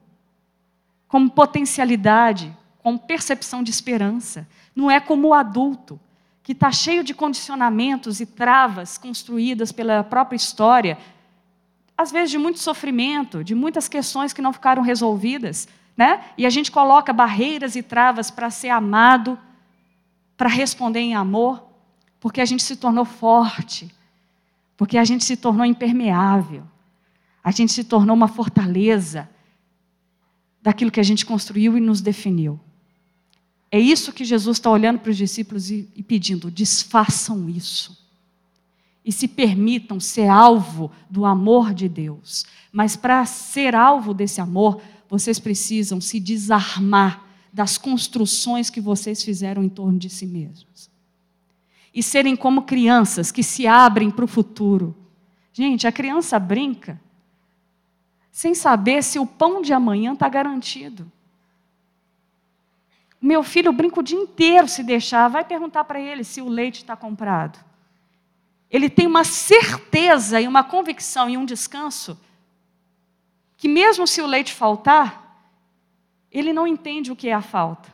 como 1.07 1.31
potencialidade, 1.31 2.53
com 2.83 2.99
percepção 2.99 3.63
de 3.63 3.71
esperança. 3.71 4.49
Não 4.75 4.91
é 4.91 5.01
como 5.01 5.29
o 5.29 5.35
adulto, 5.35 5.99
que 6.43 6.53
está 6.53 6.73
cheio 6.73 7.05
de 7.05 7.15
condicionamentos 7.15 8.21
e 8.21 8.27
travas 8.27 8.99
construídas 8.99 9.71
pela 9.73 10.03
própria 10.03 10.37
história, 10.37 10.99
às 11.97 12.11
vezes 12.11 12.31
de 12.31 12.39
muito 12.39 12.59
sofrimento, 12.59 13.45
de 13.45 13.55
muitas 13.55 13.89
questões 13.89 14.33
que 14.33 14.41
não 14.41 14.53
ficaram 14.53 14.83
resolvidas, 14.83 15.69
né? 15.97 16.25
E 16.39 16.47
a 16.47 16.51
gente 16.51 16.73
coloca 16.73 17.13
barreiras 17.13 17.77
e 17.77 17.83
travas 17.83 18.31
para 18.31 18.51
ser 18.51 18.71
amado, 18.71 19.39
para 20.37 20.49
responder 20.49 21.01
em 21.01 21.15
amor, 21.15 21.63
porque 22.19 22.41
a 22.41 22.45
gente 22.45 22.63
se 22.63 22.77
tornou 22.77 23.05
forte, 23.05 23.95
porque 24.77 24.97
a 24.97 25.05
gente 25.05 25.25
se 25.25 25.37
tornou 25.37 25.67
impermeável, 25.67 26.65
a 27.45 27.51
gente 27.51 27.71
se 27.71 27.85
tornou 27.85 28.17
uma 28.17 28.29
fortaleza 28.29 29.29
daquilo 30.63 30.91
que 30.91 31.01
a 31.01 31.05
gente 31.05 31.27
construiu 31.27 31.77
e 31.77 31.81
nos 31.81 32.01
definiu. 32.01 32.59
É 33.71 33.79
isso 33.79 34.13
que 34.13 34.25
Jesus 34.25 34.57
está 34.57 34.71
olhando 34.71 34.99
para 34.99 35.11
os 35.11 35.17
discípulos 35.17 35.71
e, 35.71 35.89
e 35.95 36.03
pedindo: 36.03 36.51
desfaçam 36.51 37.49
isso. 37.49 37.99
E 39.05 39.13
se 39.13 39.29
permitam 39.29 39.99
ser 39.99 40.29
alvo 40.29 40.91
do 41.09 41.25
amor 41.25 41.73
de 41.73 41.89
Deus. 41.89 42.45
Mas 42.73 42.97
para 42.97 43.25
ser 43.25 43.75
alvo 43.75 44.13
desse 44.13 44.41
amor, 44.41 44.81
vocês 45.09 45.39
precisam 45.39 46.01
se 46.01 46.21
desarmar 46.21 47.25
das 47.53 47.79
construções 47.79 48.71
que 48.71 48.81
vocês 48.81 49.23
fizeram 49.23 49.63
em 49.65 49.69
torno 49.69 49.99
de 49.99 50.09
si 50.09 50.27
mesmos. 50.27 50.91
E 51.93 52.03
serem 52.03 52.37
como 52.37 52.63
crianças 52.63 53.33
que 53.33 53.43
se 53.43 53.67
abrem 53.67 54.11
para 54.11 54.25
o 54.25 54.29
futuro. 54.29 54.97
Gente, 55.53 55.87
a 55.87 55.93
criança 55.93 56.39
brinca 56.39 57.01
sem 58.31 58.55
saber 58.55 59.03
se 59.03 59.19
o 59.19 59.27
pão 59.27 59.61
de 59.61 59.73
amanhã 59.73 60.13
está 60.13 60.29
garantido. 60.29 61.11
Meu 63.21 63.43
filho 63.43 63.73
brinca 63.73 64.01
o 64.01 64.03
dia 64.03 64.19
inteiro 64.19 64.67
se 64.67 64.83
deixar, 64.83 65.29
vai 65.29 65.45
perguntar 65.45 65.85
para 65.85 66.01
ele 66.01 66.25
se 66.25 66.41
o 66.41 66.49
leite 66.49 66.77
está 66.77 66.97
comprado. 66.97 67.59
Ele 68.71 68.89
tem 68.89 69.07
uma 69.07 69.25
certeza 69.25 70.41
e 70.41 70.49
uma 70.49 70.65
convicção 70.65 71.29
e 71.29 71.37
um 71.37 71.45
descanso 71.45 72.19
que 73.61 73.69
mesmo 73.69 74.07
se 74.07 74.23
o 74.23 74.27
leite 74.27 74.55
faltar, 74.55 75.45
ele 76.33 76.51
não 76.51 76.67
entende 76.67 77.13
o 77.13 77.17
que 77.17 77.29
é 77.29 77.35
a 77.35 77.43
falta. 77.43 77.93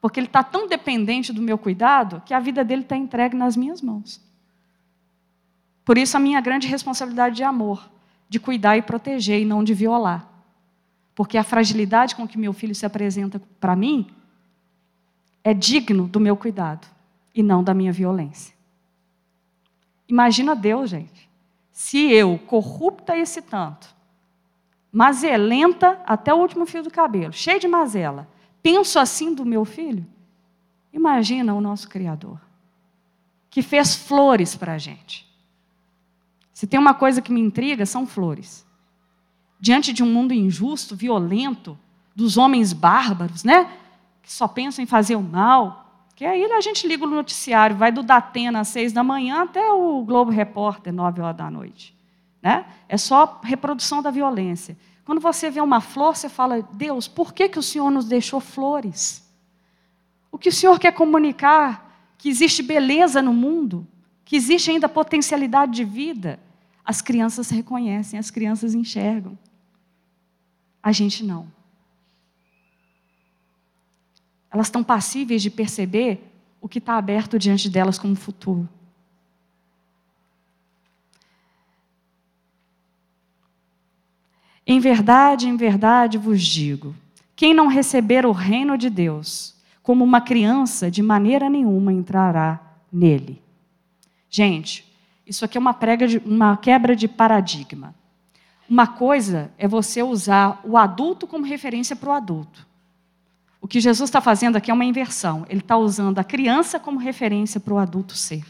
Porque 0.00 0.20
ele 0.20 0.28
está 0.28 0.44
tão 0.44 0.68
dependente 0.68 1.32
do 1.32 1.42
meu 1.42 1.58
cuidado 1.58 2.22
que 2.24 2.32
a 2.32 2.38
vida 2.38 2.62
dele 2.62 2.82
está 2.82 2.96
entregue 2.96 3.36
nas 3.36 3.56
minhas 3.56 3.82
mãos. 3.82 4.24
Por 5.84 5.98
isso, 5.98 6.16
a 6.16 6.20
minha 6.20 6.40
grande 6.40 6.68
responsabilidade 6.68 7.34
de 7.34 7.42
amor, 7.42 7.90
de 8.28 8.38
cuidar 8.38 8.76
e 8.76 8.82
proteger 8.82 9.40
e 9.40 9.44
não 9.44 9.64
de 9.64 9.74
violar. 9.74 10.35
Porque 11.16 11.38
a 11.38 11.42
fragilidade 11.42 12.14
com 12.14 12.28
que 12.28 12.36
meu 12.36 12.52
filho 12.52 12.74
se 12.74 12.84
apresenta 12.84 13.40
para 13.58 13.74
mim 13.74 14.06
é 15.42 15.54
digno 15.54 16.06
do 16.06 16.20
meu 16.20 16.36
cuidado 16.36 16.86
e 17.34 17.42
não 17.42 17.64
da 17.64 17.72
minha 17.72 17.90
violência. 17.90 18.54
Imagina 20.06 20.54
Deus, 20.54 20.90
gente. 20.90 21.28
Se 21.72 22.12
eu, 22.12 22.38
corrupta 22.38 23.16
esse 23.16 23.40
tanto, 23.40 23.88
mazelenta 24.92 26.02
até 26.04 26.34
o 26.34 26.38
último 26.38 26.66
fio 26.66 26.82
do 26.82 26.90
cabelo, 26.90 27.32
cheio 27.32 27.58
de 27.58 27.66
mazela, 27.66 28.28
penso 28.62 28.98
assim 28.98 29.34
do 29.34 29.44
meu 29.44 29.64
filho, 29.64 30.06
imagina 30.92 31.54
o 31.54 31.62
nosso 31.62 31.88
Criador, 31.88 32.38
que 33.48 33.62
fez 33.62 33.94
flores 33.96 34.54
para 34.54 34.74
a 34.74 34.78
gente. 34.78 35.26
Se 36.52 36.66
tem 36.66 36.78
uma 36.78 36.92
coisa 36.92 37.22
que 37.22 37.32
me 37.32 37.40
intriga, 37.40 37.86
são 37.86 38.06
flores. 38.06 38.65
Diante 39.58 39.92
de 39.92 40.02
um 40.02 40.12
mundo 40.12 40.32
injusto, 40.32 40.94
violento, 40.94 41.78
dos 42.14 42.36
homens 42.36 42.72
bárbaros, 42.72 43.44
né? 43.44 43.70
Que 44.22 44.32
só 44.32 44.48
pensam 44.48 44.82
em 44.82 44.86
fazer 44.86 45.16
o 45.16 45.22
mal, 45.22 45.86
que 46.16 46.24
aí 46.24 46.44
a 46.44 46.60
gente 46.62 46.88
liga 46.88 47.04
o 47.04 47.08
noticiário, 47.08 47.76
vai 47.76 47.92
do 47.92 48.02
Datena 48.02 48.60
às 48.60 48.68
seis 48.68 48.90
da 48.90 49.04
manhã 49.04 49.42
até 49.42 49.70
o 49.70 50.02
Globo 50.02 50.30
Repórter, 50.30 50.90
nove 50.90 51.20
horas 51.20 51.36
da 51.36 51.50
noite. 51.50 51.94
Né? 52.42 52.64
É 52.88 52.96
só 52.96 53.38
reprodução 53.44 54.00
da 54.00 54.10
violência. 54.10 54.78
Quando 55.04 55.20
você 55.20 55.50
vê 55.50 55.60
uma 55.60 55.80
flor, 55.82 56.16
você 56.16 56.30
fala, 56.30 56.62
Deus, 56.72 57.06
por 57.06 57.34
que, 57.34 57.50
que 57.50 57.58
o 57.58 57.62
Senhor 57.62 57.90
nos 57.90 58.06
deixou 58.06 58.40
flores? 58.40 59.30
O 60.32 60.38
que 60.38 60.48
o 60.48 60.52
Senhor 60.52 60.78
quer 60.78 60.92
comunicar? 60.92 62.14
Que 62.16 62.30
existe 62.30 62.62
beleza 62.62 63.20
no 63.20 63.34
mundo, 63.34 63.86
que 64.24 64.36
existe 64.36 64.70
ainda 64.70 64.88
potencialidade 64.88 65.72
de 65.72 65.84
vida. 65.84 66.40
As 66.82 67.02
crianças 67.02 67.50
reconhecem, 67.50 68.18
as 68.18 68.30
crianças 68.30 68.74
enxergam. 68.74 69.38
A 70.86 70.92
gente 70.92 71.24
não. 71.24 71.48
Elas 74.48 74.68
estão 74.68 74.84
passíveis 74.84 75.42
de 75.42 75.50
perceber 75.50 76.32
o 76.60 76.68
que 76.68 76.78
está 76.78 76.94
aberto 76.94 77.40
diante 77.40 77.68
delas 77.68 77.98
como 77.98 78.14
futuro. 78.14 78.68
Em 84.64 84.78
verdade, 84.78 85.48
em 85.48 85.56
verdade 85.56 86.18
vos 86.18 86.40
digo: 86.40 86.94
quem 87.34 87.52
não 87.52 87.66
receber 87.66 88.24
o 88.24 88.30
reino 88.30 88.78
de 88.78 88.88
Deus 88.88 89.56
como 89.82 90.04
uma 90.04 90.20
criança, 90.20 90.88
de 90.88 91.02
maneira 91.02 91.50
nenhuma 91.50 91.92
entrará 91.92 92.60
nele. 92.92 93.42
Gente, 94.30 94.86
isso 95.26 95.44
aqui 95.44 95.58
é 95.58 95.60
uma, 95.60 95.72
de, 95.72 96.18
uma 96.18 96.56
quebra 96.56 96.94
de 96.94 97.08
paradigma. 97.08 97.92
Uma 98.68 98.86
coisa 98.86 99.50
é 99.56 99.68
você 99.68 100.02
usar 100.02 100.60
o 100.64 100.76
adulto 100.76 101.26
como 101.26 101.44
referência 101.44 101.94
para 101.94 102.10
o 102.10 102.12
adulto. 102.12 102.66
O 103.60 103.68
que 103.68 103.80
Jesus 103.80 104.08
está 104.08 104.20
fazendo 104.20 104.56
aqui 104.56 104.70
é 104.70 104.74
uma 104.74 104.84
inversão. 104.84 105.46
Ele 105.48 105.60
está 105.60 105.76
usando 105.76 106.18
a 106.18 106.24
criança 106.24 106.78
como 106.78 106.98
referência 106.98 107.58
para 107.60 107.74
o 107.74 107.78
adulto 107.78 108.16
ser. 108.16 108.44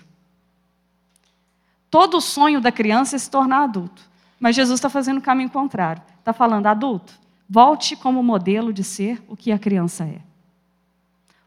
Todo 1.91 2.19
o 2.19 2.21
sonho 2.21 2.61
da 2.61 2.73
criança 2.73 3.17
é 3.17 3.19
se 3.19 3.31
tornar 3.31 3.65
adulto. 3.65 4.03
Mas 4.39 4.57
Jesus 4.57 4.79
está 4.79 4.91
fazendo 4.91 5.19
o 5.19 5.23
caminho 5.23 5.51
contrário. 5.51 6.03
Está 6.19 6.33
falando, 6.33 6.67
adulto, 6.67 7.15
volte 7.49 7.97
como 7.97 8.23
modelo 8.23 8.73
de 8.73 8.85
ser 8.85 9.23
o 9.29 9.37
que 9.37 9.53
a 9.53 9.59
criança 9.59 10.05
é. 10.05 10.21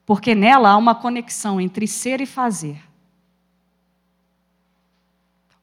Porque 0.06 0.34
nela 0.34 0.70
há 0.70 0.78
uma 0.78 0.96
conexão 0.96 1.62
entre 1.62 1.86
ser 1.86 2.22
e 2.22 2.26
fazer. 2.26 2.82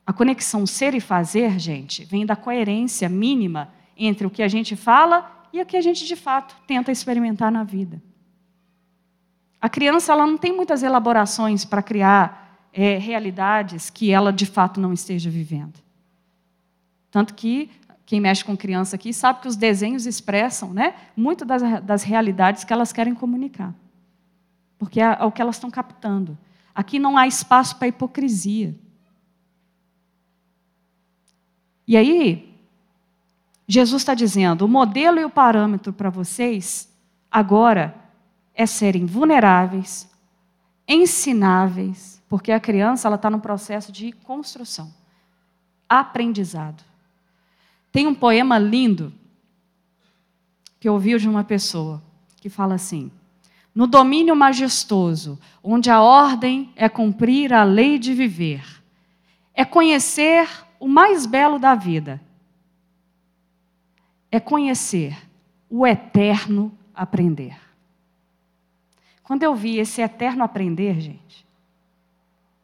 A 0.07 0.13
conexão 0.13 0.67
ser 0.67 0.95
e 0.95 1.01
fazer, 1.01 1.59
gente, 1.59 2.05
vem 2.05 2.25
da 2.25 2.37
coerência 2.37 3.09
mínima 3.09 3.73
entre 3.97 4.27
o 4.27 4.31
que 4.31 4.43
a 4.43 4.49
gente 4.49 4.77
fala 4.77 5.49
e 5.53 5.61
o 5.61 5.67
que 5.67 5.77
a 5.77 5.81
gente 5.81 6.07
de 6.07 6.15
fato 6.15 6.55
tenta 6.67 6.93
experimentar 6.93 7.51
na 7.51 7.65
vida. 7.65 8.01
A 9.61 9.69
criança 9.69 10.13
ela 10.13 10.27
não 10.27 10.39
tem 10.39 10.55
muitas 10.55 10.83
elaborações 10.83 11.65
para 11.65 11.83
criar 11.83 12.69
é, 12.73 12.99
realidades 12.99 13.91
que 13.91 14.13
ela 14.13 14.33
de 14.33 14.47
fato 14.47 14.81
não 14.81 14.93
esteja 14.93 15.29
vivendo. 15.29 15.81
Tanto 17.11 17.35
que 17.35 17.71
quem 18.05 18.21
mexe 18.21 18.45
com 18.45 18.57
criança 18.57 18.95
aqui 18.95 19.13
sabe 19.13 19.41
que 19.41 19.49
os 19.49 19.57
desenhos 19.57 20.07
expressam 20.07 20.73
né, 20.73 20.95
muito 21.17 21.45
das, 21.45 21.83
das 21.83 22.03
realidades 22.05 22.63
que 22.63 22.73
elas 22.73 22.93
querem 22.93 23.15
comunicar. 23.15 23.75
Porque 24.79 25.01
é, 25.01 25.17
é 25.19 25.25
o 25.25 25.33
que 25.33 25.43
elas 25.43 25.57
estão 25.57 25.71
captando. 25.71 26.39
Aqui 26.75 26.99
não 26.99 27.17
há 27.17 27.27
espaço 27.27 27.77
para 27.77 27.89
hipocrisia. 27.89 28.75
E 31.87 31.97
aí, 31.97 32.55
Jesus 33.69 34.03
está 34.03 34.15
dizendo: 34.15 34.65
o 34.65 34.69
modelo 34.69 35.19
e 35.19 35.25
o 35.25 35.31
parâmetro 35.31 35.93
para 35.93 36.11
vocês 36.11 36.93
agora 37.31 37.95
é 38.55 38.67
serem 38.67 39.07
vulneráveis, 39.07 40.09
ensináveis, 40.89 42.23
porque 42.29 42.53
a 42.53 42.61
criança 42.61 43.09
ela 43.09 43.17
está 43.17 43.29
no 43.29 43.41
processo 43.41 43.93
de 43.93 44.13
construção, 44.13 44.93
aprendizado. 45.89 46.83
Tem 47.93 48.07
um 48.07 48.15
poema 48.15 48.59
lindo 48.59 49.13
que 50.81 50.89
eu 50.89 50.95
ouvi 50.95 51.19
de 51.19 51.29
uma 51.29 51.45
pessoa 51.45 52.03
que 52.37 52.49
fala 52.49 52.75
assim: 52.75 53.11
no 53.75 53.87
domínio 53.87 54.35
majestoso, 54.35 55.39
onde 55.63 55.91
a 55.91 56.01
ordem 56.01 56.73
é 56.77 56.89
cumprir 56.89 57.53
a 57.53 57.65
lei 57.65 57.99
de 57.99 58.15
viver, 58.15 58.65
é 59.55 59.65
conhecer 59.65 60.49
o 60.79 60.89
mais 60.89 61.27
belo 61.27 61.59
da 61.59 61.75
vida 61.75 62.21
é 64.31 64.41
conhecer 64.41 65.17
o 65.69 65.87
eterno 65.87 66.77
aprender. 66.95 67.59
Quando 69.23 69.43
eu 69.43 69.55
vi 69.55 69.79
esse 69.79 70.01
eterno 70.01 70.45
aprender, 70.45 71.01
gente, 71.01 71.47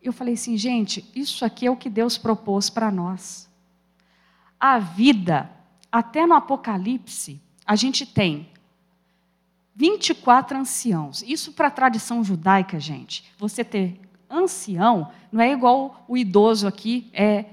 eu 0.02 0.12
falei 0.12 0.34
assim, 0.34 0.56
gente, 0.56 1.08
isso 1.14 1.44
aqui 1.44 1.66
é 1.66 1.70
o 1.70 1.76
que 1.76 1.90
Deus 1.90 2.18
propôs 2.18 2.68
para 2.68 2.90
nós. 2.90 3.48
A 4.58 4.78
vida, 4.78 5.50
até 5.90 6.26
no 6.26 6.34
Apocalipse, 6.34 7.40
a 7.66 7.76
gente 7.76 8.06
tem 8.06 8.48
24 9.74 10.58
anciãos. 10.58 11.22
Isso 11.22 11.52
para 11.52 11.68
a 11.68 11.70
tradição 11.70 12.22
judaica, 12.22 12.78
gente. 12.78 13.24
Você 13.38 13.64
ter 13.64 14.00
ancião 14.28 15.10
não 15.30 15.40
é 15.40 15.52
igual 15.52 16.04
o 16.08 16.16
idoso 16.16 16.66
aqui 16.66 17.10
é 17.12 17.46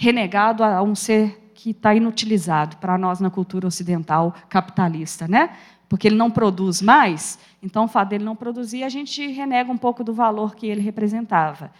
renegado 0.00 0.64
a 0.64 0.82
um 0.82 0.94
ser 0.94 1.52
que 1.52 1.72
está 1.72 1.94
inutilizado 1.94 2.78
para 2.78 2.96
nós 2.96 3.20
na 3.20 3.28
cultura 3.28 3.66
ocidental 3.66 4.34
capitalista, 4.48 5.28
né? 5.28 5.50
Porque 5.90 6.08
ele 6.08 6.16
não 6.16 6.30
produz 6.30 6.80
mais, 6.80 7.38
então 7.62 7.84
o 7.84 7.88
fato 7.88 8.08
dele 8.08 8.24
não 8.24 8.34
produzir, 8.34 8.82
a 8.82 8.88
gente 8.88 9.26
renega 9.26 9.70
um 9.70 9.76
pouco 9.76 10.02
do 10.02 10.14
valor 10.14 10.56
que 10.56 10.66
ele 10.66 10.80
representava. 10.80 11.70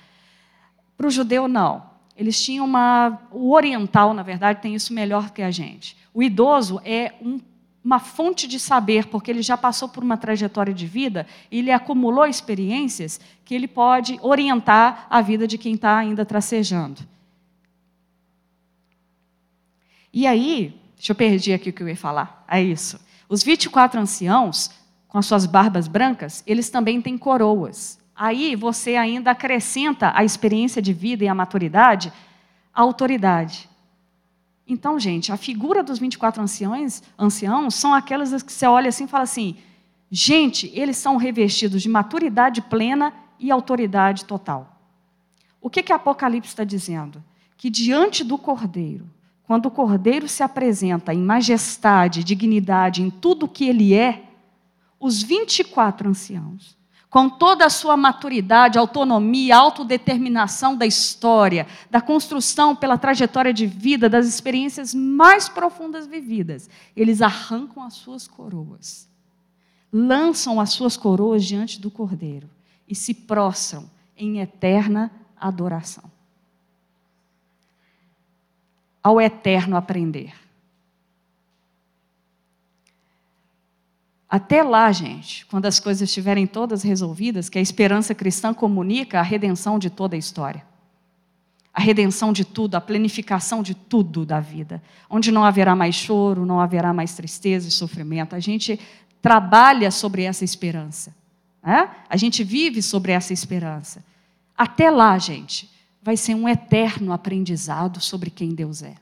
Para 0.98 1.06
o 1.06 1.10
judeu, 1.10 1.48
não. 1.48 1.82
Eles 2.14 2.38
tinham 2.38 2.66
uma. 2.66 3.18
O 3.30 3.54
oriental, 3.54 4.12
na 4.12 4.22
verdade, 4.22 4.60
tem 4.60 4.74
isso 4.74 4.92
melhor 4.92 5.30
que 5.30 5.40
a 5.40 5.50
gente. 5.50 5.96
O 6.12 6.22
idoso 6.22 6.78
é 6.84 7.14
um, 7.22 7.40
uma 7.82 7.98
fonte 7.98 8.46
de 8.46 8.60
saber, 8.60 9.06
porque 9.06 9.30
ele 9.30 9.40
já 9.40 9.56
passou 9.56 9.88
por 9.88 10.04
uma 10.04 10.18
trajetória 10.18 10.74
de 10.74 10.86
vida 10.86 11.26
e 11.50 11.60
ele 11.60 11.72
acumulou 11.72 12.26
experiências 12.26 13.18
que 13.46 13.54
ele 13.54 13.66
pode 13.66 14.18
orientar 14.20 15.06
a 15.08 15.22
vida 15.22 15.46
de 15.46 15.56
quem 15.56 15.72
está 15.72 15.96
ainda 15.96 16.26
tracejando. 16.26 17.00
E 20.12 20.26
aí, 20.26 20.80
deixa 20.96 21.12
eu 21.12 21.16
perder 21.16 21.54
aqui 21.54 21.70
o 21.70 21.72
que 21.72 21.82
eu 21.82 21.88
ia 21.88 21.96
falar. 21.96 22.44
É 22.48 22.62
isso. 22.62 23.00
Os 23.28 23.42
24 23.42 24.00
anciãos, 24.00 24.70
com 25.06 25.18
as 25.18 25.26
suas 25.26 25.46
barbas 25.46 25.86
brancas, 25.86 26.42
eles 26.46 26.68
também 26.68 27.00
têm 27.00 27.16
coroas. 27.16 27.98
Aí 28.14 28.54
você 28.56 28.96
ainda 28.96 29.30
acrescenta 29.30 30.12
a 30.14 30.24
experiência 30.24 30.82
de 30.82 30.92
vida 30.92 31.24
e 31.24 31.28
a 31.28 31.34
maturidade, 31.34 32.12
a 32.74 32.82
autoridade. 32.82 33.68
Então, 34.66 35.00
gente, 35.00 35.32
a 35.32 35.36
figura 35.36 35.82
dos 35.82 35.98
24 35.98 36.42
anciãos, 36.42 37.02
anciãos 37.18 37.74
são 37.74 37.94
aquelas 37.94 38.42
que 38.42 38.52
você 38.52 38.66
olha 38.66 38.88
assim 38.88 39.04
e 39.04 39.08
fala 39.08 39.24
assim: 39.24 39.56
gente, 40.10 40.70
eles 40.74 40.96
são 40.96 41.16
revestidos 41.16 41.82
de 41.82 41.88
maturidade 41.88 42.62
plena 42.62 43.12
e 43.38 43.50
autoridade 43.50 44.24
total. 44.24 44.76
O 45.60 45.68
que, 45.68 45.82
que 45.82 45.92
Apocalipse 45.92 46.50
está 46.50 46.62
dizendo? 46.62 47.22
Que 47.56 47.68
diante 47.68 48.22
do 48.22 48.38
Cordeiro, 48.38 49.08
quando 49.50 49.66
o 49.66 49.70
Cordeiro 49.72 50.28
se 50.28 50.44
apresenta 50.44 51.12
em 51.12 51.20
majestade, 51.20 52.22
dignidade, 52.22 53.02
em 53.02 53.10
tudo 53.10 53.46
o 53.46 53.48
que 53.48 53.64
ele 53.64 53.92
é, 53.92 54.22
os 55.00 55.24
24 55.24 56.08
anciãos 56.08 56.78
com 57.10 57.28
toda 57.28 57.66
a 57.66 57.68
sua 57.68 57.96
maturidade, 57.96 58.78
autonomia, 58.78 59.56
autodeterminação 59.56 60.76
da 60.76 60.86
história, 60.86 61.66
da 61.90 62.00
construção 62.00 62.76
pela 62.76 62.96
trajetória 62.96 63.52
de 63.52 63.66
vida, 63.66 64.08
das 64.08 64.28
experiências 64.28 64.94
mais 64.94 65.48
profundas 65.48 66.06
vividas, 66.06 66.70
eles 66.94 67.20
arrancam 67.20 67.82
as 67.82 67.94
suas 67.94 68.28
coroas, 68.28 69.08
lançam 69.92 70.60
as 70.60 70.70
suas 70.70 70.96
coroas 70.96 71.44
diante 71.44 71.80
do 71.80 71.90
Cordeiro 71.90 72.48
e 72.86 72.94
se 72.94 73.12
prostram 73.12 73.90
em 74.16 74.38
eterna 74.38 75.10
adoração. 75.36 76.08
Ao 79.02 79.20
eterno 79.20 79.76
aprender. 79.76 80.32
Até 84.30 84.62
lá, 84.62 84.92
gente, 84.92 85.44
quando 85.46 85.66
as 85.66 85.80
coisas 85.80 86.08
estiverem 86.08 86.46
todas 86.46 86.84
resolvidas, 86.84 87.48
que 87.48 87.58
a 87.58 87.60
esperança 87.60 88.14
cristã 88.14 88.54
comunica 88.54 89.18
a 89.18 89.22
redenção 89.22 89.76
de 89.76 89.90
toda 89.90 90.14
a 90.14 90.18
história. 90.18 90.64
A 91.74 91.80
redenção 91.80 92.32
de 92.32 92.44
tudo, 92.44 92.76
a 92.76 92.80
planificação 92.80 93.60
de 93.60 93.74
tudo 93.74 94.24
da 94.24 94.38
vida. 94.38 94.80
Onde 95.08 95.32
não 95.32 95.44
haverá 95.44 95.74
mais 95.74 95.96
choro, 95.96 96.46
não 96.46 96.60
haverá 96.60 96.92
mais 96.92 97.14
tristeza 97.14 97.66
e 97.66 97.72
sofrimento. 97.72 98.36
A 98.36 98.40
gente 98.40 98.78
trabalha 99.20 99.90
sobre 99.90 100.22
essa 100.22 100.44
esperança. 100.44 101.12
Né? 101.60 101.90
A 102.08 102.16
gente 102.16 102.44
vive 102.44 102.82
sobre 102.82 103.10
essa 103.10 103.32
esperança. 103.32 104.04
Até 104.56 104.90
lá, 104.90 105.18
gente, 105.18 105.68
vai 106.02 106.16
ser 106.16 106.34
um 106.34 106.48
eterno 106.48 107.12
aprendizado 107.12 108.00
sobre 108.00 108.30
quem 108.30 108.54
Deus 108.54 108.82
é. 108.82 108.94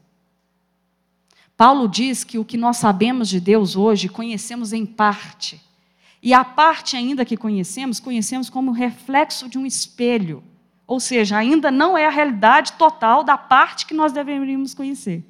Paulo 1.57 1.89
diz 1.89 2.23
que 2.23 2.39
o 2.39 2.45
que 2.45 2.57
nós 2.57 2.77
sabemos 2.77 3.29
de 3.29 3.41
Deus 3.41 3.75
hoje, 3.75 4.09
conhecemos 4.09 4.73
em 4.73 4.87
parte. 4.87 5.61
E 6.23 6.33
a 6.33 6.45
parte 6.45 6.97
ainda 6.97 7.25
que 7.25 7.37
conhecemos, 7.37 7.99
conhecemos 7.99 8.49
como 8.49 8.71
reflexo 8.71 9.49
de 9.49 9.59
um 9.59 9.67
espelho. 9.67 10.43
Ou 10.87 11.01
seja, 11.01 11.37
ainda 11.37 11.71
não 11.71 11.99
é 11.99 12.07
a 12.07 12.11
realidade 12.11 12.73
total 12.75 13.23
da 13.23 13.37
parte 13.37 13.87
que 13.87 13.95
nós 13.95 14.13
deveríamos 14.13 14.73
conhecer. 14.73 15.25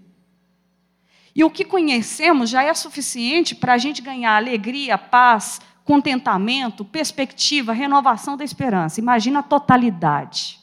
E 1.35 1.45
o 1.45 1.51
que 1.51 1.65
conhecemos 1.65 2.51
já 2.51 2.63
é 2.63 2.75
suficiente 2.75 3.55
para 3.55 3.75
a 3.75 3.79
gente 3.79 4.03
ganhar 4.03 4.37
alegria, 4.37 4.99
paz, 4.99 5.61
contentamento, 5.85 6.85
perspectiva, 6.85 7.73
renovação 7.73 8.37
da 8.37 8.45
esperança. 8.45 9.01
Imagina 9.01 9.39
a 9.39 9.43
totalidade. 9.43 10.59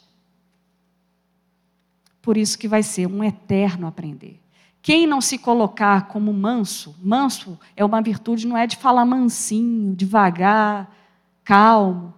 Por 2.25 2.37
isso 2.37 2.57
que 2.57 2.67
vai 2.67 2.81
ser 2.81 3.05
um 3.05 3.23
eterno 3.23 3.85
aprender. 3.85 4.41
Quem 4.81 5.05
não 5.05 5.21
se 5.21 5.37
colocar 5.37 6.07
como 6.07 6.33
manso, 6.33 6.95
manso 6.99 7.59
é 7.77 7.85
uma 7.85 8.01
virtude, 8.01 8.47
não 8.47 8.57
é 8.57 8.65
de 8.65 8.77
falar 8.77 9.05
mansinho, 9.05 9.95
devagar, 9.95 10.91
calmo. 11.43 12.15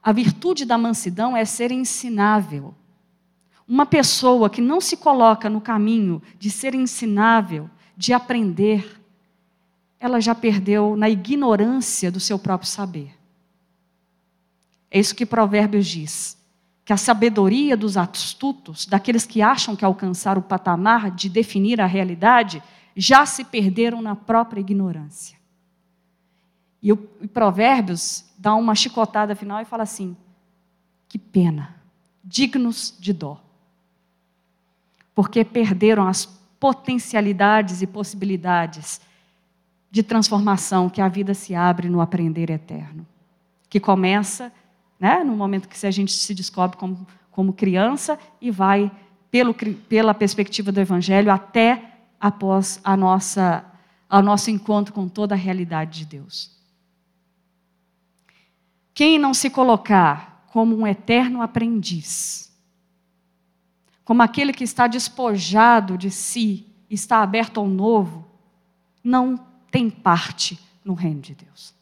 A 0.00 0.12
virtude 0.12 0.64
da 0.64 0.78
mansidão 0.78 1.36
é 1.36 1.44
ser 1.44 1.72
ensinável. 1.72 2.72
Uma 3.66 3.84
pessoa 3.84 4.48
que 4.48 4.60
não 4.60 4.80
se 4.80 4.96
coloca 4.96 5.50
no 5.50 5.60
caminho 5.60 6.22
de 6.38 6.52
ser 6.52 6.72
ensinável, 6.76 7.68
de 7.96 8.12
aprender, 8.12 9.02
ela 9.98 10.20
já 10.20 10.36
perdeu 10.36 10.94
na 10.94 11.10
ignorância 11.10 12.12
do 12.12 12.20
seu 12.20 12.38
próprio 12.38 12.70
saber. 12.70 13.12
É 14.88 15.00
isso 15.00 15.16
que 15.16 15.26
Provérbios 15.26 15.88
diz 15.88 16.37
que 16.88 16.92
a 16.94 16.96
sabedoria 16.96 17.76
dos 17.76 17.98
astutos, 17.98 18.86
daqueles 18.86 19.26
que 19.26 19.42
acham 19.42 19.76
que 19.76 19.84
alcançaram 19.84 20.40
o 20.40 20.42
patamar 20.42 21.10
de 21.10 21.28
definir 21.28 21.82
a 21.82 21.86
realidade, 21.86 22.62
já 22.96 23.26
se 23.26 23.44
perderam 23.44 24.00
na 24.00 24.16
própria 24.16 24.60
ignorância. 24.60 25.36
E 26.82 26.90
o 26.90 26.96
Provérbios 26.96 28.24
dá 28.38 28.54
uma 28.54 28.74
chicotada 28.74 29.36
final 29.36 29.60
e 29.60 29.66
fala 29.66 29.82
assim: 29.82 30.16
que 31.06 31.18
pena, 31.18 31.76
dignos 32.24 32.96
de 32.98 33.12
dó, 33.12 33.38
porque 35.14 35.44
perderam 35.44 36.08
as 36.08 36.24
potencialidades 36.58 37.82
e 37.82 37.86
possibilidades 37.86 38.98
de 39.90 40.02
transformação 40.02 40.88
que 40.88 41.02
a 41.02 41.08
vida 41.08 41.34
se 41.34 41.54
abre 41.54 41.90
no 41.90 42.00
aprender 42.00 42.48
eterno, 42.48 43.06
que 43.68 43.78
começa 43.78 44.50
né? 44.98 45.22
no 45.22 45.36
momento 45.36 45.68
que 45.68 45.86
a 45.86 45.90
gente 45.90 46.12
se 46.12 46.34
descobre 46.34 46.76
como, 46.76 47.06
como 47.30 47.52
criança 47.52 48.18
e 48.40 48.50
vai 48.50 48.90
pelo, 49.30 49.54
pela 49.88 50.14
perspectiva 50.14 50.72
do 50.72 50.80
Evangelho 50.80 51.30
até 51.30 51.98
após 52.20 52.80
a 52.82 52.96
nossa, 52.96 53.64
o 54.10 54.22
nosso 54.22 54.50
encontro 54.50 54.92
com 54.92 55.08
toda 55.08 55.34
a 55.34 55.38
realidade 55.38 56.00
de 56.00 56.06
Deus. 56.06 56.56
Quem 58.92 59.18
não 59.18 59.32
se 59.32 59.48
colocar 59.48 60.44
como 60.48 60.76
um 60.76 60.86
eterno 60.86 61.40
aprendiz, 61.40 62.52
como 64.04 64.22
aquele 64.22 64.52
que 64.52 64.64
está 64.64 64.86
despojado 64.86 65.96
de 65.96 66.10
si, 66.10 66.66
está 66.90 67.22
aberto 67.22 67.60
ao 67.60 67.68
novo, 67.68 68.26
não 69.04 69.36
tem 69.70 69.90
parte 69.90 70.58
no 70.84 70.94
reino 70.94 71.20
de 71.20 71.34
Deus. 71.34 71.77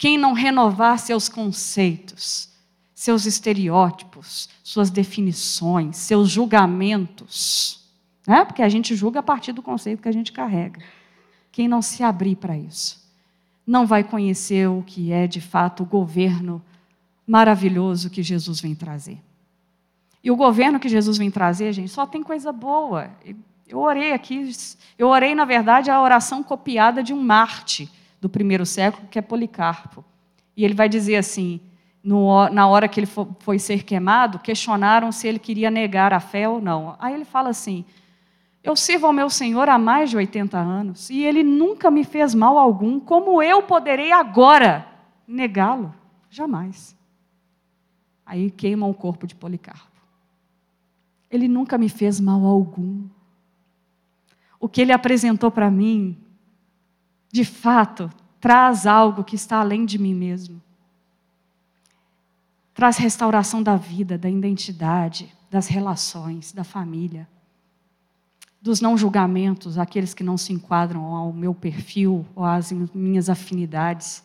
Quem 0.00 0.16
não 0.16 0.32
renovar 0.32 0.98
seus 0.98 1.28
conceitos, 1.28 2.48
seus 2.94 3.26
estereótipos, 3.26 4.48
suas 4.64 4.88
definições, 4.88 5.98
seus 5.98 6.30
julgamentos, 6.30 7.86
né? 8.26 8.42
porque 8.46 8.62
a 8.62 8.68
gente 8.70 8.96
julga 8.96 9.20
a 9.20 9.22
partir 9.22 9.52
do 9.52 9.60
conceito 9.60 10.00
que 10.00 10.08
a 10.08 10.12
gente 10.12 10.32
carrega. 10.32 10.80
Quem 11.52 11.68
não 11.68 11.82
se 11.82 12.02
abrir 12.02 12.36
para 12.36 12.56
isso, 12.56 13.06
não 13.66 13.86
vai 13.86 14.02
conhecer 14.02 14.70
o 14.70 14.82
que 14.82 15.12
é 15.12 15.26
de 15.26 15.38
fato 15.38 15.82
o 15.82 15.86
governo 15.86 16.64
maravilhoso 17.26 18.08
que 18.08 18.22
Jesus 18.22 18.58
vem 18.58 18.74
trazer. 18.74 19.18
E 20.24 20.30
o 20.30 20.36
governo 20.36 20.80
que 20.80 20.88
Jesus 20.88 21.18
vem 21.18 21.30
trazer, 21.30 21.74
gente, 21.74 21.90
só 21.90 22.06
tem 22.06 22.22
coisa 22.22 22.50
boa. 22.50 23.10
Eu 23.68 23.80
orei 23.80 24.14
aqui, 24.14 24.50
eu 24.96 25.08
orei, 25.08 25.34
na 25.34 25.44
verdade, 25.44 25.90
a 25.90 26.00
oração 26.00 26.42
copiada 26.42 27.02
de 27.02 27.12
um 27.12 27.22
Marte 27.22 27.99
do 28.20 28.28
primeiro 28.28 28.66
século, 28.66 29.08
que 29.08 29.18
é 29.18 29.22
Policarpo. 29.22 30.04
E 30.56 30.64
ele 30.64 30.74
vai 30.74 30.88
dizer 30.88 31.16
assim: 31.16 31.60
no, 32.02 32.48
na 32.50 32.66
hora 32.66 32.88
que 32.88 33.00
ele 33.00 33.08
foi 33.38 33.58
ser 33.58 33.82
queimado, 33.82 34.38
questionaram 34.38 35.10
se 35.10 35.26
ele 35.26 35.38
queria 35.38 35.70
negar 35.70 36.12
a 36.12 36.20
fé 36.20 36.48
ou 36.48 36.60
não. 36.60 36.96
Aí 36.98 37.14
ele 37.14 37.24
fala 37.24 37.48
assim: 37.48 37.84
Eu 38.62 38.76
sirvo 38.76 39.06
ao 39.06 39.12
meu 39.12 39.30
Senhor 39.30 39.68
há 39.68 39.78
mais 39.78 40.10
de 40.10 40.16
80 40.16 40.58
anos 40.58 41.10
e 41.10 41.22
ele 41.22 41.42
nunca 41.42 41.90
me 41.90 42.04
fez 42.04 42.34
mal 42.34 42.58
algum, 42.58 43.00
como 43.00 43.42
eu 43.42 43.62
poderei 43.62 44.12
agora 44.12 44.86
negá-lo? 45.26 45.94
Jamais. 46.28 46.96
Aí 48.24 48.50
queimam 48.50 48.88
o 48.88 48.94
corpo 48.94 49.26
de 49.26 49.34
Policarpo. 49.34 49.88
Ele 51.30 51.48
nunca 51.48 51.78
me 51.78 51.88
fez 51.88 52.20
mal 52.20 52.44
algum. 52.44 53.04
O 54.58 54.68
que 54.68 54.80
ele 54.80 54.92
apresentou 54.92 55.50
para 55.50 55.70
mim 55.70 56.16
de 57.32 57.44
fato, 57.44 58.10
traz 58.40 58.86
algo 58.86 59.22
que 59.22 59.36
está 59.36 59.60
além 59.60 59.84
de 59.84 59.98
mim 59.98 60.14
mesmo. 60.14 60.60
Traz 62.74 62.96
restauração 62.96 63.62
da 63.62 63.76
vida, 63.76 64.18
da 64.18 64.28
identidade, 64.28 65.32
das 65.50 65.68
relações, 65.68 66.52
da 66.52 66.64
família, 66.64 67.28
dos 68.60 68.80
não 68.80 68.96
julgamentos, 68.96 69.78
aqueles 69.78 70.12
que 70.12 70.24
não 70.24 70.36
se 70.36 70.52
enquadram 70.52 71.04
ao 71.04 71.32
meu 71.32 71.54
perfil 71.54 72.26
ou 72.34 72.44
às 72.44 72.72
minhas 72.72 73.28
afinidades. 73.28 74.24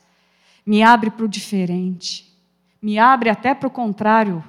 Me 0.65 0.81
abre 0.83 1.09
para 1.09 1.25
o 1.25 1.27
diferente, 1.27 2.33
me 2.81 2.97
abre 2.97 3.29
até 3.29 3.53
para 3.53 3.67
o 3.67 3.71
contrário, 3.71 4.43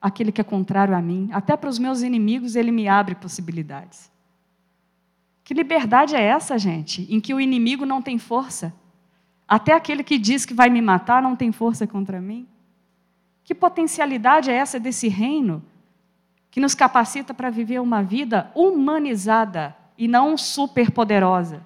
aquele 0.00 0.30
que 0.30 0.40
é 0.40 0.44
contrário 0.44 0.94
a 0.94 1.02
mim, 1.02 1.28
até 1.32 1.56
para 1.56 1.70
os 1.70 1.78
meus 1.78 2.02
inimigos 2.02 2.54
ele 2.54 2.70
me 2.70 2.86
abre 2.86 3.14
possibilidades. 3.14 4.10
Que 5.48 5.54
liberdade 5.54 6.14
é 6.14 6.22
essa, 6.22 6.58
gente, 6.58 7.06
em 7.08 7.18
que 7.18 7.32
o 7.32 7.40
inimigo 7.40 7.86
não 7.86 8.02
tem 8.02 8.18
força? 8.18 8.70
Até 9.48 9.72
aquele 9.72 10.04
que 10.04 10.18
diz 10.18 10.44
que 10.44 10.52
vai 10.52 10.68
me 10.68 10.82
matar 10.82 11.22
não 11.22 11.34
tem 11.34 11.52
força 11.52 11.86
contra 11.86 12.20
mim? 12.20 12.46
Que 13.42 13.54
potencialidade 13.54 14.50
é 14.50 14.52
essa 14.52 14.78
desse 14.78 15.08
reino 15.08 15.64
que 16.50 16.60
nos 16.60 16.74
capacita 16.74 17.32
para 17.32 17.48
viver 17.48 17.80
uma 17.80 18.02
vida 18.02 18.52
humanizada 18.54 19.74
e 19.96 20.06
não 20.06 20.36
superpoderosa? 20.36 21.62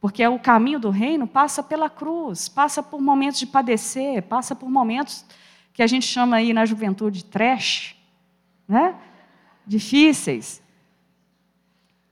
Porque 0.00 0.24
o 0.24 0.38
caminho 0.38 0.78
do 0.78 0.90
reino 0.90 1.26
passa 1.26 1.64
pela 1.64 1.90
cruz, 1.90 2.48
passa 2.48 2.80
por 2.80 3.00
momentos 3.00 3.40
de 3.40 3.46
padecer, 3.48 4.22
passa 4.22 4.54
por 4.54 4.70
momentos 4.70 5.26
que 5.72 5.82
a 5.82 5.86
gente 5.88 6.06
chama 6.06 6.36
aí 6.36 6.52
na 6.52 6.64
juventude 6.64 7.24
trash, 7.24 7.96
né? 8.68 8.94
difíceis 9.66 10.62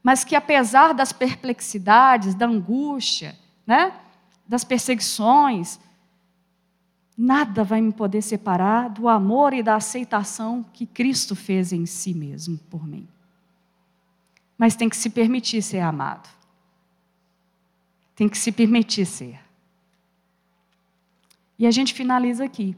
mas 0.03 0.23
que 0.23 0.35
apesar 0.35 0.93
das 0.93 1.11
perplexidades, 1.11 2.33
da 2.33 2.45
angústia, 2.45 3.37
né, 3.65 3.93
das 4.47 4.63
perseguições, 4.63 5.79
nada 7.17 7.63
vai 7.63 7.81
me 7.81 7.91
poder 7.91 8.21
separar 8.21 8.89
do 8.89 9.09
amor 9.09 9.53
e 9.53 9.61
da 9.61 9.75
aceitação 9.75 10.65
que 10.73 10.85
Cristo 10.85 11.35
fez 11.35 11.73
em 11.73 11.85
si 11.85 12.13
mesmo 12.13 12.57
por 12.69 12.87
mim. 12.87 13.07
Mas 14.57 14.75
tem 14.75 14.89
que 14.89 14.97
se 14.97 15.09
permitir 15.09 15.61
ser 15.61 15.79
amado. 15.79 16.29
Tem 18.15 18.27
que 18.27 18.37
se 18.37 18.51
permitir 18.51 19.05
ser. 19.05 19.39
E 21.57 21.67
a 21.67 21.71
gente 21.71 21.93
finaliza 21.93 22.43
aqui. 22.45 22.75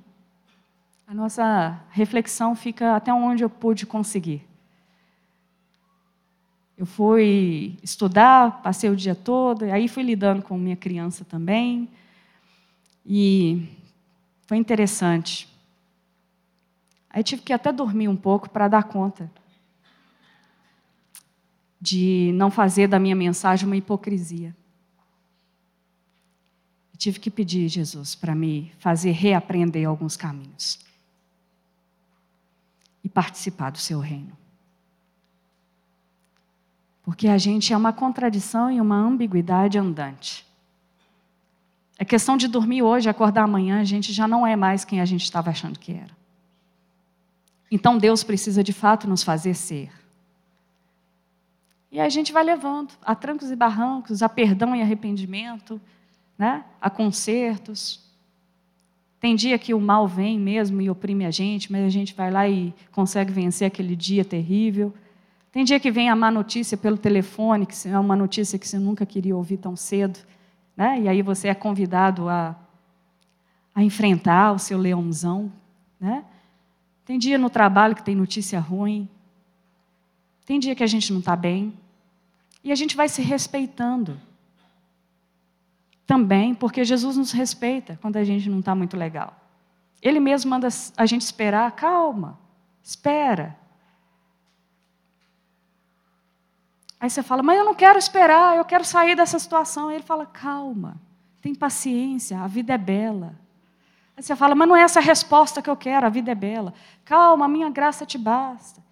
A 1.07 1.13
nossa 1.13 1.79
reflexão 1.91 2.55
fica 2.55 2.95
até 2.95 3.13
onde 3.13 3.43
eu 3.43 3.49
pude 3.49 3.85
conseguir. 3.85 4.47
Eu 6.81 6.87
fui 6.87 7.77
estudar, 7.83 8.63
passei 8.63 8.89
o 8.89 8.95
dia 8.95 9.13
todo, 9.13 9.65
aí 9.65 9.87
fui 9.87 10.01
lidando 10.01 10.41
com 10.41 10.57
minha 10.57 10.75
criança 10.75 11.23
também. 11.23 11.87
E 13.05 13.69
foi 14.47 14.57
interessante. 14.57 15.47
Aí 17.07 17.23
tive 17.23 17.43
que 17.43 17.53
até 17.53 17.71
dormir 17.71 18.07
um 18.07 18.15
pouco 18.15 18.49
para 18.49 18.67
dar 18.67 18.85
conta 18.85 19.29
de 21.79 22.31
não 22.33 22.49
fazer 22.49 22.87
da 22.87 22.97
minha 22.97 23.15
mensagem 23.15 23.67
uma 23.67 23.77
hipocrisia. 23.77 24.55
tive 26.97 27.19
que 27.19 27.29
pedir 27.29 27.67
Jesus 27.67 28.15
para 28.15 28.33
me 28.33 28.71
fazer 28.79 29.11
reaprender 29.11 29.87
alguns 29.87 30.17
caminhos 30.17 30.79
e 33.03 33.09
participar 33.09 33.69
do 33.69 33.77
seu 33.77 33.99
reino. 33.99 34.40
Porque 37.03 37.27
a 37.27 37.37
gente 37.37 37.73
é 37.73 37.77
uma 37.77 37.91
contradição 37.91 38.71
e 38.71 38.79
uma 38.79 38.95
ambiguidade 38.95 39.77
andante. 39.77 40.45
É 41.97 42.05
questão 42.05 42.37
de 42.37 42.47
dormir 42.47 42.81
hoje, 42.81 43.09
acordar 43.09 43.43
amanhã, 43.43 43.79
a 43.79 43.83
gente 43.83 44.11
já 44.11 44.27
não 44.27 44.45
é 44.45 44.55
mais 44.55 44.83
quem 44.83 45.01
a 45.01 45.05
gente 45.05 45.23
estava 45.23 45.49
achando 45.49 45.77
que 45.77 45.93
era. 45.93 46.15
Então 47.71 47.97
Deus 47.97 48.23
precisa 48.23 48.63
de 48.63 48.73
fato 48.73 49.07
nos 49.07 49.23
fazer 49.23 49.53
ser. 49.53 49.91
E 51.91 51.99
a 51.99 52.07
gente 52.09 52.31
vai 52.31 52.43
levando 52.43 52.93
a 53.03 53.13
trancos 53.13 53.51
e 53.51 53.55
barrancos, 53.55 54.23
a 54.23 54.29
perdão 54.29 54.75
e 54.75 54.81
arrependimento, 54.81 55.79
né? 56.37 56.63
a 56.79 56.89
consertos. 56.89 57.99
Tem 59.19 59.35
dia 59.35 59.59
que 59.59 59.73
o 59.73 59.79
mal 59.79 60.07
vem 60.07 60.39
mesmo 60.39 60.81
e 60.81 60.89
oprime 60.89 61.25
a 61.25 61.31
gente, 61.31 61.71
mas 61.71 61.85
a 61.85 61.89
gente 61.89 62.13
vai 62.13 62.31
lá 62.31 62.47
e 62.47 62.73
consegue 62.91 63.31
vencer 63.31 63.67
aquele 63.67 63.95
dia 63.95 64.25
terrível. 64.25 64.93
Tem 65.51 65.65
dia 65.65 65.79
que 65.79 65.91
vem 65.91 66.09
a 66.09 66.15
má 66.15 66.31
notícia 66.31 66.77
pelo 66.77 66.97
telefone, 66.97 67.65
que 67.65 67.87
é 67.87 67.99
uma 67.99 68.15
notícia 68.15 68.57
que 68.57 68.67
você 68.67 68.79
nunca 68.79 69.05
queria 69.05 69.35
ouvir 69.35 69.57
tão 69.57 69.75
cedo, 69.75 70.19
né? 70.77 71.01
e 71.01 71.09
aí 71.09 71.21
você 71.21 71.49
é 71.49 71.53
convidado 71.53 72.29
a, 72.29 72.55
a 73.75 73.83
enfrentar 73.83 74.53
o 74.53 74.59
seu 74.59 74.77
leãozão. 74.77 75.51
Né? 75.99 76.23
Tem 77.03 77.19
dia 77.19 77.37
no 77.37 77.49
trabalho 77.49 77.95
que 77.95 78.03
tem 78.03 78.15
notícia 78.15 78.59
ruim, 78.59 79.09
tem 80.45 80.57
dia 80.57 80.73
que 80.73 80.83
a 80.83 80.87
gente 80.87 81.11
não 81.11 81.19
está 81.19 81.35
bem, 81.35 81.73
e 82.63 82.71
a 82.71 82.75
gente 82.75 82.95
vai 82.95 83.09
se 83.09 83.21
respeitando. 83.21 84.19
Também 86.05 86.53
porque 86.55 86.85
Jesus 86.85 87.17
nos 87.17 87.31
respeita 87.31 87.97
quando 88.01 88.17
a 88.17 88.23
gente 88.23 88.49
não 88.49 88.59
está 88.59 88.73
muito 88.73 88.95
legal. 88.95 89.35
Ele 90.01 90.19
mesmo 90.19 90.49
manda 90.49 90.67
a 90.97 91.05
gente 91.05 91.21
esperar, 91.21 91.71
calma, 91.73 92.39
espera. 92.81 93.57
Aí 97.01 97.09
você 97.09 97.23
fala, 97.23 97.41
mas 97.41 97.57
eu 97.57 97.65
não 97.65 97.73
quero 97.73 97.97
esperar, 97.97 98.55
eu 98.55 98.63
quero 98.63 98.85
sair 98.85 99.15
dessa 99.15 99.39
situação. 99.39 99.89
Aí 99.89 99.95
ele 99.95 100.03
fala, 100.03 100.23
calma, 100.23 101.01
tem 101.41 101.55
paciência, 101.55 102.39
a 102.39 102.45
vida 102.45 102.75
é 102.75 102.77
bela. 102.77 103.33
Aí 104.15 104.21
você 104.21 104.35
fala, 104.35 104.53
mas 104.53 104.67
não 104.67 104.75
é 104.75 104.83
essa 104.83 104.99
a 104.99 105.01
resposta 105.01 105.63
que 105.63 105.69
eu 105.69 105.75
quero, 105.75 106.05
a 106.05 106.09
vida 106.09 106.31
é 106.31 106.35
bela. 106.35 106.75
Calma, 107.03 107.45
a 107.45 107.47
minha 107.47 107.71
graça 107.71 108.05
te 108.05 108.19
basta. 108.19 108.83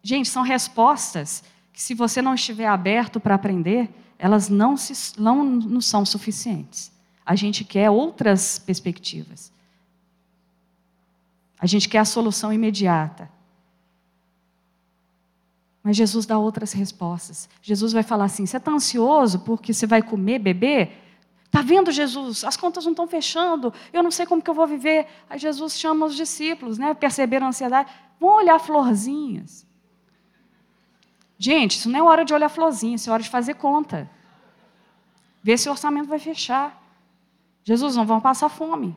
Gente, 0.00 0.28
são 0.28 0.44
respostas 0.44 1.42
que, 1.72 1.82
se 1.82 1.92
você 1.92 2.22
não 2.22 2.36
estiver 2.36 2.66
aberto 2.66 3.18
para 3.18 3.34
aprender, 3.34 3.90
elas 4.16 4.48
não, 4.48 4.76
se, 4.76 5.20
não, 5.20 5.44
não 5.44 5.80
são 5.80 6.06
suficientes. 6.06 6.92
A 7.26 7.34
gente 7.34 7.64
quer 7.64 7.90
outras 7.90 8.60
perspectivas. 8.60 9.52
A 11.58 11.66
gente 11.66 11.88
quer 11.88 11.98
a 11.98 12.04
solução 12.04 12.52
imediata. 12.52 13.28
Mas 15.90 15.96
Jesus 15.96 16.24
dá 16.24 16.38
outras 16.38 16.72
respostas. 16.72 17.48
Jesus 17.60 17.92
vai 17.92 18.04
falar 18.04 18.26
assim: 18.26 18.46
você 18.46 18.58
está 18.58 18.70
ansioso 18.70 19.40
porque 19.40 19.74
você 19.74 19.88
vai 19.88 20.00
comer, 20.00 20.38
beber? 20.38 20.96
Está 21.44 21.62
vendo, 21.62 21.90
Jesus? 21.90 22.44
As 22.44 22.56
contas 22.56 22.84
não 22.84 22.92
estão 22.92 23.08
fechando, 23.08 23.74
eu 23.92 24.00
não 24.00 24.12
sei 24.12 24.24
como 24.24 24.40
que 24.40 24.48
eu 24.48 24.54
vou 24.54 24.68
viver. 24.68 25.08
Aí 25.28 25.36
Jesus 25.36 25.76
chama 25.76 26.06
os 26.06 26.14
discípulos, 26.14 26.78
né? 26.78 26.94
Perceberam 26.94 27.46
a 27.46 27.48
ansiedade. 27.48 27.90
Vão 28.20 28.36
olhar 28.36 28.60
florzinhas. 28.60 29.66
Gente, 31.36 31.78
isso 31.78 31.90
não 31.90 31.98
é 31.98 32.02
hora 32.04 32.24
de 32.24 32.32
olhar 32.32 32.48
florzinha, 32.48 32.94
isso 32.94 33.10
é 33.10 33.12
hora 33.12 33.24
de 33.24 33.28
fazer 33.28 33.54
conta. 33.54 34.08
Ver 35.42 35.58
se 35.58 35.68
o 35.68 35.72
orçamento 35.72 36.06
vai 36.08 36.20
fechar. 36.20 36.80
Jesus, 37.64 37.96
não 37.96 38.06
vão 38.06 38.20
passar 38.20 38.48
fome. 38.48 38.94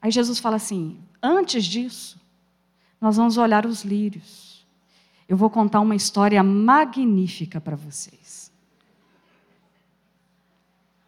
Aí 0.00 0.12
Jesus 0.12 0.38
fala 0.38 0.54
assim: 0.54 1.00
antes 1.20 1.64
disso, 1.64 2.16
nós 3.00 3.16
vamos 3.16 3.36
olhar 3.36 3.66
os 3.66 3.82
lírios. 3.82 4.47
Eu 5.28 5.36
vou 5.36 5.50
contar 5.50 5.80
uma 5.80 5.94
história 5.94 6.42
magnífica 6.42 7.60
para 7.60 7.76
vocês. 7.76 8.50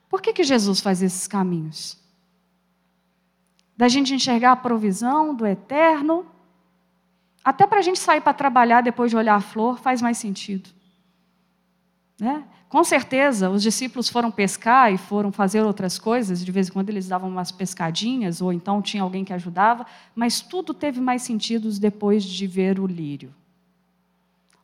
Por 0.09 0.21
que, 0.21 0.33
que 0.33 0.45
Jesus 0.45 0.81
faz 0.81 1.03
esses 1.03 1.27
caminhos? 1.27 1.97
Da 3.77 3.89
gente 3.89 4.13
enxergar 4.13 4.53
a 4.53 4.57
provisão 4.57 5.35
do 5.35 5.47
eterno 5.47 6.27
até 7.43 7.67
para 7.67 7.79
a 7.79 7.83
gente 7.83 7.99
sair 7.99 8.21
para 8.21 8.35
trabalhar 8.35 8.83
depois 8.83 9.11
de 9.11 9.17
olhar 9.17 9.35
a 9.35 9.41
flor 9.41 9.79
faz 9.79 10.03
mais 10.03 10.19
sentido. 10.19 10.69
Né? 12.19 12.45
Com 12.69 12.85
certeza, 12.85 13.49
os 13.49 13.63
discípulos 13.63 14.09
foram 14.09 14.31
pescar 14.31 14.93
e 14.93 14.99
foram 14.99 15.33
fazer 15.33 15.63
outras 15.63 15.99
coisas, 15.99 16.45
de 16.45 16.53
vez 16.53 16.69
em 16.69 16.73
quando 16.73 16.91
eles 16.91 17.09
davam 17.09 17.31
umas 17.31 17.51
pescadinhas, 17.51 18.43
ou 18.43 18.53
então 18.53 18.83
tinha 18.83 19.03
alguém 19.03 19.25
que 19.25 19.33
ajudava, 19.33 19.87
mas 20.15 20.41
tudo 20.41 20.75
teve 20.75 21.01
mais 21.01 21.23
sentido 21.23 21.71
depois 21.81 22.23
de 22.23 22.47
ver 22.47 22.79
o 22.79 22.87
lírio. 22.87 23.35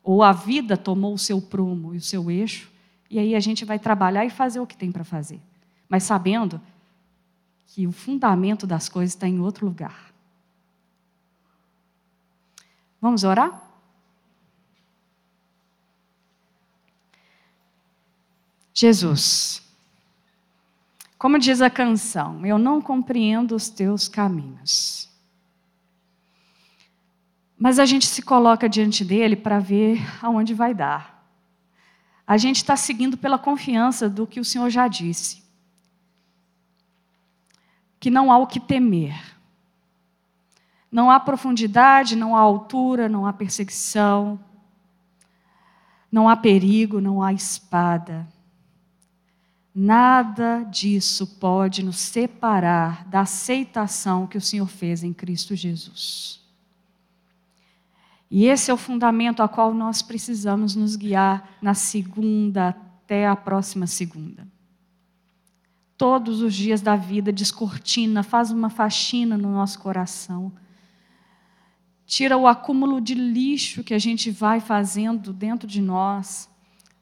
Ou 0.07 0.23
a 0.23 0.31
vida 0.31 0.77
tomou 0.77 1.13
o 1.13 1.19
seu 1.19 1.43
prumo 1.43 1.93
e 1.93 1.97
o 1.97 2.01
seu 2.01 2.31
eixo, 2.31 2.71
e 3.11 3.19
aí 3.19 3.35
a 3.35 3.41
gente 3.41 3.65
vai 3.65 3.77
trabalhar 3.77 4.25
e 4.25 4.31
fazer 4.31 4.61
o 4.61 4.67
que 4.67 4.77
tem 4.77 4.93
para 4.93 5.03
fazer, 5.03 5.41
mas 5.89 6.05
sabendo 6.05 6.61
que 7.67 7.89
o 7.89 7.91
fundamento 7.93 8.69
das 8.69 8.89
coisas 8.89 9.17
está 9.17 9.27
em 9.27 9.41
outro 9.41 9.67
lugar. 9.67 10.15
Vamos 13.01 13.25
orar? 13.25 13.61
Jesus, 18.73 19.61
como 21.19 21.37
diz 21.37 21.61
a 21.61 21.69
canção, 21.69 22.47
eu 22.47 22.59
não 22.59 22.81
compreendo 22.81 23.57
os 23.57 23.69
teus 23.69 24.07
caminhos. 24.07 25.06
Mas 27.59 27.79
a 27.79 27.87
gente 27.87 28.07
se 28.07 28.23
coloca 28.23 28.69
diante 28.69 29.05
dele 29.05 29.37
para 29.37 29.59
ver 29.59 30.01
aonde 30.23 30.53
vai 30.53 30.75
dar. 30.75 31.25
A 32.27 32.37
gente 32.37 32.57
está 32.57 32.77
seguindo 32.77 33.17
pela 33.17 33.39
confiança 33.39 34.09
do 34.09 34.27
que 34.27 34.41
o 34.41 34.45
Senhor 34.45 34.69
já 34.69 34.89
disse. 34.89 35.43
Que 37.99 38.11
não 38.11 38.31
há 38.31 38.39
o 38.39 38.47
que 38.47 38.61
temer 38.61 39.37
não 40.97 41.11
há 41.11 41.21
profundidade, 41.21 42.17
não 42.17 42.35
há 42.35 42.41
altura, 42.41 43.07
não 43.07 43.27
há 43.27 43.33
perseguição, 43.33 44.41
não 46.11 46.27
há 46.27 46.35
perigo, 46.35 47.03
não 47.03 47.23
há 47.23 47.35
espada. 47.35 48.27
Nada 49.75 50.63
disso 50.63 51.27
pode 51.39 51.83
nos 51.83 51.99
separar 51.99 53.05
da 53.09 53.21
aceitação 53.21 54.27
que 54.27 54.39
o 54.39 54.41
Senhor 54.41 54.67
fez 54.69 55.03
em 55.03 55.13
Cristo 55.13 55.55
Jesus. 55.55 56.41
E 58.37 58.45
esse 58.45 58.71
é 58.71 58.75
o 58.75 58.77
fundamento 58.77 59.43
a 59.43 59.49
qual 59.49 59.73
nós 59.73 60.03
precisamos 60.03 60.77
nos 60.77 60.95
guiar 60.95 61.57
na 61.63 61.73
segunda 61.73 62.69
até 62.69 63.27
a 63.27 63.35
próxima 63.35 63.87
segunda. 63.87 64.47
Todos 65.97 66.43
os 66.43 66.55
dias 66.55 66.83
da 66.83 66.97
vida 66.97 67.33
descortina, 67.33 68.23
faz 68.23 68.51
uma 68.51 68.69
faxina 68.69 69.39
no 69.39 69.51
nosso 69.51 69.79
coração 69.79 70.53
tira 72.07 72.37
o 72.37 72.47
acúmulo 72.47 73.01
de 73.01 73.15
lixo 73.15 73.83
que 73.83 73.93
a 73.93 73.99
gente 73.99 74.31
vai 74.31 74.61
fazendo 74.61 75.33
dentro 75.33 75.67
de 75.67 75.83
nós, 75.83 76.49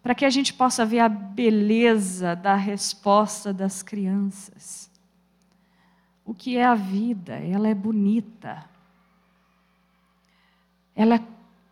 para 0.02 0.14
que 0.14 0.24
a 0.24 0.30
gente 0.30 0.52
possa 0.52 0.84
ver 0.84 1.00
a 1.00 1.08
beleza 1.08 2.34
da 2.34 2.56
resposta 2.56 3.52
das 3.52 3.82
crianças. 3.82 4.90
O 6.24 6.34
que 6.34 6.56
é 6.56 6.64
a 6.64 6.74
vida? 6.74 7.34
Ela 7.34 7.68
é 7.68 7.74
bonita. 7.74 8.64
Ela 10.94 11.20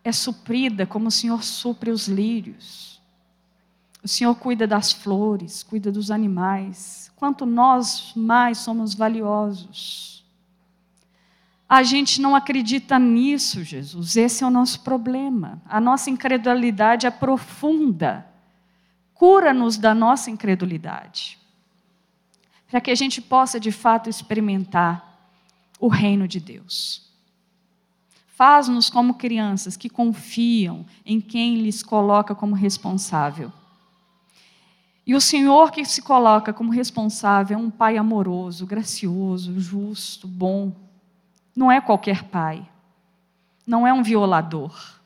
é 0.03 0.11
suprida 0.11 0.85
como 0.85 1.07
o 1.07 1.11
Senhor 1.11 1.43
supre 1.43 1.91
os 1.91 2.07
lírios. 2.07 3.01
O 4.03 4.07
Senhor 4.07 4.35
cuida 4.35 4.67
das 4.67 4.91
flores, 4.91 5.63
cuida 5.63 5.91
dos 5.91 6.11
animais. 6.11 7.11
Quanto 7.15 7.45
nós 7.45 8.11
mais 8.15 8.57
somos 8.57 8.93
valiosos. 8.93 10.25
A 11.69 11.81
gente 11.81 12.21
não 12.21 12.35
acredita 12.35 12.99
nisso, 12.99 13.63
Jesus. 13.63 14.17
Esse 14.17 14.43
é 14.43 14.47
o 14.47 14.51
nosso 14.51 14.81
problema. 14.81 15.61
A 15.65 15.79
nossa 15.79 16.09
incredulidade 16.09 17.07
é 17.07 17.11
profunda. 17.11 18.27
Cura-nos 19.13 19.77
da 19.77 19.95
nossa 19.95 20.29
incredulidade. 20.29 21.39
para 22.69 22.81
que 22.81 22.89
a 22.89 22.95
gente 22.95 23.21
possa 23.21 23.59
de 23.59 23.71
fato 23.71 24.09
experimentar 24.09 25.31
o 25.79 25.87
reino 25.87 26.27
de 26.27 26.39
Deus. 26.39 27.12
Faz-nos 28.33 28.89
como 28.89 29.13
crianças 29.13 29.77
que 29.77 29.87
confiam 29.87 30.85
em 31.05 31.21
quem 31.21 31.61
lhes 31.61 31.83
coloca 31.83 32.33
como 32.33 32.55
responsável. 32.55 33.51
E 35.05 35.13
o 35.13 35.21
Senhor 35.21 35.71
que 35.71 35.85
se 35.85 36.01
coloca 36.01 36.51
como 36.51 36.71
responsável 36.71 37.57
é 37.57 37.61
um 37.61 37.69
pai 37.69 37.95
amoroso, 37.95 38.65
gracioso, 38.65 39.59
justo, 39.59 40.27
bom. 40.27 40.73
Não 41.55 41.71
é 41.71 41.79
qualquer 41.79 42.23
pai. 42.23 42.67
Não 43.67 43.85
é 43.85 43.93
um 43.93 44.01
violador. 44.01 44.99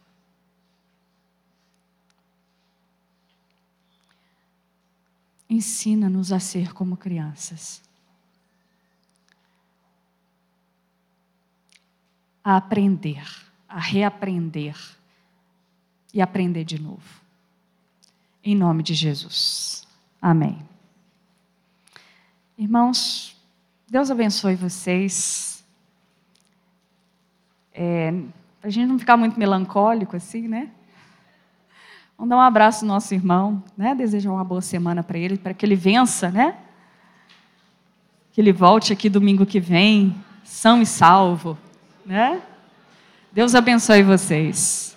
Ensina-nos 5.49 6.31
a 6.31 6.39
ser 6.39 6.73
como 6.73 6.95
crianças. 6.95 7.86
A 12.47 12.55
aprender, 12.55 13.21
a 13.67 13.77
reaprender 13.77 14.73
e 16.13 16.21
aprender 16.21 16.63
de 16.63 16.81
novo. 16.81 17.03
Em 18.41 18.55
nome 18.55 18.81
de 18.83 18.93
Jesus. 18.93 19.85
Amém. 20.21 20.57
Irmãos, 22.57 23.35
Deus 23.89 24.09
abençoe 24.09 24.55
vocês. 24.55 25.61
É, 27.73 28.13
a 28.63 28.69
gente 28.69 28.87
não 28.87 28.97
ficar 28.97 29.17
muito 29.17 29.37
melancólico 29.37 30.15
assim, 30.15 30.47
né? 30.47 30.71
Vamos 32.17 32.29
dar 32.29 32.37
um 32.37 32.39
abraço 32.39 32.85
ao 32.85 32.87
nosso 32.87 33.13
irmão, 33.13 33.61
né? 33.75 33.93
Desejar 33.93 34.31
uma 34.31 34.45
boa 34.45 34.61
semana 34.61 35.03
para 35.03 35.17
ele, 35.17 35.37
para 35.37 35.53
que 35.53 35.65
ele 35.65 35.75
vença, 35.75 36.31
né? 36.31 36.57
Que 38.31 38.39
ele 38.39 38.53
volte 38.53 38.93
aqui 38.93 39.09
domingo 39.09 39.45
que 39.45 39.59
vem, 39.59 40.15
são 40.45 40.81
e 40.81 40.85
salvo 40.85 41.57
né? 42.07 42.41
Deus 43.33 43.53
abençoe 43.53 44.01
vocês. 44.01 44.96